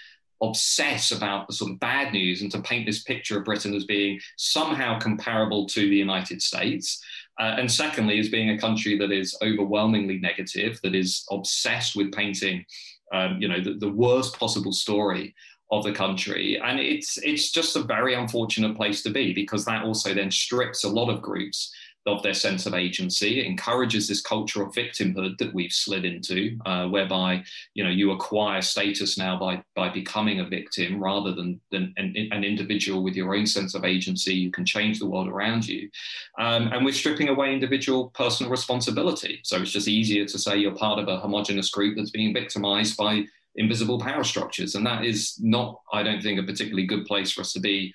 obsess 0.42 1.12
about 1.12 1.48
the 1.48 1.54
sort 1.54 1.72
of 1.72 1.80
bad 1.80 2.12
news 2.12 2.42
and 2.42 2.52
to 2.52 2.62
paint 2.62 2.86
this 2.86 3.04
picture 3.04 3.38
of 3.38 3.46
Britain 3.46 3.74
as 3.74 3.86
being 3.86 4.20
somehow 4.38 5.00
comparable 5.00 5.65
to 5.68 5.82
the 5.82 5.96
United 5.96 6.42
States. 6.42 7.02
Uh, 7.39 7.56
and 7.58 7.71
secondly, 7.71 8.19
as 8.19 8.30
being 8.30 8.49
a 8.49 8.60
country 8.60 8.97
that 8.97 9.12
is 9.12 9.38
overwhelmingly 9.41 10.19
negative, 10.19 10.80
that 10.84 10.93
is 10.93 11.25
obsessed 11.32 11.95
with 11.95 12.12
painting, 12.12 12.65
um, 13.13 13.41
you 13.41 13.47
know, 13.47 13.62
the, 13.62 13.75
the 13.75 13.89
worst 13.89 14.38
possible 14.38 14.73
story 14.73 15.34
of 15.71 15.84
the 15.84 15.93
country. 15.93 16.60
And 16.62 16.80
it's 16.80 17.17
it's 17.19 17.52
just 17.52 17.75
a 17.75 17.84
very 17.84 18.15
unfortunate 18.15 18.75
place 18.75 19.04
to 19.04 19.10
be 19.10 19.34
because 19.34 19.65
that 19.65 19.84
also 19.84 20.13
then 20.13 20.32
strips 20.32 20.84
a 20.84 20.89
lot 20.89 21.10
of 21.10 21.21
groups 21.21 21.71
of 22.13 22.24
their 22.24 22.34
sense 22.34 22.65
of 22.65 22.74
agency. 22.74 23.39
It 23.39 23.45
encourages 23.45 24.08
this 24.08 24.22
culture 24.22 24.63
of 24.63 24.74
victimhood 24.74 25.38
that 25.38 25.54
we've 25.54 25.72
slid 25.72 26.06
into, 26.06 26.58
uh, 26.65 26.88
whereby 26.88 27.43
you 27.74 27.84
know 27.84 27.89
you 27.89 28.12
acquire 28.12 28.62
status 28.62 29.17
now 29.17 29.38
by 29.39 29.63
by 29.76 29.89
becoming 29.89 30.39
a 30.39 30.45
victim 30.45 31.02
rather 31.02 31.34
than 31.34 31.60
than 31.72 31.93
an, 31.98 32.15
an, 32.32 32.43
individual 32.43 33.04
with 33.04 33.15
your 33.15 33.36
own 33.36 33.45
sense 33.45 33.76
of 33.76 33.86
agency. 33.86 34.34
You 34.34 34.52
can 34.52 34.65
change 34.65 35.00
the 35.00 35.08
world 35.08 35.28
around 35.28 35.67
you, 35.67 35.89
um, 36.38 36.69
and 36.74 36.84
we're 36.84 36.93
stripping 36.93 37.30
away 37.30 37.54
individual 37.54 38.10
personal 38.10 38.52
responsibility. 38.52 39.39
So 39.43 39.62
it's 39.62 39.72
just 39.72 39.88
easier 39.88 40.26
to 40.26 40.39
say 40.39 40.58
you're 40.58 40.76
part 40.76 41.00
of 41.00 41.08
a 41.08 41.17
homogenous 41.17 41.69
group 41.69 41.95
that's 41.98 42.12
being 42.12 42.34
victimized 42.34 42.98
by 42.98 43.26
invisible 43.56 44.00
power 44.00 44.24
structures. 44.24 44.76
And 44.76 44.86
that 44.86 45.06
is 45.06 45.36
not, 45.39 45.82
I 45.91 46.04
don't 46.04 46.22
think, 46.22 46.39
a 46.39 46.43
particularly 46.43 46.86
good 46.86 47.06
place 47.06 47.32
for 47.32 47.41
us 47.41 47.54
to 47.54 47.60
be 47.60 47.93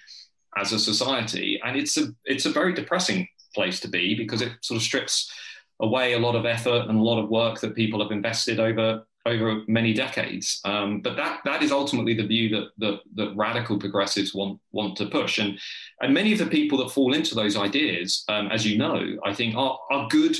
as 0.56 0.72
a 0.72 0.78
society. 0.78 1.60
And 1.64 1.76
it's 1.76 1.96
a 1.96 2.08
it's 2.24 2.46
a 2.46 2.50
very 2.50 2.72
depressing 2.72 3.26
place 3.54 3.80
to 3.80 3.88
be 3.88 4.14
because 4.14 4.42
it 4.42 4.52
sort 4.60 4.76
of 4.76 4.82
strips 4.82 5.32
away 5.80 6.12
a 6.12 6.18
lot 6.18 6.36
of 6.36 6.46
effort 6.46 6.86
and 6.88 6.98
a 6.98 7.02
lot 7.02 7.22
of 7.22 7.30
work 7.30 7.60
that 7.60 7.74
people 7.74 8.02
have 8.02 8.12
invested 8.12 8.60
over 8.60 9.04
over 9.26 9.62
many 9.66 9.94
decades. 9.94 10.60
Um, 10.66 11.00
but 11.00 11.16
that 11.16 11.40
that 11.46 11.62
is 11.62 11.72
ultimately 11.72 12.12
the 12.12 12.26
view 12.26 12.50
that, 12.50 12.68
that 12.78 13.00
that 13.14 13.36
radical 13.36 13.78
progressives 13.78 14.34
want 14.34 14.60
want 14.72 14.96
to 14.96 15.06
push. 15.06 15.38
And 15.38 15.58
and 16.00 16.12
many 16.12 16.32
of 16.32 16.38
the 16.38 16.46
people 16.46 16.78
that 16.78 16.90
fall 16.90 17.14
into 17.14 17.34
those 17.34 17.56
ideas, 17.56 18.24
um, 18.28 18.48
as 18.48 18.66
you 18.66 18.76
know, 18.76 19.16
I 19.24 19.32
think 19.32 19.56
are 19.56 19.78
are 19.90 20.08
good 20.08 20.36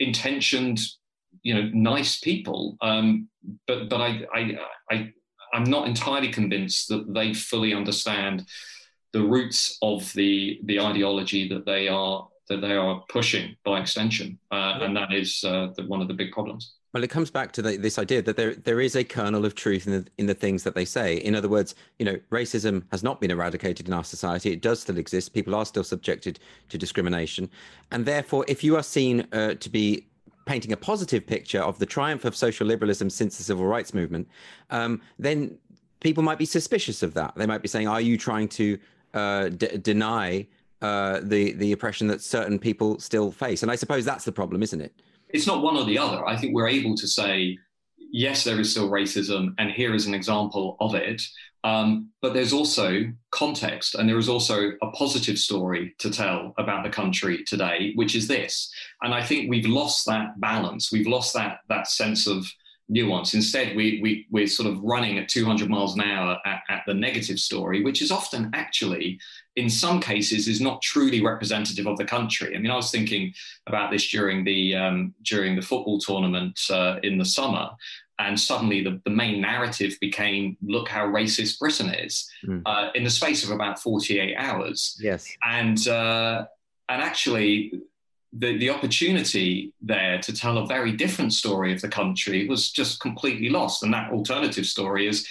intentioned 0.00 0.80
you 1.42 1.54
know 1.54 1.70
nice 1.72 2.18
people 2.20 2.76
um, 2.80 3.28
but 3.66 3.88
but 3.88 4.00
I, 4.00 4.24
I 4.34 4.58
i 4.90 5.12
i'm 5.52 5.64
not 5.64 5.86
entirely 5.86 6.30
convinced 6.30 6.88
that 6.88 7.12
they 7.12 7.32
fully 7.34 7.74
understand 7.74 8.46
the 9.12 9.22
roots 9.22 9.78
of 9.82 10.12
the 10.12 10.60
the 10.64 10.80
ideology 10.80 11.48
that 11.48 11.64
they 11.64 11.88
are 11.88 12.28
that 12.48 12.60
they 12.60 12.72
are 12.72 13.02
pushing 13.08 13.54
by 13.64 13.80
extension 13.80 14.38
uh, 14.50 14.78
and 14.80 14.96
that 14.96 15.12
is 15.12 15.42
uh, 15.44 15.68
the, 15.76 15.86
one 15.86 16.00
of 16.00 16.08
the 16.08 16.14
big 16.14 16.32
problems 16.32 16.74
well, 16.94 17.04
it 17.04 17.10
comes 17.10 17.30
back 17.30 17.52
to 17.52 17.62
the, 17.62 17.76
this 17.76 17.98
idea 17.98 18.22
that 18.22 18.36
there 18.36 18.54
there 18.54 18.80
is 18.80 18.96
a 18.96 19.04
kernel 19.04 19.44
of 19.44 19.54
truth 19.54 19.86
in 19.86 19.92
the 19.92 20.06
in 20.16 20.26
the 20.26 20.34
things 20.34 20.62
that 20.62 20.74
they 20.74 20.86
say. 20.86 21.16
In 21.16 21.34
other 21.34 21.48
words, 21.48 21.74
you 21.98 22.06
know, 22.06 22.18
racism 22.30 22.84
has 22.90 23.02
not 23.02 23.20
been 23.20 23.30
eradicated 23.30 23.88
in 23.88 23.92
our 23.92 24.04
society. 24.04 24.52
It 24.52 24.62
does 24.62 24.80
still 24.80 24.96
exist. 24.96 25.34
People 25.34 25.54
are 25.54 25.66
still 25.66 25.84
subjected 25.84 26.40
to 26.70 26.78
discrimination, 26.78 27.50
and 27.90 28.06
therefore, 28.06 28.46
if 28.48 28.64
you 28.64 28.74
are 28.76 28.82
seen 28.82 29.26
uh, 29.32 29.54
to 29.54 29.68
be 29.68 30.06
painting 30.46 30.72
a 30.72 30.78
positive 30.78 31.26
picture 31.26 31.60
of 31.60 31.78
the 31.78 31.84
triumph 31.84 32.24
of 32.24 32.34
social 32.34 32.66
liberalism 32.66 33.10
since 33.10 33.36
the 33.36 33.44
civil 33.44 33.66
rights 33.66 33.92
movement, 33.92 34.26
um, 34.70 35.02
then 35.18 35.58
people 36.00 36.22
might 36.22 36.38
be 36.38 36.46
suspicious 36.46 37.02
of 37.02 37.12
that. 37.12 37.34
They 37.36 37.46
might 37.46 37.60
be 37.60 37.68
saying, 37.68 37.86
"Are 37.86 38.00
you 38.00 38.16
trying 38.16 38.48
to 38.48 38.78
uh, 39.12 39.50
d- 39.50 39.76
deny 39.76 40.46
uh, 40.82 41.20
the 41.22 41.52
the 41.52 41.72
oppression 41.72 42.06
that 42.08 42.22
certain 42.22 42.58
people 42.58 42.98
still 42.98 43.30
face?" 43.30 43.62
And 43.62 43.70
I 43.70 43.76
suppose 43.76 44.04
that's 44.04 44.24
the 44.24 44.32
problem, 44.32 44.62
isn't 44.62 44.80
it? 44.80 44.92
It's 45.30 45.46
not 45.46 45.62
one 45.62 45.76
or 45.76 45.84
the 45.84 45.98
other. 45.98 46.26
I 46.26 46.36
think 46.36 46.54
we're 46.54 46.68
able 46.68 46.96
to 46.96 47.06
say, 47.06 47.58
"Yes, 47.98 48.44
there 48.44 48.60
is 48.60 48.70
still 48.70 48.90
racism, 48.90 49.54
and 49.58 49.70
here 49.70 49.94
is 49.94 50.06
an 50.06 50.14
example 50.14 50.76
of 50.80 50.94
it." 50.94 51.22
Um, 51.64 52.10
but 52.22 52.34
there's 52.34 52.52
also 52.52 53.12
context, 53.30 53.96
and 53.96 54.08
there 54.08 54.18
is 54.18 54.28
also 54.28 54.70
a 54.80 54.90
positive 54.92 55.38
story 55.38 55.94
to 55.98 56.10
tell 56.10 56.54
about 56.56 56.84
the 56.84 56.90
country 56.90 57.44
today, 57.44 57.92
which 57.96 58.14
is 58.14 58.28
this. 58.28 58.72
And 59.02 59.12
I 59.12 59.22
think 59.22 59.50
we've 59.50 59.66
lost 59.66 60.06
that 60.06 60.40
balance. 60.40 60.92
We've 60.92 61.08
lost 61.08 61.34
that 61.34 61.60
that 61.68 61.88
sense 61.88 62.26
of 62.26 62.46
nuance. 62.88 63.34
Instead, 63.34 63.76
we, 63.76 64.00
we, 64.02 64.26
we're 64.30 64.46
sort 64.46 64.68
of 64.68 64.82
running 64.82 65.18
at 65.18 65.28
200 65.28 65.68
miles 65.68 65.94
an 65.94 66.00
hour 66.00 66.38
at, 66.46 66.62
at, 66.68 66.82
the 66.86 66.94
negative 66.94 67.38
story, 67.38 67.82
which 67.84 68.00
is 68.00 68.10
often 68.10 68.50
actually, 68.54 69.20
in 69.56 69.68
some 69.68 70.00
cases, 70.00 70.48
is 70.48 70.60
not 70.60 70.80
truly 70.80 71.22
representative 71.22 71.86
of 71.86 71.98
the 71.98 72.04
country. 72.04 72.56
I 72.56 72.58
mean, 72.58 72.70
I 72.70 72.76
was 72.76 72.90
thinking 72.90 73.34
about 73.66 73.90
this 73.90 74.08
during 74.08 74.44
the 74.44 74.74
um, 74.74 75.14
during 75.22 75.54
the 75.54 75.62
football 75.62 75.98
tournament 75.98 76.58
uh, 76.70 76.96
in 77.02 77.18
the 77.18 77.24
summer, 77.24 77.70
and 78.18 78.38
suddenly 78.38 78.82
the, 78.82 79.00
the 79.04 79.10
main 79.10 79.40
narrative 79.40 79.96
became 80.00 80.56
look 80.62 80.88
how 80.88 81.06
racist 81.06 81.58
britain 81.58 81.88
is 81.90 82.28
mm. 82.44 82.60
uh, 82.66 82.90
in 82.94 83.04
the 83.04 83.10
space 83.10 83.44
of 83.44 83.50
about 83.50 83.78
48 83.78 84.34
hours 84.36 84.98
yes 85.00 85.28
and 85.44 85.86
uh, 85.88 86.44
and 86.88 87.02
actually 87.02 87.72
the, 88.32 88.58
the 88.58 88.70
opportunity 88.70 89.72
there 89.80 90.18
to 90.18 90.32
tell 90.32 90.58
a 90.58 90.66
very 90.66 90.92
different 90.92 91.32
story 91.32 91.72
of 91.72 91.80
the 91.80 91.88
country 91.88 92.46
was 92.46 92.70
just 92.70 93.00
completely 93.00 93.48
lost 93.48 93.82
and 93.82 93.92
that 93.94 94.12
alternative 94.12 94.66
story 94.66 95.06
is 95.06 95.26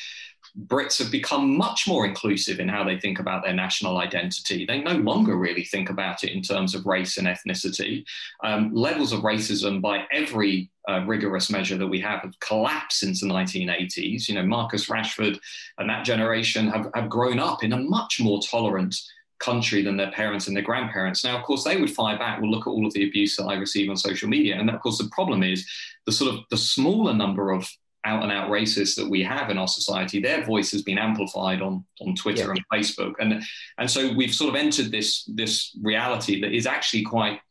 Brits 0.66 0.98
have 0.98 1.12
become 1.12 1.56
much 1.56 1.88
more 1.88 2.06
inclusive 2.06 2.60
in 2.60 2.68
how 2.68 2.84
they 2.84 3.00
think 3.00 3.20
about 3.20 3.44
their 3.44 3.54
national 3.54 4.00
identity. 4.00 4.66
They 4.66 4.82
no 4.82 4.94
longer 4.94 5.36
really 5.38 5.64
think 5.64 5.90
about 5.90 6.24
it 6.24 6.32
in 6.32 6.42
terms 6.42 6.74
of 6.74 6.86
race 6.86 7.18
and 7.18 7.28
ethnicity. 7.28 8.04
Um, 8.44 8.74
levels 8.74 9.14
of 9.14 9.22
racism, 9.22 9.82
by 9.82 10.06
every 10.12 10.72
uh, 10.90 11.04
rigorous 11.06 11.52
measure 11.52 11.78
that 11.78 11.88
we 11.88 12.00
have, 12.00 12.22
have 12.22 12.40
collapsed 12.40 13.00
since 13.00 13.22
the 13.22 13.28
1980s. 13.28 14.28
You 14.28 14.36
know, 14.36 14.44
Marcus 14.44 14.90
Rashford 14.90 15.38
and 15.78 15.90
that 15.90 16.06
generation 16.06 16.68
have, 16.70 16.90
have 16.96 17.10
grown 17.10 17.40
up 17.40 17.64
in 17.64 17.74
a 17.74 17.78
much 17.78 18.20
more 18.20 18.42
tolerant 18.42 18.96
country 19.40 19.82
than 19.82 19.98
their 19.98 20.12
parents 20.12 20.48
and 20.48 20.56
their 20.56 20.64
grandparents. 20.64 21.24
Now, 21.24 21.38
of 21.38 21.44
course, 21.44 21.64
they 21.64 21.78
would 21.78 21.92
fire 21.92 22.18
back, 22.18 22.42
well, 22.42 22.50
look 22.50 22.68
at 22.68 22.72
all 22.72 22.86
of 22.86 22.94
the 22.94 23.08
abuse 23.08 23.36
that 23.38 23.46
I 23.46 23.56
receive 23.56 23.90
on 23.90 23.98
social 23.98 24.28
media. 24.28 24.56
And 24.56 24.70
of 24.70 24.80
course, 24.82 24.98
the 24.98 25.10
problem 25.12 25.44
is 25.44 25.68
the 26.06 26.12
sort 26.12 26.34
of 26.34 26.42
the 26.50 26.58
smaller 26.58 27.14
number 27.14 27.52
of 27.52 27.70
out 28.06 28.24
and 28.24 28.32
out 28.32 28.50
racists 28.50 28.96
that 28.96 29.10
we 29.10 29.22
have 29.22 29.50
in 29.50 29.58
our 29.58 29.68
society, 29.68 30.22
their 30.22 30.44
voice 30.46 30.72
has 30.72 30.82
been 30.82 30.98
amplified 30.98 31.62
on, 31.62 31.84
on 32.00 32.16
Twitter 32.16 32.46
yeah. 32.46 32.52
and 32.52 32.64
Facebook. 32.74 33.14
And, 33.20 33.44
and 33.78 33.92
so 33.92 34.14
we've 34.14 34.34
sort 34.34 34.50
of 34.50 34.56
entered 34.56 34.92
this, 34.92 35.26
this 35.26 35.78
reality 35.84 36.40
that 36.42 36.54
is 36.54 36.66
actually 36.66 37.04
quite, 37.04 37.42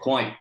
quite 0.00 0.32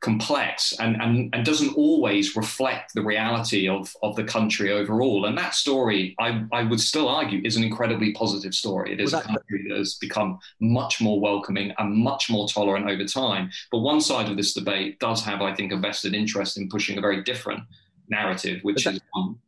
complex 0.00 0.74
and, 0.78 1.00
and, 1.00 1.34
and 1.34 1.44
doesn't 1.44 1.76
always 1.76 2.36
reflect 2.36 2.94
the 2.94 3.02
reality 3.02 3.68
of, 3.68 3.94
of 4.02 4.16
the 4.16 4.24
country 4.24 4.72
overall. 4.72 5.26
And 5.26 5.36
that 5.38 5.54
story, 5.54 6.14
I, 6.18 6.44
I 6.52 6.62
would 6.62 6.80
still 6.80 7.08
argue, 7.08 7.40
is 7.44 7.56
an 7.56 7.64
incredibly 7.64 8.12
positive 8.12 8.54
story. 8.54 8.92
It 8.92 9.00
is 9.00 9.12
well, 9.12 9.22
a 9.22 9.24
country 9.24 9.66
that 9.68 9.76
has 9.76 9.94
become 9.94 10.38
much 10.60 11.00
more 11.00 11.20
welcoming 11.20 11.72
and 11.78 11.94
much 11.94 12.30
more 12.30 12.48
tolerant 12.48 12.88
over 12.88 13.04
time. 13.04 13.50
But 13.70 13.78
one 13.78 14.00
side 14.00 14.30
of 14.30 14.36
this 14.36 14.54
debate 14.54 14.98
does 15.00 15.22
have, 15.24 15.42
I 15.42 15.54
think, 15.54 15.72
a 15.72 15.76
vested 15.76 16.14
interest 16.14 16.56
in 16.58 16.68
pushing 16.68 16.98
a 16.98 17.00
very 17.00 17.22
different 17.22 17.62
narrative, 18.10 18.60
which 18.62 18.84
that, 18.84 18.94
is 18.94 19.00
um, 19.16 19.38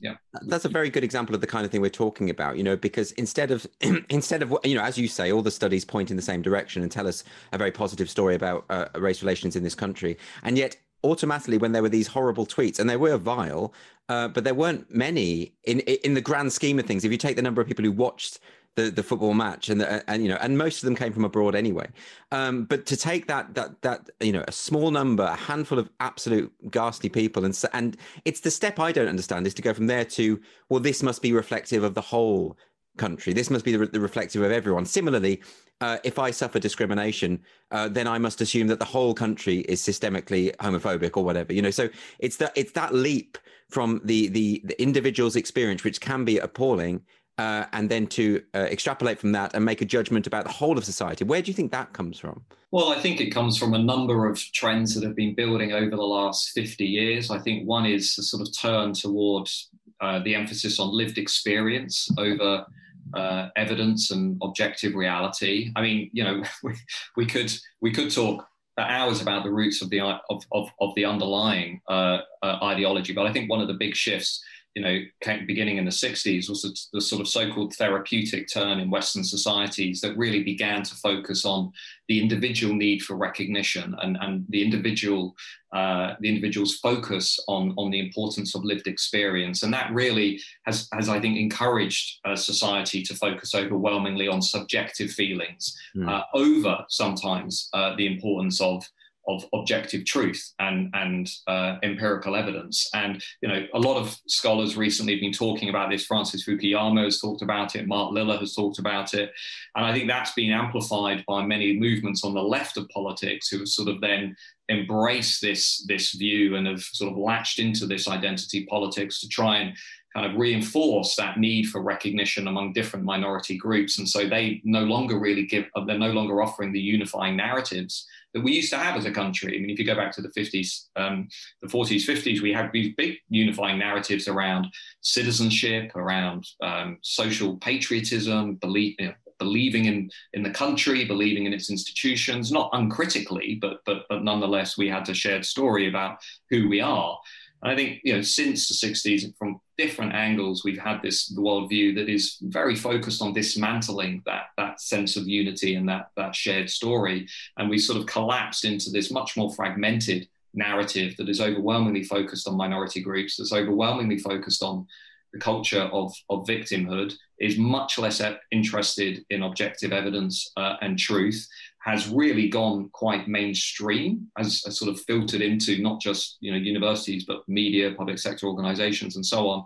yeah. 0.00 0.14
That's 0.46 0.64
a 0.64 0.68
very 0.68 0.90
good 0.90 1.04
example 1.04 1.34
of 1.34 1.40
the 1.40 1.46
kind 1.46 1.64
of 1.64 1.70
thing 1.70 1.80
we're 1.80 1.90
talking 1.90 2.30
about, 2.30 2.56
you 2.56 2.62
know, 2.62 2.76
because 2.76 3.12
instead 3.12 3.50
of 3.50 3.66
instead 4.08 4.42
of 4.42 4.56
you 4.64 4.74
know, 4.74 4.82
as 4.82 4.98
you 4.98 5.08
say, 5.08 5.32
all 5.32 5.42
the 5.42 5.50
studies 5.50 5.84
point 5.84 6.10
in 6.10 6.16
the 6.16 6.22
same 6.22 6.42
direction 6.42 6.82
and 6.82 6.90
tell 6.92 7.06
us 7.06 7.24
a 7.52 7.58
very 7.58 7.72
positive 7.72 8.08
story 8.08 8.34
about 8.34 8.64
uh, 8.70 8.86
race 8.96 9.22
relations 9.22 9.56
in 9.56 9.62
this 9.62 9.74
country, 9.74 10.16
and 10.42 10.56
yet 10.56 10.76
automatically 11.02 11.58
when 11.58 11.72
there 11.72 11.82
were 11.82 11.88
these 11.88 12.06
horrible 12.06 12.46
tweets 12.46 12.78
and 12.78 12.90
they 12.90 12.96
were 12.96 13.16
vile 13.16 13.72
uh, 14.10 14.28
but 14.28 14.44
there 14.44 14.52
weren't 14.54 14.94
many 14.94 15.54
in 15.64 15.80
in 15.80 16.12
the 16.12 16.20
grand 16.20 16.52
scheme 16.52 16.78
of 16.78 16.84
things 16.84 17.06
if 17.06 17.10
you 17.12 17.16
take 17.16 17.36
the 17.36 17.42
number 17.42 17.62
of 17.62 17.66
people 17.66 17.84
who 17.84 17.90
watched 17.92 18.38
the, 18.76 18.90
the 18.90 19.02
football 19.02 19.34
match 19.34 19.68
and 19.68 19.80
the, 19.80 20.10
and 20.10 20.22
you 20.22 20.28
know 20.28 20.38
and 20.40 20.56
most 20.56 20.82
of 20.82 20.86
them 20.86 20.94
came 20.94 21.12
from 21.12 21.24
abroad 21.24 21.54
anyway. 21.54 21.88
Um, 22.32 22.64
but 22.64 22.86
to 22.86 22.96
take 22.96 23.26
that 23.26 23.54
that 23.54 23.82
that 23.82 24.10
you 24.20 24.32
know 24.32 24.44
a 24.46 24.52
small 24.52 24.90
number 24.90 25.24
a 25.24 25.36
handful 25.36 25.78
of 25.78 25.90
absolute 26.00 26.52
ghastly 26.70 27.08
people 27.08 27.44
and 27.44 27.60
and 27.72 27.96
it's 28.24 28.40
the 28.40 28.50
step 28.50 28.78
i 28.78 28.92
don't 28.92 29.08
understand 29.08 29.46
is 29.46 29.54
to 29.54 29.62
go 29.62 29.74
from 29.74 29.86
there 29.86 30.04
to 30.04 30.40
well 30.68 30.80
this 30.80 31.02
must 31.02 31.22
be 31.22 31.32
reflective 31.32 31.82
of 31.82 31.94
the 31.94 32.00
whole 32.00 32.56
country. 32.96 33.32
This 33.32 33.50
must 33.50 33.64
be 33.64 33.74
the, 33.74 33.86
the 33.86 34.00
reflective 34.00 34.42
of 34.42 34.52
everyone. 34.52 34.84
Similarly 34.84 35.42
uh, 35.80 35.98
if 36.04 36.18
I 36.18 36.30
suffer 36.30 36.58
discrimination, 36.58 37.40
uh, 37.70 37.88
then 37.88 38.06
I 38.06 38.18
must 38.18 38.40
assume 38.40 38.66
that 38.66 38.78
the 38.78 38.84
whole 38.84 39.14
country 39.14 39.60
is 39.60 39.80
systemically 39.80 40.54
homophobic 40.56 41.16
or 41.16 41.24
whatever. 41.24 41.54
You 41.54 41.62
know, 41.62 41.70
so 41.70 41.88
it's 42.18 42.36
that 42.36 42.52
it's 42.54 42.72
that 42.72 42.94
leap 42.94 43.38
from 43.70 44.00
the 44.04 44.28
the, 44.28 44.60
the 44.64 44.80
individual's 44.80 45.36
experience, 45.36 45.82
which 45.82 46.00
can 46.00 46.24
be 46.24 46.38
appalling, 46.38 47.00
uh, 47.40 47.64
and 47.72 47.88
then 47.88 48.06
to 48.06 48.42
uh, 48.54 48.58
extrapolate 48.58 49.18
from 49.18 49.32
that 49.32 49.54
and 49.54 49.64
make 49.64 49.80
a 49.80 49.86
judgment 49.86 50.26
about 50.26 50.44
the 50.44 50.50
whole 50.50 50.76
of 50.76 50.84
society. 50.84 51.24
Where 51.24 51.40
do 51.40 51.50
you 51.50 51.54
think 51.54 51.72
that 51.72 51.94
comes 51.94 52.18
from? 52.18 52.42
Well, 52.70 52.90
I 52.90 53.00
think 53.00 53.18
it 53.18 53.30
comes 53.30 53.56
from 53.56 53.72
a 53.72 53.78
number 53.78 54.28
of 54.28 54.38
trends 54.52 54.94
that 54.94 55.02
have 55.04 55.16
been 55.16 55.34
building 55.34 55.72
over 55.72 55.96
the 55.96 56.02
last 56.02 56.50
50 56.50 56.84
years. 56.84 57.30
I 57.30 57.38
think 57.38 57.66
one 57.66 57.86
is 57.86 58.18
a 58.18 58.22
sort 58.22 58.46
of 58.46 58.54
turn 58.56 58.92
towards 58.92 59.70
uh, 60.02 60.18
the 60.22 60.34
emphasis 60.34 60.78
on 60.78 60.94
lived 60.94 61.16
experience 61.16 62.10
over 62.18 62.66
uh, 63.14 63.48
evidence 63.56 64.10
and 64.10 64.36
objective 64.42 64.94
reality. 64.94 65.72
I 65.76 65.80
mean, 65.80 66.10
you 66.12 66.22
know, 66.22 66.42
we, 66.62 66.74
we 67.16 67.24
could 67.24 67.50
we 67.80 67.90
could 67.90 68.10
talk 68.10 68.46
for 68.76 68.84
hours 68.84 69.22
about 69.22 69.44
the 69.44 69.50
roots 69.50 69.80
of 69.80 69.88
the 69.88 70.00
of 70.02 70.44
of, 70.52 70.68
of 70.78 70.94
the 70.94 71.06
underlying 71.06 71.80
uh, 71.88 72.18
uh, 72.42 72.58
ideology, 72.62 73.14
but 73.14 73.26
I 73.26 73.32
think 73.32 73.48
one 73.48 73.62
of 73.62 73.68
the 73.68 73.78
big 73.84 73.96
shifts 73.96 74.44
you 74.74 74.82
know, 74.82 74.98
came, 75.20 75.46
beginning 75.46 75.78
in 75.78 75.84
the 75.84 75.90
60s 75.90 76.48
was 76.48 76.62
the, 76.62 76.78
the 76.92 77.00
sort 77.00 77.20
of 77.20 77.28
so-called 77.28 77.74
therapeutic 77.74 78.48
turn 78.52 78.78
in 78.78 78.90
Western 78.90 79.24
societies 79.24 80.00
that 80.00 80.16
really 80.16 80.44
began 80.44 80.82
to 80.84 80.94
focus 80.94 81.44
on 81.44 81.72
the 82.08 82.20
individual 82.20 82.74
need 82.74 83.02
for 83.02 83.16
recognition 83.16 83.96
and, 84.02 84.16
and 84.20 84.44
the 84.48 84.62
individual 84.62 85.34
uh, 85.72 86.14
the 86.18 86.28
individual's 86.28 86.78
focus 86.78 87.38
on, 87.46 87.72
on 87.78 87.92
the 87.92 88.00
importance 88.00 88.56
of 88.56 88.64
lived 88.64 88.88
experience. 88.88 89.62
And 89.62 89.72
that 89.72 89.92
really 89.92 90.40
has, 90.66 90.88
has 90.92 91.08
I 91.08 91.20
think, 91.20 91.38
encouraged 91.38 92.18
uh, 92.24 92.34
society 92.34 93.04
to 93.04 93.14
focus 93.14 93.54
overwhelmingly 93.54 94.26
on 94.26 94.42
subjective 94.42 95.12
feelings 95.12 95.78
mm. 95.96 96.08
uh, 96.08 96.24
over 96.34 96.84
sometimes 96.88 97.68
uh, 97.72 97.94
the 97.94 98.12
importance 98.12 98.60
of 98.60 98.84
of 99.28 99.44
objective 99.52 100.04
truth 100.04 100.52
and 100.58 100.90
and 100.94 101.30
uh, 101.46 101.76
empirical 101.82 102.36
evidence. 102.36 102.88
And 102.94 103.22
you 103.42 103.48
know, 103.48 103.66
a 103.74 103.78
lot 103.78 103.96
of 103.96 104.16
scholars 104.26 104.76
recently 104.76 105.14
have 105.14 105.20
been 105.20 105.32
talking 105.32 105.68
about 105.68 105.90
this. 105.90 106.06
Francis 106.06 106.46
Fukuyama 106.46 107.04
has 107.04 107.20
talked 107.20 107.42
about 107.42 107.76
it. 107.76 107.86
Mark 107.86 108.12
Lilla 108.12 108.38
has 108.38 108.54
talked 108.54 108.78
about 108.78 109.14
it, 109.14 109.30
and 109.76 109.84
I 109.84 109.92
think 109.92 110.08
that's 110.08 110.32
been 110.32 110.52
amplified 110.52 111.24
by 111.26 111.44
many 111.44 111.78
movements 111.78 112.24
on 112.24 112.34
the 112.34 112.42
left 112.42 112.76
of 112.76 112.88
politics 112.88 113.48
who 113.48 113.58
have 113.58 113.68
sort 113.68 113.88
of 113.88 114.00
then 114.00 114.36
embraced 114.70 115.40
this 115.42 115.84
this 115.88 116.12
view 116.12 116.56
and 116.56 116.66
have 116.66 116.82
sort 116.82 117.12
of 117.12 117.18
latched 117.18 117.58
into 117.58 117.86
this 117.86 118.08
identity 118.08 118.66
politics 118.66 119.20
to 119.20 119.28
try 119.28 119.58
and 119.58 119.76
kind 120.14 120.26
of 120.26 120.38
reinforce 120.38 121.14
that 121.14 121.38
need 121.38 121.68
for 121.68 121.82
recognition 121.82 122.48
among 122.48 122.72
different 122.72 123.04
minority 123.04 123.56
groups. 123.56 123.98
And 123.98 124.08
so 124.08 124.28
they 124.28 124.60
no 124.64 124.82
longer 124.82 125.20
really 125.20 125.46
give, 125.46 125.66
they're 125.86 125.98
no 125.98 126.10
longer 126.10 126.42
offering 126.42 126.72
the 126.72 126.80
unifying 126.80 127.36
narratives 127.36 128.08
that 128.34 128.42
we 128.42 128.52
used 128.52 128.70
to 128.70 128.78
have 128.78 128.96
as 128.96 129.06
a 129.06 129.10
country. 129.10 129.56
I 129.56 129.60
mean, 129.60 129.70
if 129.70 129.78
you 129.78 129.84
go 129.84 129.96
back 129.96 130.12
to 130.12 130.22
the 130.22 130.28
50s, 130.28 130.86
um, 130.96 131.28
the 131.62 131.68
40s, 131.68 132.06
50s, 132.06 132.40
we 132.40 132.52
had 132.52 132.70
these 132.72 132.94
big 132.96 133.16
unifying 133.28 133.78
narratives 133.78 134.28
around 134.28 134.66
citizenship, 135.00 135.94
around 135.96 136.46
um, 136.62 136.98
social 137.02 137.56
patriotism, 137.58 138.54
belief, 138.56 138.96
you 138.98 139.08
know, 139.08 139.14
believing 139.38 139.86
in, 139.86 140.10
in 140.34 140.42
the 140.42 140.50
country, 140.50 141.04
believing 141.04 141.46
in 141.46 141.52
its 141.52 141.70
institutions, 141.70 142.52
not 142.52 142.70
uncritically, 142.74 143.58
but, 143.60 143.80
but, 143.86 144.02
but 144.08 144.22
nonetheless, 144.22 144.78
we 144.78 144.88
had 144.88 145.08
a 145.08 145.14
shared 145.14 145.44
story 145.44 145.88
about 145.88 146.18
who 146.50 146.68
we 146.68 146.80
are. 146.80 147.18
And 147.62 147.72
I 147.72 147.76
think, 147.76 148.00
you 148.04 148.14
know, 148.14 148.22
since 148.22 148.68
the 148.68 148.88
60s, 148.88 149.36
from 149.36 149.60
different 149.80 150.12
angles, 150.12 150.62
we've 150.62 150.78
had 150.78 151.00
this 151.00 151.32
worldview 151.32 151.94
that 151.94 152.10
is 152.10 152.36
very 152.42 152.76
focused 152.76 153.22
on 153.22 153.32
dismantling 153.32 154.22
that, 154.26 154.46
that 154.58 154.78
sense 154.78 155.16
of 155.16 155.26
unity 155.26 155.74
and 155.74 155.88
that, 155.88 156.10
that 156.16 156.34
shared 156.34 156.68
story. 156.68 157.26
And 157.56 157.70
we 157.70 157.78
sort 157.78 157.98
of 157.98 158.04
collapsed 158.04 158.66
into 158.66 158.90
this 158.90 159.10
much 159.10 159.38
more 159.38 159.54
fragmented 159.54 160.28
narrative 160.52 161.16
that 161.16 161.30
is 161.30 161.40
overwhelmingly 161.40 162.04
focused 162.04 162.46
on 162.46 162.56
minority 162.56 163.00
groups, 163.00 163.36
that's 163.36 163.54
overwhelmingly 163.54 164.18
focused 164.18 164.62
on 164.62 164.86
the 165.32 165.38
culture 165.38 165.82
of, 165.92 166.12
of 166.28 166.46
victimhood, 166.46 167.14
is 167.38 167.58
much 167.58 167.98
less 167.98 168.22
interested 168.50 169.24
in 169.30 169.42
objective 169.42 169.92
evidence 169.92 170.50
uh, 170.56 170.76
and 170.82 170.98
truth, 170.98 171.46
has 171.82 172.08
really 172.08 172.48
gone 172.48 172.90
quite 172.92 173.26
mainstream, 173.26 174.26
has, 174.36 174.62
sort 174.76 174.90
of 174.90 175.00
filtered 175.02 175.40
into 175.40 175.80
not 175.82 176.00
just 176.00 176.36
you 176.40 176.52
know 176.52 176.58
universities 176.58 177.24
but 177.24 177.48
media, 177.48 177.94
public 177.96 178.18
sector 178.18 178.46
organisations, 178.46 179.16
and 179.16 179.24
so 179.24 179.48
on. 179.48 179.64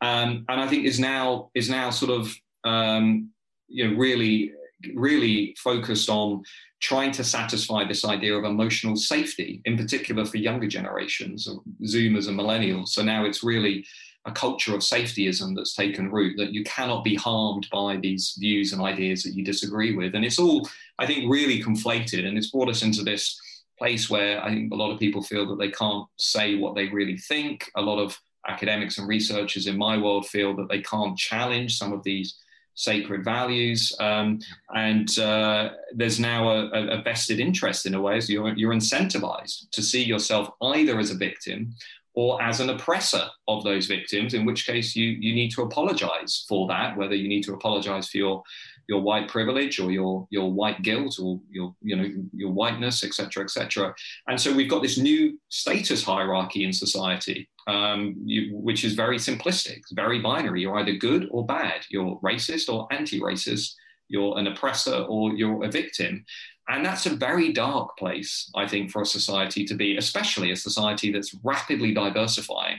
Um, 0.00 0.44
and 0.48 0.60
I 0.60 0.68
think 0.68 0.84
is 0.84 1.00
now 1.00 1.50
is 1.54 1.68
now 1.68 1.90
sort 1.90 2.12
of 2.12 2.34
um, 2.64 3.30
you 3.66 3.88
know 3.88 3.96
really 3.96 4.52
really 4.94 5.56
focused 5.58 6.08
on 6.08 6.42
trying 6.80 7.10
to 7.10 7.24
satisfy 7.24 7.84
this 7.84 8.04
idea 8.04 8.36
of 8.36 8.44
emotional 8.44 8.96
safety, 8.96 9.60
in 9.64 9.76
particular 9.76 10.24
for 10.24 10.36
younger 10.36 10.68
generations, 10.68 11.48
Zoomers 11.82 12.28
and 12.28 12.38
millennials. 12.38 12.88
So 12.88 13.02
now 13.02 13.24
it's 13.24 13.42
really 13.42 13.84
a 14.26 14.32
culture 14.32 14.74
of 14.74 14.80
safetyism 14.80 15.54
that's 15.54 15.74
taken 15.74 16.10
root 16.10 16.36
that 16.36 16.52
you 16.52 16.62
cannot 16.64 17.04
be 17.04 17.14
harmed 17.14 17.66
by 17.72 17.96
these 17.96 18.36
views 18.38 18.72
and 18.72 18.82
ideas 18.82 19.22
that 19.22 19.34
you 19.34 19.44
disagree 19.44 19.94
with. 19.94 20.14
And 20.14 20.24
it's 20.24 20.38
all 20.38 20.68
i 20.98 21.06
think 21.06 21.30
really 21.30 21.62
conflated. 21.62 22.26
And 22.26 22.36
it's 22.36 22.50
brought 22.50 22.68
us 22.68 22.82
into 22.82 23.02
this 23.02 23.40
place 23.78 24.10
where 24.10 24.42
i 24.44 24.48
think 24.48 24.72
a 24.72 24.76
lot 24.76 24.90
of 24.90 24.98
people 24.98 25.22
feel 25.22 25.46
that 25.48 25.58
they 25.58 25.70
can't 25.70 26.06
say 26.18 26.56
what 26.56 26.74
they 26.74 26.88
really 26.88 27.16
think. 27.16 27.70
A 27.76 27.82
lot 27.82 27.98
of 27.98 28.18
academics 28.46 28.98
and 28.98 29.08
researchers 29.08 29.66
in 29.66 29.76
my 29.76 29.96
world 29.96 30.26
feel 30.26 30.54
that 30.56 30.68
they 30.68 30.80
can't 30.80 31.16
challenge 31.16 31.78
some 31.78 31.92
of 31.92 32.02
these 32.02 32.38
sacred 32.74 33.24
values. 33.24 33.94
Um, 33.98 34.38
and 34.74 35.18
uh, 35.18 35.70
there's 35.94 36.20
now 36.20 36.48
a, 36.48 36.98
a, 36.98 37.02
vested 37.02 37.40
interest 37.40 37.86
in 37.86 37.94
a 37.94 38.00
way. 38.00 38.20
So 38.20 38.32
you're, 38.32 38.54
you're 38.56 38.72
incentivized 38.72 39.68
to 39.72 39.82
see 39.82 40.04
yourself 40.04 40.50
either 40.62 40.98
as 41.00 41.10
a 41.10 41.16
victim 41.16 41.74
or 42.18 42.42
as 42.42 42.58
an 42.58 42.68
oppressor 42.68 43.24
of 43.46 43.62
those 43.62 43.86
victims, 43.86 44.34
in 44.34 44.44
which 44.44 44.66
case 44.66 44.96
you, 44.96 45.06
you 45.06 45.32
need 45.32 45.52
to 45.52 45.62
apologize 45.62 46.44
for 46.48 46.66
that, 46.66 46.96
whether 46.96 47.14
you 47.14 47.28
need 47.28 47.44
to 47.44 47.54
apologize 47.54 48.08
for 48.08 48.18
your, 48.18 48.42
your 48.88 49.00
white 49.00 49.28
privilege 49.28 49.78
or 49.78 49.92
your, 49.92 50.26
your 50.30 50.52
white 50.52 50.82
guilt 50.82 51.20
or 51.22 51.38
your, 51.48 51.76
you 51.80 51.94
know, 51.94 52.10
your 52.34 52.50
whiteness, 52.50 53.04
etc., 53.04 53.44
etc. 53.44 53.94
And 54.26 54.40
so 54.40 54.52
we've 54.52 54.68
got 54.68 54.82
this 54.82 54.98
new 54.98 55.38
status 55.48 56.02
hierarchy 56.02 56.64
in 56.64 56.72
society, 56.72 57.48
um, 57.68 58.16
you, 58.24 58.56
which 58.56 58.82
is 58.82 58.94
very 58.94 59.18
simplistic, 59.18 59.82
very 59.92 60.18
binary. 60.18 60.62
You're 60.62 60.80
either 60.80 60.94
good 60.94 61.28
or 61.30 61.46
bad. 61.46 61.82
You're 61.88 62.18
racist 62.18 62.68
or 62.68 62.88
anti-racist. 62.90 63.74
You're 64.08 64.36
an 64.38 64.48
oppressor 64.48 65.04
or 65.08 65.34
you're 65.34 65.62
a 65.62 65.70
victim. 65.70 66.24
And 66.68 66.84
that's 66.84 67.06
a 67.06 67.16
very 67.16 67.52
dark 67.52 67.96
place, 67.96 68.50
I 68.54 68.68
think, 68.68 68.90
for 68.90 69.02
a 69.02 69.06
society 69.06 69.64
to 69.64 69.74
be, 69.74 69.96
especially 69.96 70.50
a 70.52 70.56
society 70.56 71.10
that's 71.10 71.34
rapidly 71.42 71.94
diversifying 71.94 72.78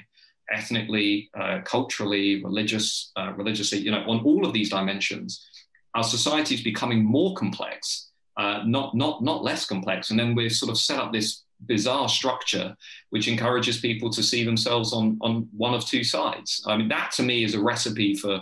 ethnically, 0.51 1.29
uh, 1.39 1.59
culturally, 1.63 2.43
religious, 2.43 3.11
uh, 3.15 3.33
religiously, 3.35 3.79
you 3.79 3.91
know, 3.91 4.03
on 4.07 4.23
all 4.23 4.45
of 4.45 4.53
these 4.53 4.69
dimensions. 4.69 5.45
Our 5.95 6.03
society 6.03 6.55
is 6.55 6.61
becoming 6.61 7.03
more 7.03 7.35
complex, 7.35 8.09
uh, 8.37 8.61
not, 8.65 8.95
not, 8.95 9.23
not 9.23 9.43
less 9.43 9.65
complex. 9.65 10.11
And 10.11 10.19
then 10.19 10.35
we've 10.35 10.51
sort 10.51 10.71
of 10.71 10.77
set 10.77 10.99
up 10.99 11.11
this 11.11 11.43
bizarre 11.65 12.07
structure 12.07 12.75
which 13.09 13.27
encourages 13.27 13.79
people 13.79 14.09
to 14.09 14.23
see 14.23 14.43
themselves 14.43 14.93
on, 14.93 15.17
on 15.21 15.47
one 15.55 15.73
of 15.73 15.85
two 15.85 16.03
sides. 16.03 16.63
I 16.65 16.77
mean, 16.77 16.87
that 16.89 17.11
to 17.13 17.23
me 17.23 17.43
is 17.43 17.53
a 17.53 17.61
recipe 17.61 18.15
for 18.15 18.41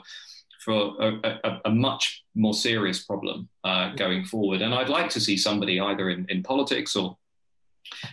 for 0.68 0.98
a, 1.00 1.40
a, 1.46 1.62
a 1.64 1.70
much 1.70 2.26
more 2.36 2.54
serious 2.54 3.06
problem 3.06 3.48
uh, 3.64 3.96
going 3.96 4.26
forward. 4.26 4.62
And 4.62 4.76
I'd 4.76 4.90
like 4.90 5.10
to 5.12 5.22
see 5.22 5.38
somebody 5.38 5.80
either 5.80 6.10
in, 6.10 6.26
in 6.28 6.44
politics 6.44 6.94
or 6.94 7.18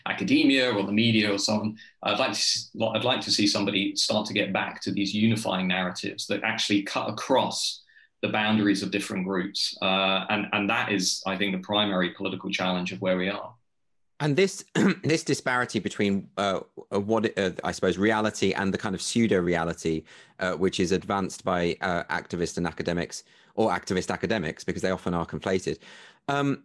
academia 0.07 0.73
or 0.73 0.85
the 0.85 0.93
media 0.93 1.33
or 1.33 1.39
someone. 1.39 1.77
I'd 2.05 2.21
like 2.21 2.33
to 2.33 2.91
I'd 2.95 3.03
like 3.03 3.21
to 3.23 3.33
see 3.33 3.49
somebody 3.49 3.97
start 3.97 4.25
to 4.27 4.33
get 4.33 4.53
back 4.53 4.81
to 4.83 4.93
these 4.93 5.13
unifying 5.13 5.67
narratives 5.67 6.29
that 6.29 6.45
actually 6.45 6.83
cut 6.85 7.11
across 7.11 7.83
the 8.23 8.29
boundaries 8.29 8.85
of 8.85 8.93
different 8.93 9.27
groups, 9.27 9.77
uh, 9.83 10.25
and 10.31 10.47
and 10.53 10.71
that 10.71 10.93
is, 10.93 11.23
I 11.27 11.37
think, 11.37 11.57
the 11.57 11.67
primary 11.67 12.11
political 12.11 12.51
challenge 12.51 12.93
of 12.93 13.03
where 13.03 13.17
we 13.17 13.29
are. 13.29 13.53
And 14.21 14.37
this 14.37 14.65
this 15.03 15.25
disparity 15.25 15.79
between 15.79 16.29
uh, 16.37 16.61
what 16.91 17.37
uh, 17.39 17.51
I 17.63 17.73
suppose 17.73 17.99
reality 17.99 18.53
and 18.53 18.73
the 18.73 18.79
kind 18.79 18.95
of 18.95 19.03
pseudo 19.03 19.41
reality, 19.41 20.05
uh, 20.41 20.53
which 20.53 20.81
is 20.81 20.93
advanced 20.93 21.45
by 21.45 21.77
uh, 21.81 22.05
activists 22.05 22.57
and 22.57 22.67
academics 22.67 23.25
or 23.55 23.71
activist 23.71 24.11
academics, 24.11 24.65
because 24.65 24.83
they 24.83 24.91
often 24.91 25.15
are 25.15 25.27
conflated. 25.27 25.79
Um, 26.29 26.65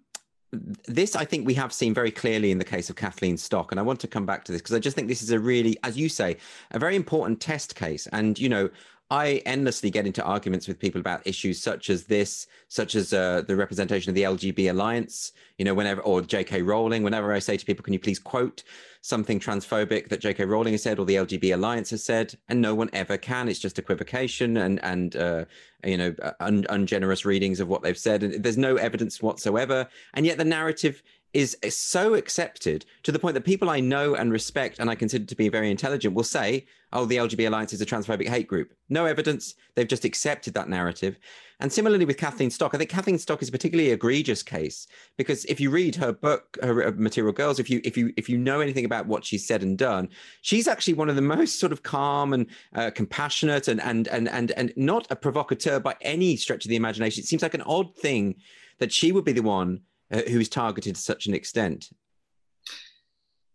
this 0.51 1.15
I 1.15 1.25
think 1.25 1.45
we 1.45 1.53
have 1.55 1.71
seen 1.71 1.93
very 1.93 2.11
clearly 2.11 2.51
in 2.51 2.57
the 2.57 2.65
case 2.65 2.89
of 2.89 2.95
Kathleen 2.95 3.37
Stock, 3.37 3.71
and 3.71 3.79
I 3.79 3.83
want 3.83 3.99
to 4.01 4.07
come 4.07 4.25
back 4.25 4.43
to 4.45 4.51
this 4.51 4.61
because 4.61 4.75
I 4.75 4.79
just 4.79 4.95
think 4.95 5.07
this 5.07 5.21
is 5.21 5.31
a 5.31 5.39
really, 5.39 5.77
as 5.83 5.97
you 5.97 6.09
say, 6.09 6.37
a 6.71 6.79
very 6.79 6.95
important 6.95 7.39
test 7.39 7.75
case. 7.75 8.07
And 8.07 8.37
you 8.37 8.49
know, 8.49 8.69
I 9.11 9.41
endlessly 9.45 9.89
get 9.89 10.05
into 10.05 10.23
arguments 10.23 10.67
with 10.67 10.77
people 10.77 11.01
about 11.01 11.25
issues 11.25 11.59
such 11.59 11.89
as 11.89 12.03
this, 12.03 12.45
such 12.67 12.93
as 12.93 13.11
uh, 13.11 13.41
the 13.47 13.55
representation 13.55 14.11
of 14.11 14.15
the 14.15 14.21
LGB 14.21 14.69
Alliance, 14.69 15.31
you 15.57 15.65
know, 15.65 15.73
whenever, 15.73 16.01
or 16.01 16.21
J.K. 16.21 16.61
Rowling, 16.61 17.01
whenever 17.01 17.33
I 17.33 17.39
say 17.39 17.57
to 17.57 17.65
people, 17.65 17.83
can 17.83 17.93
you 17.93 17.99
please 17.99 18.19
quote 18.19 18.63
something 19.01 19.39
transphobic 19.39 20.09
that 20.09 20.19
J.K. 20.19 20.45
Rowling 20.45 20.73
has 20.73 20.83
said 20.83 20.99
or 20.99 21.05
the 21.05 21.15
LGB 21.15 21.55
Alliance 21.55 21.89
has 21.89 22.03
said? 22.03 22.37
And 22.49 22.61
no 22.61 22.75
one 22.75 22.91
ever 22.93 23.17
can. 23.17 23.49
It's 23.49 23.57
just 23.57 23.79
equivocation 23.79 24.57
and, 24.57 24.83
and 24.83 25.15
uh, 25.15 25.45
you 25.83 25.97
know, 25.97 26.13
un- 26.39 26.67
ungenerous 26.69 27.25
readings 27.25 27.59
of 27.59 27.67
what 27.67 27.81
they've 27.81 27.97
said. 27.97 28.21
And 28.21 28.43
there's 28.43 28.59
no 28.59 28.75
evidence 28.75 29.23
whatsoever. 29.23 29.87
And 30.13 30.25
yet 30.27 30.37
the 30.37 30.45
narrative 30.45 31.01
is, 31.33 31.57
so 31.69 32.15
accepted 32.15 32.85
to 33.03 33.11
the 33.11 33.19
point 33.19 33.35
that 33.35 33.45
people 33.45 33.69
I 33.69 33.79
know 33.79 34.15
and 34.15 34.31
respect 34.31 34.79
and 34.79 34.89
I 34.89 34.95
consider 34.95 35.25
to 35.25 35.35
be 35.35 35.49
very 35.49 35.69
intelligent 35.69 36.15
will 36.15 36.23
say, 36.23 36.65
oh, 36.91 37.05
the 37.05 37.17
LGB 37.17 37.47
Alliance 37.47 37.73
is 37.73 37.81
a 37.81 37.85
transphobic 37.85 38.27
hate 38.27 38.47
group. 38.47 38.73
No 38.89 39.05
evidence. 39.05 39.53
They've 39.75 39.87
just 39.87 40.05
accepted 40.05 40.55
that 40.55 40.69
narrative. 40.69 41.19
And 41.61 41.71
similarly 41.71 42.05
with 42.05 42.17
Kathleen 42.17 42.49
Stock, 42.49 42.73
I 42.73 42.77
think 42.77 42.89
Kathleen 42.89 43.17
Stock 43.17 43.41
is 43.41 43.49
a 43.49 43.51
particularly 43.51 43.91
egregious 43.91 44.41
case 44.41 44.87
because 45.17 45.43
if 45.45 45.59
you 45.59 45.69
read 45.69 45.95
her 45.97 46.13
book, 46.13 46.57
her 46.63 46.91
Material 46.93 47.33
Girls, 47.33 47.59
if 47.59 47.69
you 47.69 47.81
if 47.83 47.97
you 47.97 48.13
if 48.15 48.29
you 48.29 48.37
know 48.37 48.61
anything 48.61 48.85
about 48.85 49.07
what 49.07 49.25
she's 49.25 49.45
said 49.45 49.61
and 49.61 49.77
done, 49.77 50.07
she's 50.41 50.69
actually 50.69 50.93
one 50.93 51.09
of 51.09 51.17
the 51.17 51.21
most 51.37 51.59
sort 51.59 51.73
of 51.73 51.83
calm 51.83 52.31
and 52.33 52.47
uh, 52.75 52.91
compassionate 52.91 53.67
and 53.67 53.81
and 53.81 54.07
and 54.07 54.29
and 54.29 54.51
and 54.51 54.73
not 54.77 55.05
a 55.09 55.17
provocateur 55.17 55.79
by 55.79 55.95
any 56.01 56.37
stretch 56.37 56.63
of 56.63 56.69
the 56.69 56.77
imagination. 56.77 57.21
It 57.21 57.27
seems 57.27 57.43
like 57.43 57.53
an 57.53 57.61
odd 57.63 57.93
thing 57.93 58.35
that 58.79 58.93
she 58.93 59.11
would 59.11 59.25
be 59.25 59.33
the 59.33 59.41
one 59.41 59.81
uh, 60.11 60.21
who 60.29 60.39
is 60.39 60.49
targeted 60.49 60.95
to 60.95 61.01
such 61.01 61.27
an 61.27 61.33
extent? 61.33 61.89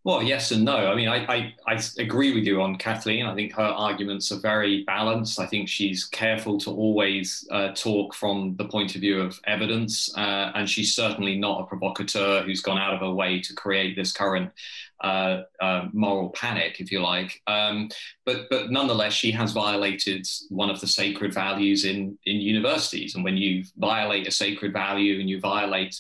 Well, 0.04 0.22
yes 0.22 0.50
and 0.50 0.66
no. 0.66 0.92
I 0.92 0.94
mean, 0.94 1.08
I, 1.08 1.24
I, 1.34 1.54
I, 1.66 1.80
agree 1.98 2.34
with 2.34 2.44
you 2.44 2.60
on 2.60 2.76
Kathleen. 2.76 3.24
I 3.24 3.34
think 3.34 3.54
her 3.54 3.62
arguments 3.62 4.30
are 4.32 4.38
very 4.38 4.84
balanced. 4.84 5.40
I 5.40 5.46
think 5.46 5.66
she's 5.66 6.04
careful 6.04 6.58
to 6.58 6.70
always 6.70 7.48
uh, 7.50 7.72
talk 7.72 8.14
from 8.14 8.54
the 8.56 8.66
point 8.66 8.94
of 8.94 9.00
view 9.00 9.22
of 9.22 9.40
evidence. 9.46 10.14
Uh, 10.14 10.52
and 10.54 10.68
she's 10.68 10.94
certainly 10.94 11.38
not 11.38 11.62
a 11.62 11.64
provocateur 11.64 12.42
who's 12.42 12.60
gone 12.60 12.76
out 12.76 12.92
of 12.92 13.00
her 13.00 13.12
way 13.12 13.40
to 13.40 13.54
create 13.54 13.96
this 13.96 14.12
current 14.12 14.52
uh, 15.00 15.42
uh 15.60 15.86
moral 15.94 16.28
panic, 16.30 16.80
if 16.80 16.92
you 16.92 17.00
like. 17.00 17.40
Um, 17.46 17.88
but, 18.26 18.50
but 18.50 18.70
nonetheless, 18.70 19.14
she 19.14 19.30
has 19.30 19.52
violated 19.52 20.28
one 20.50 20.68
of 20.68 20.82
the 20.82 20.86
sacred 20.86 21.32
values 21.32 21.86
in, 21.86 22.18
in 22.26 22.36
universities. 22.36 23.14
And 23.14 23.24
when 23.24 23.38
you 23.38 23.64
violate 23.78 24.28
a 24.28 24.30
sacred 24.30 24.74
value 24.74 25.18
and 25.18 25.30
you 25.30 25.40
violate 25.40 25.98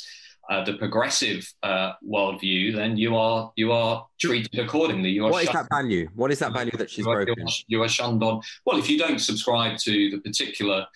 uh, 0.50 0.64
the 0.64 0.74
progressive 0.74 1.50
uh, 1.62 1.92
worldview, 2.06 2.74
then 2.74 2.96
you 2.96 3.16
are 3.16 3.52
you 3.56 3.72
are 3.72 4.06
treated 4.20 4.58
accordingly. 4.58 5.10
You 5.10 5.26
are 5.26 5.30
what 5.30 5.44
is 5.44 5.50
that 5.50 5.66
value? 5.70 6.08
What 6.14 6.30
is 6.30 6.38
that 6.40 6.52
value 6.52 6.72
that 6.76 6.90
she's 6.90 7.04
you 7.04 7.10
are, 7.10 7.24
broken? 7.24 7.34
You 7.38 7.44
are, 7.44 7.54
you 7.68 7.82
are, 7.82 7.88
shunned 7.88 8.22
on. 8.22 8.42
Well, 8.66 8.78
if 8.78 8.90
you 8.90 8.98
don't 8.98 9.18
subscribe 9.18 9.78
to 9.78 10.10
the 10.10 10.18
particular 10.18 10.86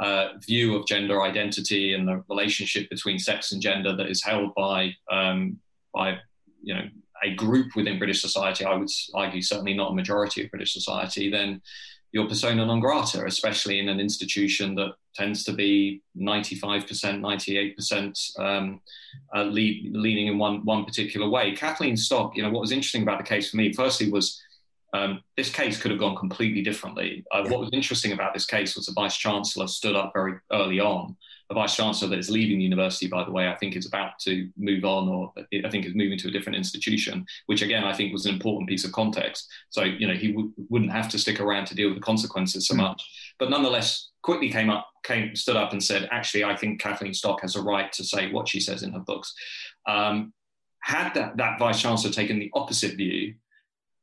uh, 0.00 0.28
view 0.40 0.76
of 0.76 0.86
gender 0.86 1.22
identity 1.22 1.94
and 1.94 2.08
the 2.08 2.24
relationship 2.28 2.88
between 2.90 3.18
sex 3.18 3.52
and 3.52 3.60
gender 3.60 3.94
that 3.94 4.08
is 4.08 4.24
held 4.24 4.54
by 4.54 4.92
um, 5.10 5.58
by 5.92 6.16
you 6.62 6.74
know 6.74 6.88
a 7.22 7.34
group 7.34 7.74
within 7.76 7.98
British 7.98 8.20
society, 8.20 8.64
I 8.64 8.74
would 8.74 8.90
argue 9.14 9.42
certainly 9.42 9.74
not 9.74 9.92
a 9.92 9.94
majority 9.94 10.44
of 10.44 10.50
British 10.50 10.72
society, 10.72 11.30
then 11.30 11.62
you're 12.14 12.28
persona 12.28 12.64
non 12.64 12.78
grata, 12.78 13.26
especially 13.26 13.80
in 13.80 13.88
an 13.88 13.98
institution 13.98 14.76
that 14.76 14.94
tends 15.16 15.42
to 15.42 15.52
be 15.52 16.00
95%, 16.16 16.86
98% 17.20 18.38
um, 18.38 18.80
uh, 19.34 19.42
leaning 19.42 20.28
in 20.28 20.38
one, 20.38 20.64
one 20.64 20.84
particular 20.84 21.28
way. 21.28 21.56
Kathleen 21.56 21.96
Stock, 21.96 22.36
you 22.36 22.42
know, 22.44 22.50
what 22.50 22.60
was 22.60 22.70
interesting 22.70 23.02
about 23.02 23.18
the 23.18 23.24
case 23.24 23.50
for 23.50 23.56
me, 23.56 23.72
firstly, 23.72 24.12
was 24.12 24.40
um, 24.92 25.22
this 25.36 25.50
case 25.50 25.76
could 25.76 25.90
have 25.90 25.98
gone 25.98 26.14
completely 26.14 26.62
differently. 26.62 27.24
Uh, 27.32 27.48
what 27.48 27.58
was 27.58 27.70
interesting 27.72 28.12
about 28.12 28.32
this 28.32 28.46
case 28.46 28.76
was 28.76 28.86
the 28.86 28.92
vice 28.92 29.16
chancellor 29.16 29.66
stood 29.66 29.96
up 29.96 30.12
very 30.14 30.34
early 30.52 30.78
on 30.78 31.16
a 31.50 31.54
vice 31.54 31.76
chancellor 31.76 32.08
that 32.08 32.18
is 32.18 32.30
leaving 32.30 32.58
the 32.58 32.64
university, 32.64 33.06
by 33.06 33.24
the 33.24 33.30
way, 33.30 33.48
I 33.48 33.56
think 33.56 33.76
is 33.76 33.86
about 33.86 34.18
to 34.20 34.48
move 34.56 34.84
on, 34.84 35.08
or 35.08 35.32
I 35.36 35.68
think 35.68 35.86
is 35.86 35.94
moving 35.94 36.18
to 36.18 36.28
a 36.28 36.30
different 36.30 36.56
institution, 36.56 37.26
which 37.46 37.62
again 37.62 37.84
I 37.84 37.92
think 37.92 38.12
was 38.12 38.26
an 38.26 38.34
important 38.34 38.68
piece 38.68 38.84
of 38.84 38.92
context. 38.92 39.48
So 39.70 39.82
you 39.82 40.08
know 40.08 40.14
he 40.14 40.32
w- 40.32 40.52
wouldn't 40.68 40.92
have 40.92 41.08
to 41.10 41.18
stick 41.18 41.40
around 41.40 41.66
to 41.66 41.74
deal 41.74 41.88
with 41.88 41.96
the 41.96 42.02
consequences 42.02 42.66
so 42.66 42.74
hmm. 42.74 42.82
much, 42.82 43.02
but 43.38 43.50
nonetheless 43.50 44.10
quickly 44.22 44.50
came 44.50 44.70
up, 44.70 44.88
came 45.04 45.36
stood 45.36 45.56
up 45.56 45.72
and 45.72 45.84
said, 45.84 46.08
actually, 46.10 46.44
I 46.44 46.56
think 46.56 46.80
Kathleen 46.80 47.14
Stock 47.14 47.42
has 47.42 47.56
a 47.56 47.62
right 47.62 47.92
to 47.92 48.02
say 48.02 48.32
what 48.32 48.48
she 48.48 48.58
says 48.58 48.82
in 48.82 48.92
her 48.92 49.00
books. 49.00 49.34
Um, 49.86 50.32
had 50.80 51.14
that, 51.14 51.36
that 51.36 51.58
vice 51.58 51.80
chancellor 51.80 52.10
taken 52.12 52.38
the 52.38 52.50
opposite 52.54 52.96
view, 52.96 53.34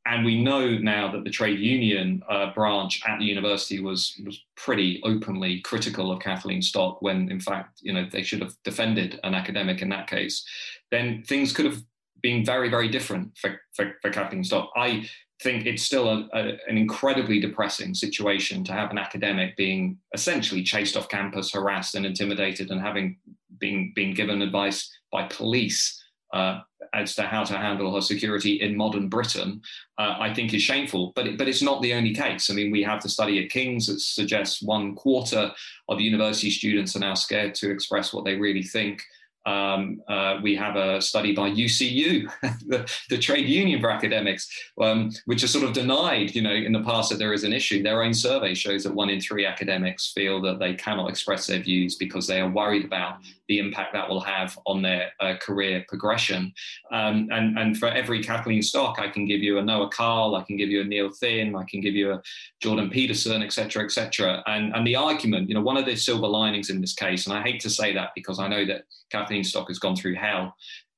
and 0.04 0.24
we 0.24 0.42
know 0.42 0.78
now 0.78 1.10
that 1.12 1.24
the 1.24 1.30
trade 1.30 1.60
union 1.60 2.22
uh, 2.28 2.52
branch 2.54 3.02
at 3.06 3.18
the 3.18 3.24
university 3.24 3.80
was 3.80 4.20
was 4.24 4.42
pretty 4.56 5.00
openly 5.04 5.60
critical 5.60 6.10
of 6.10 6.20
Kathleen 6.20 6.62
Stock 6.62 7.00
when, 7.02 7.30
in 7.30 7.40
fact, 7.40 7.78
you 7.82 7.92
know 7.92 8.06
they 8.10 8.22
should 8.22 8.40
have 8.40 8.54
defended 8.64 9.20
an 9.22 9.34
academic 9.34 9.80
in 9.82 9.88
that 9.90 10.08
case. 10.08 10.44
Then 10.90 11.22
things 11.26 11.52
could 11.52 11.66
have 11.66 11.82
been 12.22 12.44
very, 12.44 12.68
very 12.68 12.88
different 12.88 13.36
for, 13.36 13.60
for, 13.74 13.92
for 14.00 14.10
Kathleen 14.10 14.44
Stock. 14.44 14.70
I 14.76 15.08
think 15.42 15.66
it's 15.66 15.82
still 15.82 16.08
a, 16.08 16.28
a, 16.32 16.58
an 16.68 16.78
incredibly 16.78 17.40
depressing 17.40 17.94
situation 17.94 18.62
to 18.64 18.72
have 18.72 18.90
an 18.90 18.98
academic 18.98 19.56
being 19.56 19.98
essentially 20.14 20.62
chased 20.62 20.96
off 20.96 21.08
campus, 21.08 21.52
harassed 21.52 21.94
and 21.94 22.06
intimidated, 22.06 22.70
and 22.70 22.80
having 22.80 23.18
been 23.58 23.92
been 23.94 24.14
given 24.14 24.42
advice 24.42 24.90
by 25.10 25.26
police 25.28 26.02
uh, 26.32 26.60
as 26.94 27.14
to 27.14 27.22
how 27.22 27.44
to 27.44 27.56
handle 27.56 27.94
her 27.94 28.00
security 28.00 28.60
in 28.60 28.76
modern 28.76 29.08
Britain, 29.08 29.62
uh, 29.98 30.16
I 30.18 30.34
think 30.34 30.52
is 30.52 30.62
shameful. 30.62 31.12
But 31.14 31.26
it, 31.26 31.38
but 31.38 31.48
it's 31.48 31.62
not 31.62 31.82
the 31.82 31.94
only 31.94 32.14
case. 32.14 32.50
I 32.50 32.54
mean, 32.54 32.70
we 32.70 32.82
have 32.82 33.02
the 33.02 33.08
study 33.08 33.42
at 33.42 33.50
King's 33.50 33.86
that 33.86 34.00
suggests 34.00 34.62
one 34.62 34.94
quarter 34.94 35.52
of 35.88 36.00
university 36.00 36.50
students 36.50 36.94
are 36.96 37.00
now 37.00 37.14
scared 37.14 37.54
to 37.56 37.70
express 37.70 38.12
what 38.12 38.24
they 38.24 38.36
really 38.36 38.62
think. 38.62 39.02
Um, 39.44 40.02
uh, 40.08 40.38
we 40.42 40.54
have 40.54 40.76
a 40.76 41.00
study 41.00 41.34
by 41.34 41.50
UCU, 41.50 42.30
the, 42.66 42.88
the, 43.10 43.18
trade 43.18 43.48
union 43.48 43.80
for 43.80 43.90
academics, 43.90 44.48
um, 44.80 45.10
which 45.26 45.40
has 45.40 45.50
sort 45.50 45.64
of 45.64 45.72
denied, 45.72 46.34
you 46.34 46.42
know, 46.42 46.52
in 46.52 46.72
the 46.72 46.82
past 46.82 47.10
that 47.10 47.18
there 47.18 47.32
is 47.32 47.42
an 47.42 47.52
issue. 47.52 47.82
Their 47.82 48.04
own 48.04 48.14
survey 48.14 48.54
shows 48.54 48.84
that 48.84 48.94
one 48.94 49.10
in 49.10 49.20
three 49.20 49.44
academics 49.44 50.12
feel 50.12 50.40
that 50.42 50.60
they 50.60 50.74
cannot 50.74 51.10
express 51.10 51.48
their 51.48 51.58
views 51.58 51.96
because 51.96 52.26
they 52.26 52.40
are 52.40 52.48
worried 52.48 52.84
about 52.84 53.18
the 53.48 53.58
impact 53.58 53.92
that 53.94 54.08
will 54.08 54.20
have 54.20 54.56
on 54.64 54.80
their 54.80 55.10
uh, 55.20 55.34
career 55.40 55.84
progression. 55.88 56.52
Um, 56.92 57.28
and, 57.32 57.58
and 57.58 57.76
for 57.76 57.88
every 57.88 58.22
Kathleen 58.22 58.62
Stock, 58.62 58.98
I 58.98 59.08
can 59.08 59.26
give 59.26 59.40
you 59.40 59.58
a 59.58 59.62
Noah 59.62 59.90
Carl, 59.90 60.36
I 60.36 60.42
can 60.42 60.56
give 60.56 60.68
you 60.68 60.82
a 60.82 60.84
Neil 60.84 61.10
Thin, 61.10 61.56
I 61.56 61.64
can 61.64 61.80
give 61.80 61.94
you 61.94 62.12
a 62.12 62.22
Jordan 62.60 62.90
Peterson, 62.90 63.42
etc., 63.42 63.84
etc. 63.84 64.42
And, 64.46 64.74
and 64.74 64.86
the 64.86 64.96
argument, 64.96 65.48
you 65.48 65.54
know, 65.54 65.62
one 65.62 65.76
of 65.76 65.84
the 65.84 65.96
silver 65.96 66.28
linings 66.28 66.70
in 66.70 66.80
this 66.80 66.94
case, 66.94 67.26
and 67.26 67.36
I 67.36 67.42
hate 67.42 67.60
to 67.62 67.70
say 67.70 67.92
that 67.94 68.10
because 68.14 68.38
I 68.38 68.46
know 68.46 68.64
that 68.66 68.84
Kathleen 69.10 69.31
Stock 69.40 69.68
has 69.68 69.78
gone 69.78 69.96
through 69.96 70.16
hell. 70.16 70.54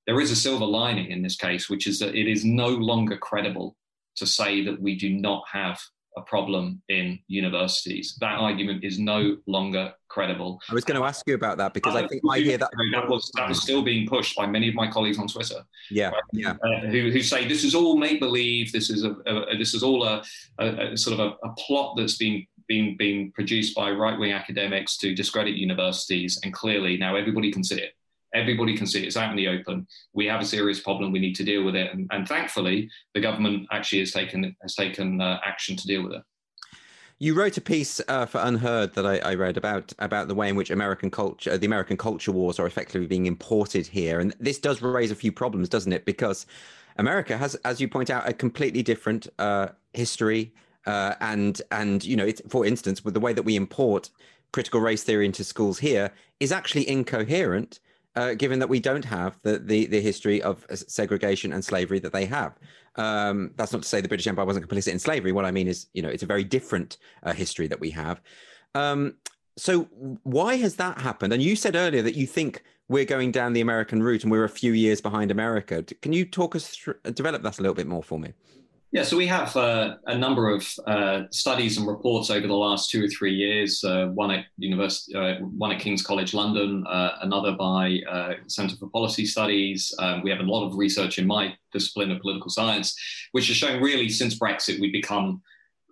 There 0.06 0.20
is 0.20 0.30
a 0.30 0.36
silver 0.36 0.66
lining 0.66 1.10
in 1.10 1.22
this 1.22 1.36
case, 1.36 1.70
which 1.70 1.86
is 1.86 1.98
that 2.00 2.14
it 2.14 2.26
is 2.26 2.44
no 2.44 2.68
longer 2.68 3.16
credible 3.16 3.76
to 4.16 4.26
say 4.26 4.64
that 4.64 4.80
we 4.80 4.96
do 4.96 5.10
not 5.10 5.44
have 5.50 5.80
a 6.16 6.22
problem 6.22 6.80
in 6.88 7.18
universities. 7.26 8.16
That 8.20 8.38
argument 8.38 8.84
is 8.84 8.98
no 8.98 9.36
longer 9.46 9.92
credible. 10.08 10.60
I 10.70 10.74
was 10.74 10.84
going 10.84 11.00
to 11.00 11.06
ask 11.06 11.26
you 11.26 11.34
about 11.34 11.58
that 11.58 11.74
because 11.74 11.96
I, 11.96 12.02
I 12.02 12.08
think 12.08 12.22
I 12.30 12.38
hear 12.38 12.58
that 12.58 12.70
that 12.92 13.08
was 13.08 13.30
that 13.34 13.48
was 13.48 13.60
still 13.62 13.82
being 13.82 14.06
pushed 14.06 14.36
by 14.36 14.46
many 14.46 14.68
of 14.68 14.74
my 14.74 14.88
colleagues 14.88 15.18
on 15.18 15.26
Twitter. 15.26 15.64
Yeah, 15.90 16.10
right? 16.10 16.22
yeah, 16.32 16.54
uh, 16.64 16.86
who, 16.86 17.10
who 17.10 17.20
say 17.22 17.48
this 17.48 17.64
is 17.64 17.74
all 17.74 17.96
make 17.96 18.20
believe. 18.20 18.72
This 18.72 18.90
is 18.90 19.04
a, 19.04 19.12
a, 19.26 19.56
this 19.58 19.74
is 19.74 19.82
all 19.82 20.04
a, 20.04 20.22
a, 20.58 20.92
a 20.92 20.96
sort 20.96 21.18
of 21.18 21.34
a, 21.42 21.48
plot 21.58 21.96
that's 21.96 22.16
been 22.16 22.46
being 22.68 22.96
being 22.96 23.32
produced 23.32 23.74
by 23.74 23.90
right 23.90 24.18
wing 24.18 24.32
academics 24.32 24.96
to 24.98 25.14
discredit 25.14 25.56
universities, 25.56 26.38
and 26.44 26.52
clearly 26.52 26.96
now 26.96 27.16
everybody 27.16 27.50
can 27.50 27.64
see 27.64 27.80
it. 27.80 27.94
Everybody 28.34 28.76
can 28.76 28.86
see. 28.86 29.04
It's 29.04 29.16
out 29.16 29.30
in 29.30 29.36
the 29.36 29.48
open. 29.48 29.86
We 30.12 30.26
have 30.26 30.40
a 30.40 30.44
serious 30.44 30.80
problem. 30.80 31.12
We 31.12 31.20
need 31.20 31.36
to 31.36 31.44
deal 31.44 31.64
with 31.64 31.76
it. 31.76 31.92
And, 31.92 32.08
and 32.10 32.26
thankfully, 32.26 32.90
the 33.14 33.20
government 33.20 33.68
actually 33.70 34.00
has 34.00 34.12
taken 34.12 34.54
has 34.62 34.74
taken 34.74 35.20
uh, 35.20 35.38
action 35.44 35.76
to 35.76 35.86
deal 35.86 36.02
with 36.02 36.12
it. 36.14 36.22
You 37.20 37.34
wrote 37.34 37.56
a 37.56 37.60
piece 37.60 38.00
uh, 38.08 38.26
for 38.26 38.40
UnHerd 38.40 38.94
that 38.94 39.06
I, 39.06 39.18
I, 39.18 39.34
read 39.34 39.56
about 39.56 39.92
about 40.00 40.26
the 40.26 40.34
way 40.34 40.48
in 40.48 40.56
which 40.56 40.70
American 40.70 41.10
culture, 41.10 41.56
the 41.56 41.66
American 41.66 41.96
culture 41.96 42.32
wars, 42.32 42.58
are 42.58 42.66
effectively 42.66 43.06
being 43.06 43.26
imported 43.26 43.86
here, 43.86 44.18
and 44.18 44.34
this 44.40 44.58
does 44.58 44.82
raise 44.82 45.12
a 45.12 45.14
few 45.14 45.30
problems, 45.30 45.68
doesn't 45.68 45.92
it? 45.92 46.04
Because 46.04 46.44
America 46.96 47.36
has, 47.36 47.54
as 47.64 47.80
you 47.80 47.88
point 47.88 48.10
out, 48.10 48.28
a 48.28 48.32
completely 48.32 48.82
different 48.82 49.28
uh, 49.38 49.68
history, 49.92 50.52
uh, 50.86 51.14
and 51.20 51.62
and 51.70 52.04
you 52.04 52.16
know, 52.16 52.28
for 52.48 52.66
instance, 52.66 53.04
with 53.04 53.14
the 53.14 53.20
way 53.20 53.32
that 53.32 53.44
we 53.44 53.54
import 53.54 54.10
critical 54.52 54.80
race 54.80 55.02
theory 55.02 55.26
into 55.26 55.44
schools 55.44 55.78
here 55.78 56.10
is 56.40 56.52
actually 56.52 56.88
incoherent 56.88 57.80
uh, 58.16 58.34
given 58.34 58.58
that 58.58 58.68
we 58.68 58.80
don't 58.80 59.04
have 59.04 59.38
the, 59.42 59.58
the, 59.58 59.86
the 59.86 60.00
history 60.00 60.40
of 60.42 60.66
segregation 60.72 61.52
and 61.52 61.64
slavery 61.64 61.98
that 61.98 62.12
they 62.12 62.26
have. 62.26 62.58
Um, 62.96 63.50
that's 63.56 63.72
not 63.72 63.82
to 63.82 63.88
say 63.88 64.00
the 64.00 64.08
British 64.08 64.26
Empire 64.26 64.44
wasn't 64.44 64.68
complicit 64.68 64.92
in 64.92 64.98
slavery. 64.98 65.32
What 65.32 65.44
I 65.44 65.50
mean 65.50 65.68
is, 65.68 65.86
you 65.94 66.02
know, 66.02 66.08
it's 66.08 66.22
a 66.22 66.26
very 66.26 66.44
different 66.44 66.98
uh, 67.24 67.32
history 67.32 67.66
that 67.66 67.80
we 67.80 67.90
have. 67.90 68.20
Um, 68.74 69.16
so 69.56 69.82
why 70.22 70.56
has 70.56 70.76
that 70.76 71.00
happened? 71.00 71.32
And 71.32 71.42
you 71.42 71.56
said 71.56 71.76
earlier 71.76 72.02
that 72.02 72.16
you 72.16 72.26
think 72.26 72.62
we're 72.88 73.04
going 73.04 73.32
down 73.32 73.52
the 73.52 73.60
American 73.60 74.02
route 74.02 74.22
and 74.22 74.30
we're 74.30 74.44
a 74.44 74.48
few 74.48 74.72
years 74.72 75.00
behind 75.00 75.30
America. 75.30 75.82
Can 76.02 76.12
you 76.12 76.24
talk 76.24 76.54
us 76.54 76.68
through, 76.68 76.96
develop 77.14 77.42
that 77.42 77.58
a 77.58 77.62
little 77.62 77.74
bit 77.74 77.86
more 77.86 78.02
for 78.02 78.18
me? 78.18 78.32
Yeah, 78.94 79.02
so 79.02 79.16
we 79.16 79.26
have 79.26 79.56
uh, 79.56 79.96
a 80.06 80.16
number 80.16 80.48
of 80.48 80.72
uh, 80.86 81.22
studies 81.32 81.78
and 81.78 81.86
reports 81.88 82.30
over 82.30 82.46
the 82.46 82.54
last 82.54 82.90
two 82.90 83.04
or 83.04 83.08
three 83.08 83.34
years. 83.34 83.82
Uh, 83.82 84.06
one 84.14 84.30
at 84.30 84.44
University, 84.56 85.16
uh, 85.16 85.40
one 85.40 85.72
at 85.72 85.80
King's 85.80 86.00
College 86.00 86.32
London, 86.32 86.86
uh, 86.86 87.16
another 87.22 87.56
by 87.56 87.98
uh, 88.08 88.34
Centre 88.46 88.76
for 88.76 88.88
Policy 88.90 89.26
Studies. 89.26 89.92
Um, 89.98 90.22
we 90.22 90.30
have 90.30 90.38
a 90.38 90.44
lot 90.44 90.64
of 90.64 90.76
research 90.76 91.18
in 91.18 91.26
my 91.26 91.56
discipline 91.72 92.12
of 92.12 92.20
political 92.20 92.50
science, 92.50 92.96
which 93.32 93.50
is 93.50 93.56
showing 93.56 93.82
really 93.82 94.08
since 94.08 94.38
Brexit 94.38 94.78
we've 94.78 94.92
become 94.92 95.42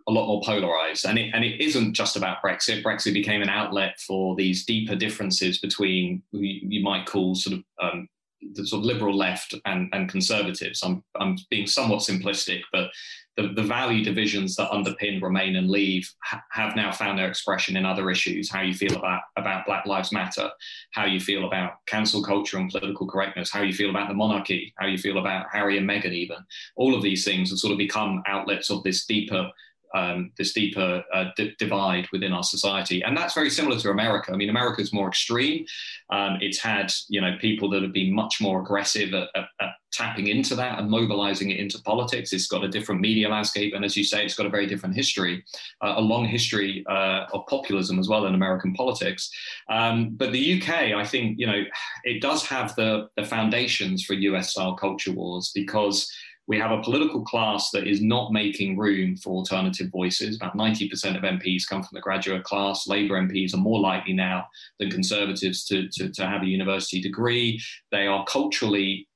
a 0.06 0.12
lot 0.12 0.28
more 0.28 0.40
polarized. 0.44 1.04
And 1.04 1.18
it, 1.18 1.32
and 1.34 1.44
it 1.44 1.60
isn't 1.60 1.94
just 1.94 2.14
about 2.14 2.40
Brexit. 2.40 2.84
Brexit 2.84 3.14
became 3.14 3.42
an 3.42 3.48
outlet 3.48 3.98
for 3.98 4.36
these 4.36 4.64
deeper 4.64 4.94
differences 4.94 5.58
between 5.58 6.22
you 6.30 6.84
might 6.84 7.06
call 7.06 7.34
sort 7.34 7.58
of 7.58 7.64
um, 7.82 8.08
the 8.54 8.66
sort 8.66 8.80
of 8.80 8.86
liberal 8.86 9.16
left 9.16 9.54
and, 9.64 9.88
and 9.92 10.08
conservatives. 10.08 10.82
I'm, 10.82 11.02
I'm 11.18 11.36
being 11.50 11.66
somewhat 11.66 12.00
simplistic, 12.00 12.60
but 12.72 12.90
the, 13.36 13.48
the 13.54 13.62
value 13.62 14.04
divisions 14.04 14.56
that 14.56 14.70
underpin 14.70 15.22
Remain 15.22 15.56
and 15.56 15.70
Leave 15.70 16.10
ha- 16.22 16.42
have 16.50 16.76
now 16.76 16.92
found 16.92 17.18
their 17.18 17.28
expression 17.28 17.76
in 17.76 17.86
other 17.86 18.10
issues. 18.10 18.50
How 18.50 18.60
you 18.60 18.74
feel 18.74 18.96
about, 18.96 19.22
about 19.36 19.64
Black 19.64 19.86
Lives 19.86 20.12
Matter, 20.12 20.50
how 20.92 21.06
you 21.06 21.18
feel 21.18 21.46
about 21.46 21.74
cancel 21.86 22.22
culture 22.22 22.58
and 22.58 22.70
political 22.70 23.06
correctness, 23.06 23.50
how 23.50 23.62
you 23.62 23.72
feel 23.72 23.90
about 23.90 24.08
the 24.08 24.14
monarchy, 24.14 24.74
how 24.76 24.86
you 24.86 24.98
feel 24.98 25.18
about 25.18 25.46
Harry 25.50 25.78
and 25.78 25.88
Meghan, 25.88 26.12
even. 26.12 26.36
All 26.76 26.94
of 26.94 27.02
these 27.02 27.24
things 27.24 27.50
have 27.50 27.58
sort 27.58 27.72
of 27.72 27.78
become 27.78 28.22
outlets 28.26 28.70
of 28.70 28.82
this 28.82 29.06
deeper 29.06 29.50
um, 29.94 30.32
this 30.36 30.52
deeper 30.52 31.04
uh, 31.12 31.26
d- 31.36 31.54
divide 31.58 32.08
within 32.12 32.32
our 32.32 32.42
society. 32.42 33.02
And 33.02 33.16
that's 33.16 33.34
very 33.34 33.50
similar 33.50 33.78
to 33.78 33.90
America. 33.90 34.32
I 34.32 34.36
mean, 34.36 34.50
America 34.50 34.80
is 34.80 34.92
more 34.92 35.08
extreme. 35.08 35.64
Um, 36.10 36.38
it's 36.40 36.58
had, 36.58 36.92
you 37.08 37.20
know, 37.20 37.36
people 37.40 37.70
that 37.70 37.82
have 37.82 37.92
been 37.92 38.14
much 38.14 38.40
more 38.40 38.60
aggressive 38.60 39.14
at, 39.14 39.28
at, 39.34 39.44
at, 39.60 39.70
tapping 39.92 40.28
into 40.28 40.54
that 40.54 40.78
and 40.78 40.88
mobilizing 40.90 41.50
it 41.50 41.60
into 41.60 41.78
politics. 41.82 42.32
It's 42.32 42.46
got 42.46 42.64
a 42.64 42.68
different 42.68 43.02
media 43.02 43.28
landscape. 43.28 43.74
And 43.74 43.84
as 43.84 43.94
you 43.94 44.04
say, 44.04 44.24
it's 44.24 44.34
got 44.34 44.46
a 44.46 44.50
very 44.50 44.66
different 44.66 44.94
history, 44.94 45.44
uh, 45.82 45.94
a 45.96 46.00
long 46.00 46.24
history 46.24 46.82
uh, 46.88 47.26
of 47.34 47.46
populism 47.46 47.98
as 47.98 48.08
well 48.08 48.24
in 48.24 48.34
American 48.34 48.72
politics. 48.72 49.30
Um, 49.68 50.14
but 50.14 50.32
the 50.32 50.62
UK, 50.62 50.94
I 50.96 51.04
think, 51.04 51.38
you 51.38 51.46
know, 51.46 51.62
it 52.04 52.22
does 52.22 52.46
have 52.46 52.74
the, 52.74 53.08
the 53.16 53.24
foundations 53.24 54.02
for 54.02 54.14
US 54.14 54.52
style 54.52 54.74
culture 54.76 55.12
wars 55.12 55.52
because 55.54 56.10
we 56.48 56.58
have 56.58 56.72
a 56.72 56.82
political 56.82 57.22
class 57.22 57.70
that 57.70 57.86
is 57.86 58.02
not 58.02 58.32
making 58.32 58.76
room 58.76 59.16
for 59.16 59.30
alternative 59.30 59.90
voices. 59.90 60.36
About 60.36 60.56
90% 60.56 61.16
of 61.16 61.22
MPs 61.22 61.68
come 61.68 61.82
from 61.82 61.94
the 61.94 62.00
graduate 62.00 62.42
class. 62.42 62.88
Labour 62.88 63.20
MPs 63.20 63.54
are 63.54 63.58
more 63.58 63.80
likely 63.80 64.12
now 64.12 64.46
than 64.78 64.90
Conservatives 64.90 65.64
to, 65.66 65.88
to, 65.90 66.10
to 66.10 66.26
have 66.26 66.42
a 66.42 66.46
university 66.46 67.00
degree. 67.00 67.60
They 67.92 68.06
are 68.06 68.24
culturally 68.24 69.08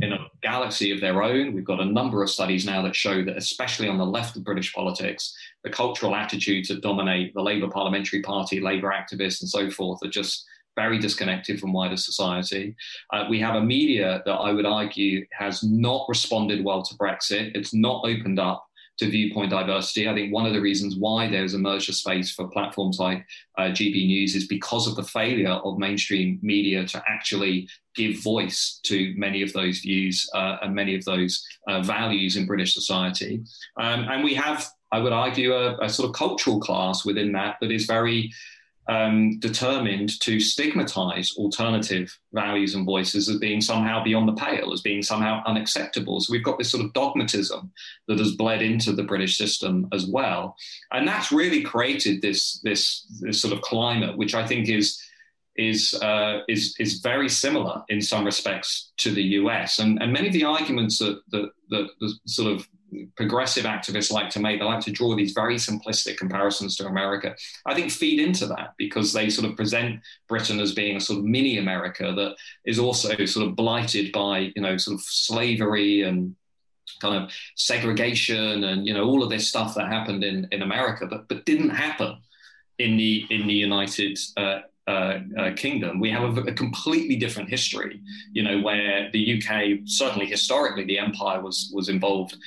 in 0.00 0.12
a 0.12 0.26
galaxy 0.42 0.92
of 0.92 1.00
their 1.00 1.22
own. 1.22 1.52
We've 1.52 1.64
got 1.64 1.80
a 1.80 1.84
number 1.84 2.22
of 2.22 2.30
studies 2.30 2.64
now 2.64 2.82
that 2.82 2.94
show 2.94 3.24
that, 3.24 3.36
especially 3.36 3.88
on 3.88 3.98
the 3.98 4.06
left 4.06 4.36
of 4.36 4.44
British 4.44 4.72
politics, 4.72 5.36
the 5.64 5.70
cultural 5.70 6.14
attitudes 6.14 6.68
that 6.68 6.82
dominate 6.82 7.34
the 7.34 7.42
Labour 7.42 7.68
Parliamentary 7.68 8.22
Party, 8.22 8.60
Labour 8.60 8.92
activists, 8.92 9.40
and 9.40 9.50
so 9.50 9.68
forth 9.70 9.98
are 10.04 10.10
just 10.10 10.46
very 10.78 10.98
disconnected 10.98 11.58
from 11.58 11.72
wider 11.72 11.96
society. 11.96 12.76
Uh, 13.12 13.24
we 13.28 13.40
have 13.40 13.56
a 13.56 13.68
media 13.76 14.22
that 14.26 14.38
I 14.48 14.52
would 14.52 14.66
argue 14.66 15.26
has 15.32 15.64
not 15.64 16.06
responded 16.08 16.64
well 16.64 16.82
to 16.82 16.94
Brexit. 16.94 17.50
It's 17.56 17.74
not 17.74 18.04
opened 18.04 18.38
up 18.38 18.64
to 18.98 19.10
viewpoint 19.10 19.50
diversity. 19.50 20.08
I 20.08 20.14
think 20.14 20.32
one 20.32 20.46
of 20.46 20.52
the 20.52 20.60
reasons 20.60 20.96
why 20.96 21.28
there's 21.28 21.54
a 21.54 21.58
merger 21.58 21.92
space 21.92 22.32
for 22.32 22.48
platforms 22.48 22.98
like 22.98 23.24
uh, 23.56 23.70
GB 23.76 24.06
News 24.06 24.34
is 24.34 24.46
because 24.46 24.88
of 24.88 24.96
the 24.96 25.02
failure 25.18 25.56
of 25.66 25.78
mainstream 25.78 26.38
media 26.42 26.84
to 26.86 27.02
actually 27.08 27.68
give 27.94 28.22
voice 28.22 28.80
to 28.84 29.14
many 29.16 29.42
of 29.42 29.52
those 29.52 29.78
views 29.80 30.28
uh, 30.34 30.56
and 30.62 30.74
many 30.74 30.94
of 30.94 31.04
those 31.04 31.44
uh, 31.68 31.80
values 31.82 32.36
in 32.36 32.46
British 32.46 32.74
society. 32.74 33.42
Um, 33.80 34.00
and 34.10 34.24
we 34.24 34.34
have, 34.34 34.68
I 34.92 34.98
would 35.00 35.12
argue, 35.12 35.54
a, 35.54 35.76
a, 35.78 35.88
sort 35.88 36.08
of 36.08 36.14
cultural 36.14 36.60
class 36.60 37.04
within 37.04 37.32
that 37.32 37.56
that 37.60 37.70
is 37.70 37.86
very 37.86 38.32
um, 38.88 39.38
determined 39.38 40.18
to 40.20 40.40
stigmatize 40.40 41.34
alternative 41.36 42.16
values 42.32 42.74
and 42.74 42.86
voices 42.86 43.28
as 43.28 43.38
being 43.38 43.60
somehow 43.60 44.02
beyond 44.02 44.26
the 44.26 44.32
pale, 44.32 44.72
as 44.72 44.80
being 44.80 45.02
somehow 45.02 45.42
unacceptable. 45.46 46.20
So 46.20 46.32
we've 46.32 46.44
got 46.44 46.58
this 46.58 46.70
sort 46.70 46.84
of 46.84 46.94
dogmatism 46.94 47.70
that 48.08 48.18
has 48.18 48.34
bled 48.36 48.62
into 48.62 48.92
the 48.92 49.02
British 49.02 49.36
system 49.36 49.88
as 49.92 50.06
well, 50.06 50.56
and 50.90 51.06
that's 51.06 51.30
really 51.30 51.62
created 51.62 52.22
this 52.22 52.60
this 52.64 53.06
this 53.20 53.40
sort 53.40 53.52
of 53.52 53.60
climate, 53.60 54.16
which 54.16 54.34
I 54.34 54.46
think 54.46 54.68
is 54.68 54.98
is 55.56 55.92
uh, 56.02 56.40
is 56.48 56.74
is 56.78 57.00
very 57.00 57.28
similar 57.28 57.82
in 57.90 58.00
some 58.00 58.24
respects 58.24 58.92
to 58.98 59.10
the 59.10 59.22
US, 59.22 59.80
and 59.80 60.00
and 60.02 60.12
many 60.12 60.28
of 60.28 60.32
the 60.32 60.44
arguments 60.44 60.98
that 60.98 61.20
that, 61.30 61.50
that 61.68 61.88
the 62.00 62.14
sort 62.26 62.52
of 62.52 62.66
progressive 63.16 63.64
activists 63.64 64.10
like 64.10 64.30
to 64.30 64.40
make. 64.40 64.58
They 64.58 64.64
like 64.64 64.84
to 64.84 64.92
draw 64.92 65.14
these 65.14 65.32
very 65.32 65.56
simplistic 65.56 66.16
comparisons 66.16 66.76
to 66.76 66.86
America. 66.86 67.34
I 67.66 67.74
think 67.74 67.90
feed 67.90 68.20
into 68.20 68.46
that 68.46 68.74
because 68.76 69.12
they 69.12 69.30
sort 69.30 69.48
of 69.48 69.56
present 69.56 70.00
Britain 70.28 70.60
as 70.60 70.72
being 70.72 70.96
a 70.96 71.00
sort 71.00 71.20
of 71.20 71.24
mini 71.24 71.58
America 71.58 72.12
that 72.16 72.36
is 72.64 72.78
also 72.78 73.24
sort 73.24 73.46
of 73.46 73.56
blighted 73.56 74.12
by, 74.12 74.52
you 74.54 74.62
know, 74.62 74.76
sort 74.76 74.94
of 74.96 75.02
slavery 75.02 76.02
and 76.02 76.34
kind 77.00 77.22
of 77.22 77.30
segregation 77.56 78.64
and, 78.64 78.86
you 78.86 78.94
know, 78.94 79.04
all 79.04 79.22
of 79.22 79.30
this 79.30 79.48
stuff 79.48 79.74
that 79.74 79.88
happened 79.88 80.24
in, 80.24 80.48
in 80.52 80.62
America, 80.62 81.06
but, 81.06 81.28
but 81.28 81.44
didn't 81.44 81.70
happen 81.70 82.16
in 82.78 82.96
the, 82.96 83.26
in 83.30 83.46
the 83.46 83.54
United 83.54 84.18
uh, 84.36 84.60
uh, 84.88 85.20
uh, 85.36 85.54
kingdom, 85.54 86.00
we 86.00 86.10
have 86.10 86.38
a, 86.38 86.40
a, 86.44 86.52
completely 86.54 87.14
different 87.14 87.50
history. 87.50 88.00
You 88.32 88.42
know, 88.42 88.60
where 88.62 89.10
the 89.12 89.36
UK 89.36 89.80
certainly 89.84 90.24
historically 90.24 90.84
the 90.84 90.98
empire 90.98 91.42
was 91.42 91.70
was 91.74 91.90
involved 91.90 92.38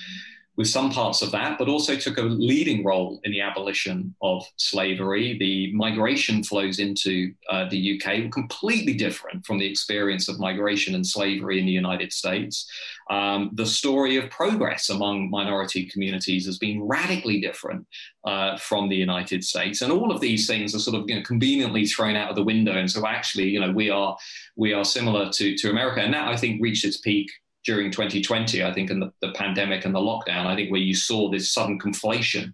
with 0.58 0.68
some 0.68 0.92
parts 0.92 1.22
of 1.22 1.32
that, 1.32 1.58
but 1.58 1.70
also 1.70 1.96
took 1.96 2.18
a 2.18 2.22
leading 2.22 2.84
role 2.84 3.20
in 3.24 3.32
the 3.32 3.42
abolition 3.42 4.14
of 4.22 4.46
slavery. 4.58 5.38
The 5.38 5.72
migration 5.74 6.44
flows 6.44 6.80
into 6.80 7.34
uh, 7.50 7.70
the 7.70 8.00
UK 8.00 8.24
were 8.24 8.30
completely 8.30 8.94
different 8.94 9.46
from 9.46 9.60
the 9.60 9.66
experience 9.66 10.28
of 10.28 10.40
migration 10.40 10.94
and 10.94 11.08
slavery 11.08 11.60
in 11.60 11.66
the 11.66 11.72
United 11.72 12.12
States. 12.12 12.70
Um, 13.10 13.52
the 13.54 13.66
story 13.66 14.18
of 14.18 14.30
progress 14.30 14.90
among 14.90 15.30
minority 15.30 15.86
communities 15.86 16.46
has 16.46 16.58
been 16.58 16.84
radically 16.84 17.40
different 17.40 17.88
uh, 18.26 18.58
from 18.58 18.90
the 18.90 18.96
United 18.96 19.44
States, 19.44 19.82
and 19.82 19.92
all 19.92 20.12
of 20.12 20.22
these 20.22 20.48
things 20.48 20.76
are 20.76 20.80
sort 20.80 21.02
of 21.02 21.10
you 21.10 21.16
know, 21.16 21.24
conveniently 21.24 21.86
thrown 21.86 22.16
out 22.16 22.30
of 22.30 22.36
the 22.36 22.44
window. 22.44 22.74
And 22.74 22.90
so, 22.90 23.08
actually, 23.08 23.50
you 23.50 23.60
know, 23.60 23.72
we 23.72 23.90
are 23.90 24.18
we 24.56 24.74
are 24.74 24.86
similar 24.86 25.30
to 25.32 25.56
to 25.58 25.70
America, 25.70 26.02
and 26.02 26.14
that 26.14 26.28
I 26.28 26.38
think 26.38 26.62
reached 26.62 26.86
its 26.86 26.98
peak 26.98 27.30
during 27.64 27.92
2020, 27.92 28.64
I 28.64 28.74
think, 28.74 28.90
in 28.90 29.00
the, 29.00 29.12
the 29.22 29.32
pandemic 29.34 29.86
and 29.86 29.94
the 29.94 30.00
lockdown, 30.00 30.48
I 30.48 30.56
think 30.56 30.72
where 30.72 30.82
you 30.82 30.96
saw 30.96 31.30
this 31.30 31.54
sudden 31.54 31.80
conflation 31.80 32.54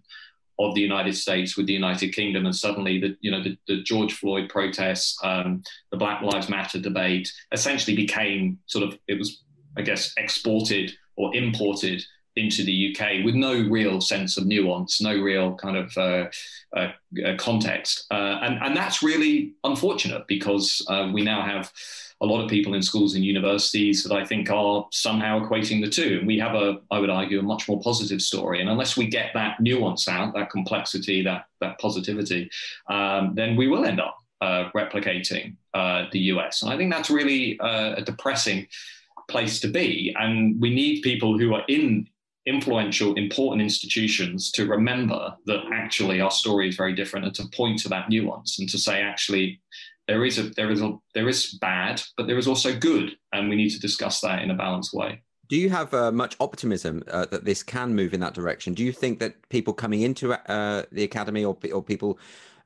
of 0.58 0.74
the 0.74 0.80
United 0.80 1.16
States 1.16 1.56
with 1.56 1.66
the 1.66 1.72
United 1.72 2.14
Kingdom, 2.14 2.44
and 2.44 2.54
suddenly 2.54 3.00
the 3.00 3.16
you 3.20 3.30
know 3.30 3.42
the, 3.42 3.56
the 3.68 3.82
George 3.82 4.14
Floyd 4.14 4.48
protests, 4.48 5.16
um, 5.22 5.62
the 5.90 5.96
Black 5.96 6.22
Lives 6.22 6.48
Matter 6.48 6.80
debate, 6.80 7.32
essentially 7.52 7.96
became 7.96 8.58
sort 8.66 8.84
of 8.84 8.98
it 9.06 9.18
was 9.18 9.42
I 9.76 9.82
guess 9.82 10.12
exported 10.16 10.92
or 11.16 11.34
imported 11.34 12.04
into 12.36 12.64
the 12.64 12.94
UK 12.94 13.24
with 13.24 13.34
no 13.34 13.52
real 13.52 14.00
sense 14.00 14.36
of 14.36 14.46
nuance, 14.46 15.00
no 15.00 15.16
real 15.16 15.54
kind 15.56 15.76
of 15.76 15.96
uh, 15.96 16.26
uh, 16.76 16.92
uh 17.24 17.36
context, 17.38 18.06
uh, 18.10 18.40
and 18.42 18.58
and 18.62 18.76
that's 18.76 19.02
really 19.02 19.54
unfortunate 19.64 20.26
because 20.26 20.84
uh, 20.88 21.08
we 21.12 21.22
now 21.22 21.42
have 21.42 21.72
a 22.20 22.26
lot 22.26 22.42
of 22.42 22.50
people 22.50 22.74
in 22.74 22.82
schools 22.82 23.14
and 23.14 23.24
universities 23.24 24.02
that 24.02 24.12
I 24.12 24.24
think 24.24 24.50
are 24.50 24.86
somehow 24.90 25.44
equating 25.44 25.80
the 25.80 25.90
two. 25.90 26.18
And 26.18 26.26
we 26.26 26.38
have 26.38 26.54
a, 26.54 26.78
I 26.90 26.98
would 26.98 27.10
argue, 27.10 27.38
a 27.38 27.42
much 27.42 27.68
more 27.68 27.80
positive 27.80 28.20
story. 28.20 28.60
And 28.60 28.68
unless 28.68 28.96
we 28.96 29.06
get 29.06 29.30
that 29.34 29.60
nuance 29.60 30.08
out, 30.08 30.34
that 30.34 30.50
complexity, 30.50 31.22
that 31.22 31.46
that 31.60 31.78
positivity, 31.78 32.50
um, 32.88 33.34
then 33.34 33.56
we 33.56 33.68
will 33.68 33.84
end 33.84 34.00
up 34.00 34.18
uh, 34.40 34.70
replicating 34.74 35.56
uh, 35.74 36.06
the 36.12 36.18
US. 36.32 36.62
And 36.62 36.72
I 36.72 36.76
think 36.76 36.92
that's 36.92 37.10
really 37.10 37.58
uh, 37.60 37.94
a 37.96 38.02
depressing 38.02 38.66
place 39.28 39.60
to 39.60 39.68
be. 39.68 40.14
And 40.18 40.60
we 40.60 40.74
need 40.74 41.02
people 41.02 41.38
who 41.38 41.54
are 41.54 41.64
in 41.68 42.08
influential, 42.46 43.14
important 43.14 43.60
institutions 43.60 44.50
to 44.52 44.66
remember 44.66 45.36
that 45.44 45.60
actually 45.72 46.20
our 46.20 46.30
story 46.30 46.68
is 46.68 46.76
very 46.76 46.94
different 46.94 47.26
and 47.26 47.34
to 47.34 47.46
point 47.54 47.78
to 47.80 47.88
that 47.90 48.08
nuance 48.08 48.58
and 48.58 48.68
to 48.70 48.78
say, 48.78 49.02
actually, 49.02 49.60
there 50.08 50.24
is 50.24 50.38
a 50.38 50.44
there 50.56 50.70
is 50.70 50.82
a 50.82 50.96
there 51.14 51.28
is 51.28 51.58
bad, 51.60 52.02
but 52.16 52.26
there 52.26 52.38
is 52.38 52.48
also 52.48 52.76
good, 52.76 53.12
and 53.32 53.48
we 53.48 53.56
need 53.56 53.70
to 53.70 53.78
discuss 53.78 54.20
that 54.22 54.42
in 54.42 54.50
a 54.50 54.54
balanced 54.54 54.94
way. 54.94 55.22
Do 55.48 55.56
you 55.56 55.70
have 55.70 55.94
uh, 55.94 56.10
much 56.10 56.36
optimism 56.40 57.04
uh, 57.10 57.26
that 57.26 57.44
this 57.44 57.62
can 57.62 57.94
move 57.94 58.12
in 58.12 58.20
that 58.20 58.34
direction? 58.34 58.74
Do 58.74 58.84
you 58.84 58.92
think 58.92 59.18
that 59.20 59.48
people 59.48 59.72
coming 59.72 60.02
into 60.02 60.32
uh, 60.32 60.82
the 60.90 61.04
academy 61.04 61.44
or 61.44 61.56
or 61.72 61.82
people 61.82 62.18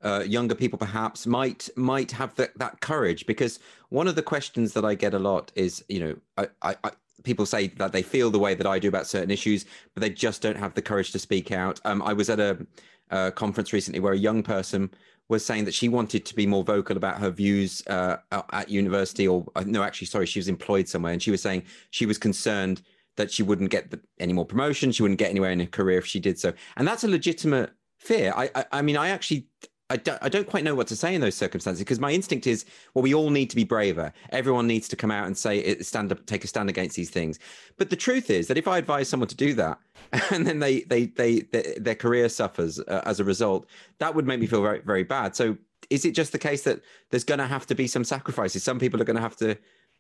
uh, 0.03 0.25
younger 0.27 0.55
people 0.55 0.79
perhaps 0.79 1.27
might 1.27 1.69
might 1.77 2.13
have 2.13 2.35
the, 2.37 2.51
that 2.57 2.81
courage 2.81 3.27
because 3.27 3.59
one 3.89 4.09
of 4.09 4.15
the 4.15 4.23
questions 4.23 4.73
that 4.73 4.85
I 4.85 4.95
get 4.95 5.15
a 5.15 5.19
lot 5.19 5.53
is 5.55 5.85
you 5.89 6.01
know 6.01 6.17
I, 6.37 6.49
I, 6.71 6.77
I, 6.85 6.91
people 7.23 7.47
say 7.47 7.69
that 7.69 7.93
they 7.93 8.03
feel 8.03 8.31
the 8.31 8.39
way 8.39 8.55
that 8.55 8.67
I 8.67 8.79
do 8.79 8.89
about 8.89 9.07
certain 9.07 9.31
issues 9.31 9.65
but 9.95 10.01
they 10.01 10.11
just 10.11 10.43
don't 10.43 10.57
have 10.57 10.75
the 10.75 10.83
courage 10.83 11.13
to 11.13 11.19
speak 11.19 11.53
out. 11.53 11.81
Um, 11.85 12.03
I 12.03 12.13
was 12.13 12.31
at 12.31 12.41
a, 12.41 12.67
a, 13.11 13.31
conference 13.31 13.73
recently 13.73 14.01
where 14.01 14.13
a 14.13 14.19
young 14.19 14.43
person 14.43 14.91
was 15.33 15.45
saying 15.45 15.65
that 15.65 15.75
she 15.75 15.89
wanted 15.89 16.25
to 16.27 16.35
be 16.35 16.47
more 16.47 16.63
vocal 16.63 16.97
about 16.97 17.19
her 17.19 17.31
views 17.31 17.83
uh, 17.89 18.19
at 18.31 18.69
university, 18.69 19.27
or 19.27 19.45
uh, 19.57 19.65
no, 19.67 19.83
actually, 19.83 20.07
sorry, 20.07 20.27
she 20.27 20.39
was 20.39 20.47
employed 20.47 20.87
somewhere, 20.87 21.13
and 21.13 21.23
she 21.23 21.31
was 21.31 21.43
saying 21.43 21.65
she 21.91 22.07
was 22.07 22.19
concerned 22.19 22.83
that 23.17 23.31
she 23.31 23.43
wouldn't 23.43 23.71
get 23.71 23.91
the, 23.91 23.99
any 24.21 24.33
more 24.33 24.45
promotion, 24.45 24.93
she 24.93 25.03
wouldn't 25.03 25.19
get 25.19 25.31
anywhere 25.31 25.51
in 25.51 25.59
her 25.61 25.67
career 25.67 25.99
if 25.99 26.07
she 26.07 26.21
did 26.21 26.39
so, 26.39 26.53
and 26.77 26.87
that's 26.87 27.03
a 27.03 27.09
legitimate 27.09 27.71
fear. 27.99 28.33
I, 28.37 28.51
I, 28.55 28.65
I 28.79 28.83
mean, 28.83 28.97
I 28.97 29.09
actually 29.09 29.47
I 29.93 29.97
don't, 29.97 30.19
I 30.23 30.31
don't 30.31 30.49
quite 30.49 30.65
know 30.65 30.75
what 30.75 30.87
to 30.87 30.97
say 30.97 31.15
in 31.15 31.21
those 31.21 31.35
circumstances 31.35 31.81
because 31.81 32.01
my 32.01 32.13
instinct 32.13 32.47
is, 32.47 32.65
well, 32.95 33.03
we 33.03 33.13
all 33.13 33.29
need 33.29 33.51
to 33.51 33.57
be 33.57 33.65
braver. 33.65 34.11
Everyone 34.31 34.67
needs 34.67 34.89
to 34.89 34.97
come 34.97 35.11
out 35.11 35.27
and 35.27 35.37
say, 35.37 35.79
stand 35.81 36.11
up, 36.11 36.25
take 36.25 36.45
a 36.45 36.47
stand 36.47 36.71
against 36.71 36.97
these 36.97 37.11
things. 37.11 37.39
But 37.77 37.91
the 37.91 37.97
truth 37.97 38.31
is 38.31 38.49
that 38.49 38.57
if 38.57 38.67
I 38.67 38.79
advise 38.79 39.11
someone 39.11 39.29
to 39.29 39.37
do 39.37 39.53
that, 39.53 39.79
and 40.31 40.47
then 40.47 40.61
they, 40.61 40.81
they, 40.85 41.07
they, 41.07 41.41
they 41.41 41.75
their 41.79 41.95
career 41.95 42.31
suffers 42.31 42.81
uh, 42.81 43.03
as 43.05 43.21
a 43.21 43.25
result, 43.25 43.67
that 43.99 44.15
would 44.15 44.27
make 44.27 44.41
me 44.41 44.47
feel 44.47 44.63
very, 44.63 44.81
very 44.81 45.03
bad. 45.03 45.37
So, 45.37 45.59
is 45.91 46.07
it 46.07 46.13
just 46.13 46.33
the 46.33 46.39
case 46.39 46.63
that 46.63 46.81
there's 47.11 47.25
going 47.25 47.41
to 47.41 47.47
have 47.47 47.67
to 47.67 47.75
be 47.75 47.87
some 47.87 48.05
sacrifices? 48.05 48.63
Some 48.63 48.79
people 48.79 49.03
are 49.03 49.05
going 49.05 49.17
to 49.17 49.23
have 49.23 49.37
to 49.37 49.59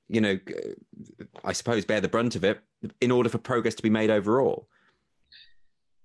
you 0.08 0.20
know, 0.20 0.38
I 1.44 1.52
suppose 1.52 1.84
bear 1.84 2.00
the 2.00 2.08
brunt 2.08 2.36
of 2.36 2.44
it 2.44 2.60
in 3.00 3.10
order 3.10 3.28
for 3.28 3.38
progress 3.38 3.74
to 3.76 3.82
be 3.82 3.90
made 3.90 4.10
overall? 4.10 4.68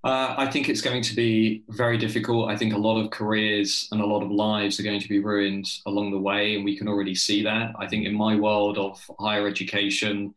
Uh, 0.08 0.34
I 0.38 0.50
think 0.50 0.70
it's 0.70 0.80
going 0.80 1.02
to 1.02 1.14
be 1.14 1.64
very 1.68 1.98
difficult. 1.98 2.50
I 2.50 2.56
think 2.56 2.74
a 2.74 2.78
lot 2.78 2.98
of 2.98 3.12
careers 3.12 3.90
and 3.92 4.00
a 4.00 4.06
lot 4.06 4.24
of 4.24 4.32
lives 4.32 4.80
are 4.80 4.84
going 4.84 5.02
to 5.02 5.10
be 5.10 5.20
ruined 5.20 5.70
along 5.86 6.12
the 6.12 6.18
way, 6.18 6.56
and 6.56 6.64
we 6.64 6.78
can 6.78 6.88
already 6.88 7.14
see 7.14 7.44
that. 7.44 7.74
I 7.78 7.88
think 7.88 8.06
in 8.06 8.16
my 8.16 8.38
world 8.38 8.78
of 8.78 9.04
higher 9.20 9.46
education, 9.50 10.34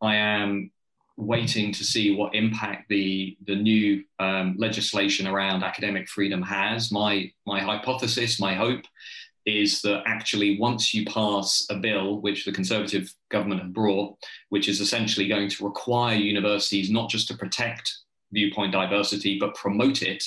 I 0.00 0.16
am 0.16 0.70
waiting 1.18 1.70
to 1.70 1.84
see 1.84 2.16
what 2.16 2.34
impact 2.34 2.88
the 2.88 3.36
the 3.46 3.56
new 3.56 4.04
um, 4.20 4.54
legislation 4.56 5.26
around 5.26 5.64
academic 5.64 6.08
freedom 6.08 6.40
has. 6.40 6.90
My 6.90 7.30
my 7.44 7.60
hypothesis, 7.60 8.40
my 8.40 8.54
hope, 8.54 8.86
is 9.44 9.82
that 9.82 10.02
actually 10.06 10.58
once 10.58 10.94
you 10.94 11.04
pass 11.04 11.66
a 11.68 11.74
bill 11.74 12.22
which 12.22 12.46
the 12.46 12.52
Conservative 12.52 13.14
government 13.28 13.60
have 13.60 13.74
brought, 13.74 14.16
which 14.48 14.66
is 14.66 14.80
essentially 14.80 15.28
going 15.28 15.50
to 15.50 15.66
require 15.66 16.16
universities 16.16 16.88
not 16.88 17.10
just 17.10 17.28
to 17.28 17.36
protect 17.36 17.98
viewpoint 18.32 18.72
diversity 18.72 19.38
but 19.38 19.54
promote 19.54 20.02
it. 20.02 20.22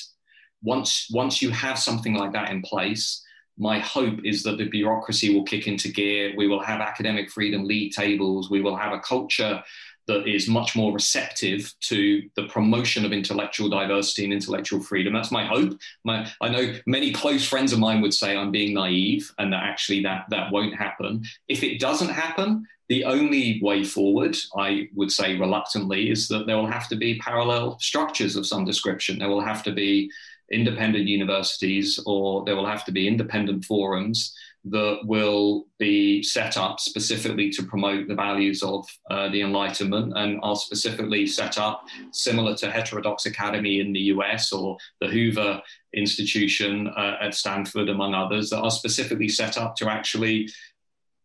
Once 0.62 1.08
once 1.12 1.42
you 1.42 1.50
have 1.50 1.78
something 1.78 2.14
like 2.14 2.32
that 2.32 2.50
in 2.50 2.62
place. 2.62 3.22
My 3.56 3.78
hope 3.78 4.18
is 4.24 4.42
that 4.42 4.58
the 4.58 4.68
bureaucracy 4.68 5.32
will 5.32 5.44
kick 5.44 5.68
into 5.68 5.88
gear. 5.88 6.34
We 6.36 6.48
will 6.48 6.62
have 6.62 6.80
academic 6.80 7.30
freedom 7.30 7.64
league 7.64 7.92
tables. 7.92 8.50
We 8.50 8.60
will 8.60 8.76
have 8.76 8.92
a 8.92 8.98
culture 8.98 9.62
that 10.06 10.26
is 10.26 10.48
much 10.48 10.76
more 10.76 10.92
receptive 10.92 11.72
to 11.80 12.22
the 12.36 12.46
promotion 12.48 13.04
of 13.04 13.12
intellectual 13.12 13.68
diversity 13.68 14.24
and 14.24 14.32
intellectual 14.32 14.80
freedom. 14.80 15.12
That's 15.12 15.30
my 15.30 15.46
hope. 15.46 15.78
My, 16.04 16.30
I 16.40 16.48
know 16.48 16.74
many 16.86 17.12
close 17.12 17.46
friends 17.46 17.72
of 17.72 17.78
mine 17.78 18.00
would 18.02 18.14
say 18.14 18.36
I'm 18.36 18.50
being 18.50 18.74
naive 18.74 19.32
and 19.38 19.52
that 19.52 19.62
actually 19.62 20.02
that, 20.02 20.26
that 20.30 20.52
won't 20.52 20.74
happen. 20.74 21.24
If 21.48 21.62
it 21.62 21.80
doesn't 21.80 22.10
happen, 22.10 22.66
the 22.88 23.04
only 23.04 23.60
way 23.62 23.82
forward, 23.82 24.36
I 24.56 24.88
would 24.94 25.10
say 25.10 25.38
reluctantly, 25.38 26.10
is 26.10 26.28
that 26.28 26.46
there 26.46 26.56
will 26.56 26.70
have 26.70 26.88
to 26.88 26.96
be 26.96 27.18
parallel 27.18 27.78
structures 27.80 28.36
of 28.36 28.46
some 28.46 28.66
description. 28.66 29.18
There 29.18 29.30
will 29.30 29.40
have 29.40 29.62
to 29.62 29.72
be 29.72 30.10
independent 30.52 31.06
universities 31.06 31.98
or 32.04 32.44
there 32.44 32.56
will 32.56 32.66
have 32.66 32.84
to 32.84 32.92
be 32.92 33.08
independent 33.08 33.64
forums 33.64 34.36
that 34.66 35.00
will 35.04 35.66
be 35.78 36.22
set 36.22 36.56
up 36.56 36.80
specifically 36.80 37.50
to 37.50 37.62
promote 37.62 38.08
the 38.08 38.14
values 38.14 38.62
of 38.62 38.88
uh, 39.10 39.28
the 39.28 39.42
Enlightenment 39.42 40.14
and 40.16 40.40
are 40.42 40.56
specifically 40.56 41.26
set 41.26 41.58
up 41.58 41.84
similar 42.12 42.56
to 42.56 42.70
Heterodox 42.70 43.26
Academy 43.26 43.80
in 43.80 43.92
the 43.92 44.00
US 44.00 44.52
or 44.52 44.78
the 45.00 45.08
Hoover 45.08 45.60
Institution 45.92 46.88
uh, 46.88 47.16
at 47.20 47.34
Stanford, 47.34 47.88
among 47.88 48.14
others, 48.14 48.50
that 48.50 48.60
are 48.60 48.70
specifically 48.70 49.28
set 49.28 49.58
up 49.58 49.76
to 49.76 49.88
actually 49.90 50.48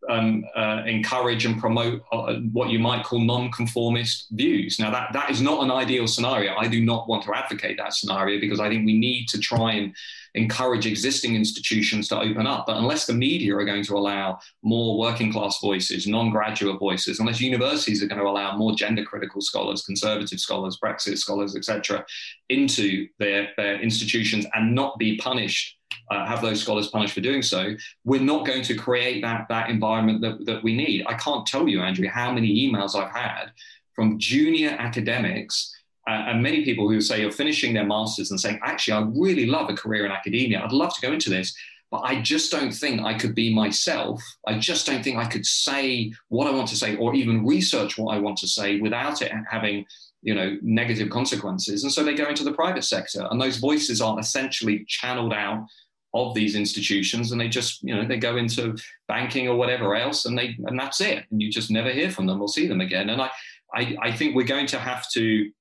um, 0.08 0.46
uh, 0.56 0.84
encourage 0.86 1.46
and 1.46 1.60
promote 1.60 2.02
uh, 2.12 2.36
what 2.54 2.70
you 2.70 2.80
might 2.80 3.04
call 3.04 3.20
non-conformist 3.20 4.28
views. 4.32 4.80
Now, 4.80 4.92
that 4.92 5.12
that 5.14 5.30
is 5.30 5.42
not 5.42 5.64
an 5.64 5.72
ideal 5.72 6.08
scenario. 6.08 6.56
I 6.56 6.68
do 6.68 6.84
not 6.84 7.08
want 7.08 7.24
to 7.26 7.36
advocate 7.36 7.78
that 7.78 7.94
scenario 7.94 8.40
because 8.40 8.60
I 8.60 8.70
think 8.70 8.86
we 8.86 8.98
need 8.98 9.28
to 9.30 9.40
try 9.40 9.74
and 9.74 9.96
encourage 10.36 10.86
existing 10.86 11.36
institutions 11.36 12.08
to 12.08 12.20
open 12.20 12.46
up. 12.46 12.68
But 12.68 12.78
unless 12.78 13.06
the 13.06 13.14
media 13.14 13.56
are 13.56 13.66
going 13.66 13.84
to 13.84 13.98
allow 13.98 14.40
more 14.62 14.98
working 14.98 15.32
class 15.32 15.60
voices, 15.60 16.08
non-graduate 16.08 16.80
voices, 16.80 17.20
unless 17.20 17.42
universities 17.42 18.04
are 18.04 18.08
going 18.08 18.22
to 18.22 18.28
allow 18.28 18.56
more 18.56 18.76
gender-critical 18.76 19.42
scholars, 19.42 19.82
conservative 19.84 20.40
scholars, 20.40 20.78
Brexit 20.84 21.18
scholars, 21.18 21.56
etc., 21.56 22.06
into 22.50 23.08
their, 23.18 23.50
their 23.58 23.82
institutions 23.82 24.46
and 24.54 24.76
not 24.76 24.98
be 25.00 25.18
punished 25.18 25.79
uh, 26.10 26.26
have 26.26 26.42
those 26.42 26.62
scholars 26.62 26.88
punished 26.88 27.14
for 27.14 27.22
doing 27.22 27.42
so, 27.42 27.76
we're 28.04 28.22
not 28.22 28.46
going 28.46 28.64
to 28.64 28.76
create 28.76 29.22
that, 29.22 29.48
that 29.50 29.70
environment 29.70 30.22
that, 30.22 30.46
that 30.46 30.64
we 30.64 30.76
need. 30.76 31.06
I 31.08 31.14
can't 31.16 31.46
tell 31.46 31.68
you, 31.68 31.82
Andrew, 31.82 32.08
how 32.08 32.32
many 32.32 32.68
emails 32.68 32.96
I've 32.96 33.16
had 33.16 33.52
from 33.94 34.18
junior 34.18 34.70
academics 34.70 35.76
uh, 36.08 36.26
and 36.28 36.42
many 36.42 36.64
people 36.64 36.90
who 36.90 37.02
say 37.02 37.22
you're 37.22 37.32
finishing 37.32 37.74
their 37.74 37.86
masters 37.86 38.32
and 38.32 38.40
saying, 38.40 38.60
actually, 38.64 38.94
I 38.94 39.08
really 39.16 39.46
love 39.46 39.70
a 39.70 39.76
career 39.76 40.06
in 40.06 40.12
academia. 40.12 40.62
I'd 40.62 40.72
love 40.72 40.94
to 40.96 41.02
go 41.02 41.14
into 41.14 41.30
this, 41.30 41.56
but 41.92 42.00
I 42.00 42.22
just 42.22 42.52
don't 42.52 42.72
think 42.72 43.02
I 43.02 43.14
could 43.14 43.36
be 43.36 43.54
myself. 43.54 44.24
I 44.48 44.58
just 44.58 44.88
don't 44.88 45.04
think 45.04 45.18
I 45.18 45.26
could 45.26 45.46
say 45.46 46.12
what 46.30 46.48
I 46.48 46.52
want 46.52 46.68
to 46.70 46.76
say 46.76 46.96
or 46.96 47.14
even 47.14 47.46
research 47.46 47.98
what 47.98 48.16
I 48.16 48.20
want 48.20 48.38
to 48.40 48.48
say 48.48 48.80
without 48.80 49.22
it 49.22 49.32
having 49.50 49.86
you 50.22 50.36
know 50.36 50.58
negative 50.62 51.10
consequences 51.10 51.84
and 51.84 51.92
so 51.94 52.04
they 52.04 52.14
go 52.14 52.28
into 52.28 52.44
the 52.44 52.52
private 52.52 52.84
sector 52.84 53.26
and 53.32 53.42
those 53.42 53.56
voices 53.56 54.02
are 54.02 54.20
essentially 54.20 54.84
channeled 54.86 55.32
out 55.32 55.66
of 56.14 56.34
these 56.34 56.56
institutions 56.56 57.32
and 57.32 57.40
they 57.40 57.48
just 57.48 57.84
you 57.84 57.96
know 57.96 58.06
they 58.06 58.18
go 58.18 58.38
into 58.38 58.76
banking 59.08 59.48
or 59.48 59.56
whatever 59.56 59.96
else 59.96 60.26
and 60.26 60.38
they 60.38 60.56
and 60.66 60.80
that's 60.80 61.02
it 61.02 61.24
and 61.30 61.42
you 61.42 61.52
just 61.52 61.70
never 61.70 61.92
hear 61.92 62.10
from 62.10 62.26
them 62.26 62.42
or 62.42 62.48
see 62.48 62.68
them 62.68 62.82
again 62.82 63.10
and 63.10 63.22
i 63.22 63.30
i, 63.76 63.96
I 64.02 64.12
think 64.12 64.36
we're 64.36 64.44
going 64.44 64.66
to 64.68 64.80
have 64.80 65.08
to 65.12 65.52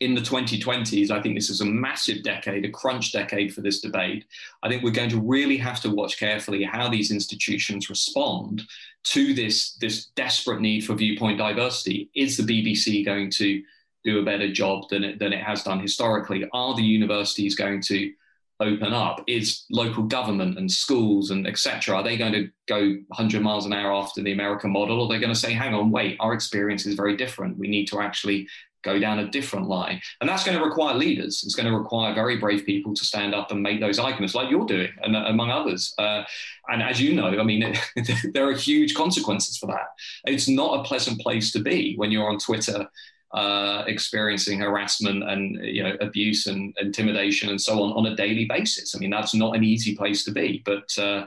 in 0.00 0.14
the 0.14 0.20
2020s, 0.20 1.10
I 1.10 1.22
think 1.22 1.34
this 1.34 1.50
is 1.50 1.60
a 1.60 1.64
massive 1.64 2.22
decade, 2.22 2.64
a 2.64 2.70
crunch 2.70 3.12
decade 3.12 3.54
for 3.54 3.60
this 3.60 3.80
debate. 3.80 4.24
I 4.62 4.68
think 4.68 4.82
we're 4.82 4.90
going 4.90 5.10
to 5.10 5.20
really 5.20 5.56
have 5.56 5.80
to 5.82 5.90
watch 5.90 6.18
carefully 6.18 6.64
how 6.64 6.88
these 6.88 7.10
institutions 7.10 7.90
respond 7.90 8.62
to 9.04 9.34
this, 9.34 9.74
this 9.74 10.06
desperate 10.16 10.60
need 10.60 10.84
for 10.84 10.94
viewpoint 10.94 11.38
diversity. 11.38 12.10
Is 12.14 12.36
the 12.36 12.42
BBC 12.42 13.04
going 13.04 13.30
to 13.32 13.62
do 14.04 14.20
a 14.20 14.24
better 14.24 14.52
job 14.52 14.88
than 14.88 15.04
it, 15.04 15.18
than 15.18 15.32
it 15.32 15.42
has 15.42 15.62
done 15.62 15.80
historically? 15.80 16.48
Are 16.52 16.74
the 16.74 16.82
universities 16.82 17.54
going 17.54 17.80
to 17.82 18.12
open 18.60 18.92
up? 18.92 19.22
Is 19.26 19.64
local 19.70 20.04
government 20.04 20.58
and 20.58 20.70
schools 20.70 21.30
and 21.30 21.46
etc. 21.46 21.96
Are 21.96 22.02
they 22.02 22.16
going 22.16 22.32
to 22.32 22.48
go 22.66 22.96
100 23.08 23.42
miles 23.42 23.66
an 23.66 23.72
hour 23.72 23.92
after 23.92 24.22
the 24.22 24.32
American 24.32 24.70
model, 24.70 25.00
or 25.00 25.04
are 25.04 25.08
they 25.08 25.18
going 25.18 25.32
to 25.32 25.38
say, 25.38 25.52
"Hang 25.52 25.74
on, 25.74 25.90
wait, 25.90 26.16
our 26.20 26.32
experience 26.32 26.86
is 26.86 26.94
very 26.94 27.16
different. 27.16 27.58
We 27.58 27.68
need 27.68 27.86
to 27.88 28.00
actually 28.00 28.48
go 28.82 28.98
down 28.98 29.18
a 29.18 29.30
different 29.30 29.68
line. 29.68 30.00
And 30.20 30.28
that's 30.28 30.44
going 30.44 30.56
to 30.56 30.64
require 30.64 30.94
leaders. 30.94 31.42
It's 31.44 31.54
going 31.54 31.70
to 31.70 31.76
require 31.76 32.14
very 32.14 32.36
brave 32.38 32.64
people 32.64 32.94
to 32.94 33.04
stand 33.04 33.34
up 33.34 33.50
and 33.50 33.62
make 33.62 33.80
those 33.80 33.98
arguments, 33.98 34.34
like 34.34 34.50
you're 34.50 34.66
doing, 34.66 34.90
and 35.02 35.16
among 35.16 35.50
others. 35.50 35.94
Uh, 35.98 36.22
and 36.68 36.82
as 36.82 37.00
you 37.00 37.14
know, 37.14 37.38
I 37.38 37.42
mean, 37.42 37.74
there 38.32 38.48
are 38.48 38.52
huge 38.52 38.94
consequences 38.94 39.56
for 39.58 39.66
that. 39.66 39.88
It's 40.24 40.48
not 40.48 40.80
a 40.80 40.84
pleasant 40.84 41.20
place 41.20 41.52
to 41.52 41.60
be 41.60 41.96
when 41.96 42.10
you're 42.10 42.28
on 42.28 42.38
Twitter. 42.38 42.88
Uh, 43.34 43.84
experiencing 43.86 44.60
harassment 44.60 45.22
and 45.22 45.62
you 45.62 45.82
know 45.82 45.94
abuse 46.00 46.46
and 46.46 46.74
intimidation 46.80 47.50
and 47.50 47.60
so 47.60 47.82
on 47.82 47.92
on 47.92 48.10
a 48.10 48.16
daily 48.16 48.46
basis. 48.46 48.94
I 48.94 48.98
mean 48.98 49.10
that's 49.10 49.34
not 49.34 49.54
an 49.54 49.62
easy 49.62 49.94
place 49.94 50.24
to 50.24 50.30
be, 50.30 50.62
but 50.64 50.98
uh, 50.98 51.26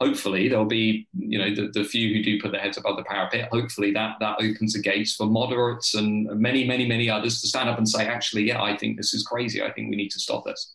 hopefully 0.00 0.48
there'll 0.48 0.64
be 0.66 1.08
you 1.16 1.38
know 1.38 1.54
the, 1.54 1.70
the 1.72 1.84
few 1.84 2.14
who 2.14 2.22
do 2.22 2.40
put 2.40 2.52
their 2.52 2.60
heads 2.60 2.76
above 2.76 2.96
the 2.96 3.04
parapet 3.04 3.48
hopefully 3.50 3.92
that 3.92 4.16
that 4.20 4.36
opens 4.40 4.74
the 4.74 4.80
gates 4.80 5.14
for 5.14 5.26
moderates 5.26 5.94
and 5.94 6.26
many 6.38 6.66
many 6.66 6.86
many 6.86 7.10
others 7.10 7.40
to 7.40 7.48
stand 7.48 7.68
up 7.68 7.78
and 7.78 7.88
say 7.88 8.06
actually 8.06 8.42
yeah 8.44 8.62
i 8.62 8.76
think 8.76 8.96
this 8.96 9.12
is 9.12 9.24
crazy 9.24 9.62
i 9.62 9.70
think 9.72 9.90
we 9.90 9.96
need 9.96 10.10
to 10.10 10.20
stop 10.20 10.44
this 10.44 10.74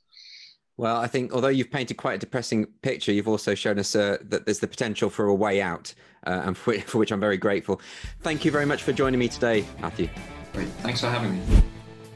well, 0.76 0.98
I 0.98 1.06
think 1.06 1.34
although 1.34 1.50
you've 1.50 1.70
painted 1.70 1.98
quite 1.98 2.16
a 2.16 2.18
depressing 2.18 2.66
picture, 2.82 3.12
you've 3.12 3.28
also 3.28 3.54
shown 3.54 3.78
us 3.78 3.96
uh, 3.96 4.18
that 4.24 4.46
there's 4.46 4.58
the 4.58 4.68
potential 4.68 5.12
for 5.12 5.28
a 5.28 5.36
way 5.36 5.62
out, 5.62 5.94
uh, 6.26 6.42
and 6.46 6.58
for, 6.58 6.74
for 6.80 6.98
which 6.98 7.12
I'm 7.12 7.20
very 7.20 7.38
grateful. 7.38 7.80
Thank 8.22 8.44
you 8.44 8.50
very 8.50 8.66
much 8.66 8.82
for 8.82 8.92
joining 8.92 9.20
me 9.20 9.28
today, 9.28 9.66
Matthew. 9.80 10.10
Great. 10.54 10.68
Thanks 10.82 11.01
for 11.01 11.10
having 11.10 11.34
me. 11.34 11.64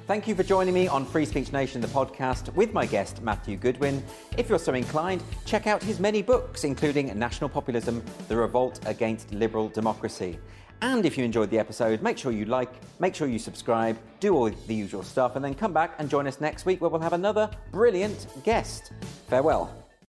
Thank 0.07 0.25
you 0.25 0.35
for 0.35 0.43
joining 0.43 0.73
me 0.73 0.87
on 0.87 1.05
Free 1.05 1.25
Speech 1.25 1.51
Nation, 1.51 1.81
the 1.81 1.87
podcast, 1.87 2.53
with 2.53 2.71
my 2.71 2.85
guest, 2.85 3.21
Matthew 3.21 3.57
Goodwin. 3.57 4.01
If 4.37 4.47
you're 4.47 4.57
so 4.57 4.73
inclined, 4.73 5.21
check 5.45 5.67
out 5.67 5.83
his 5.83 5.99
many 5.99 6.21
books, 6.21 6.63
including 6.63 7.17
National 7.19 7.49
Populism 7.49 8.01
The 8.29 8.37
Revolt 8.37 8.79
Against 8.85 9.33
Liberal 9.33 9.67
Democracy. 9.67 10.39
And 10.81 11.05
if 11.05 11.17
you 11.17 11.25
enjoyed 11.25 11.49
the 11.49 11.59
episode, 11.59 12.01
make 12.01 12.17
sure 12.17 12.31
you 12.31 12.45
like, 12.45 12.69
make 12.99 13.15
sure 13.15 13.27
you 13.27 13.39
subscribe, 13.39 13.97
do 14.19 14.33
all 14.35 14.49
the 14.49 14.75
usual 14.75 15.03
stuff, 15.03 15.35
and 15.35 15.43
then 15.43 15.55
come 15.55 15.73
back 15.73 15.95
and 15.97 16.09
join 16.09 16.27
us 16.27 16.39
next 16.39 16.65
week 16.65 16.79
where 16.79 16.89
we'll 16.89 17.01
have 17.01 17.13
another 17.13 17.49
brilliant 17.71 18.27
guest. 18.43 18.93
Farewell. 19.27 19.86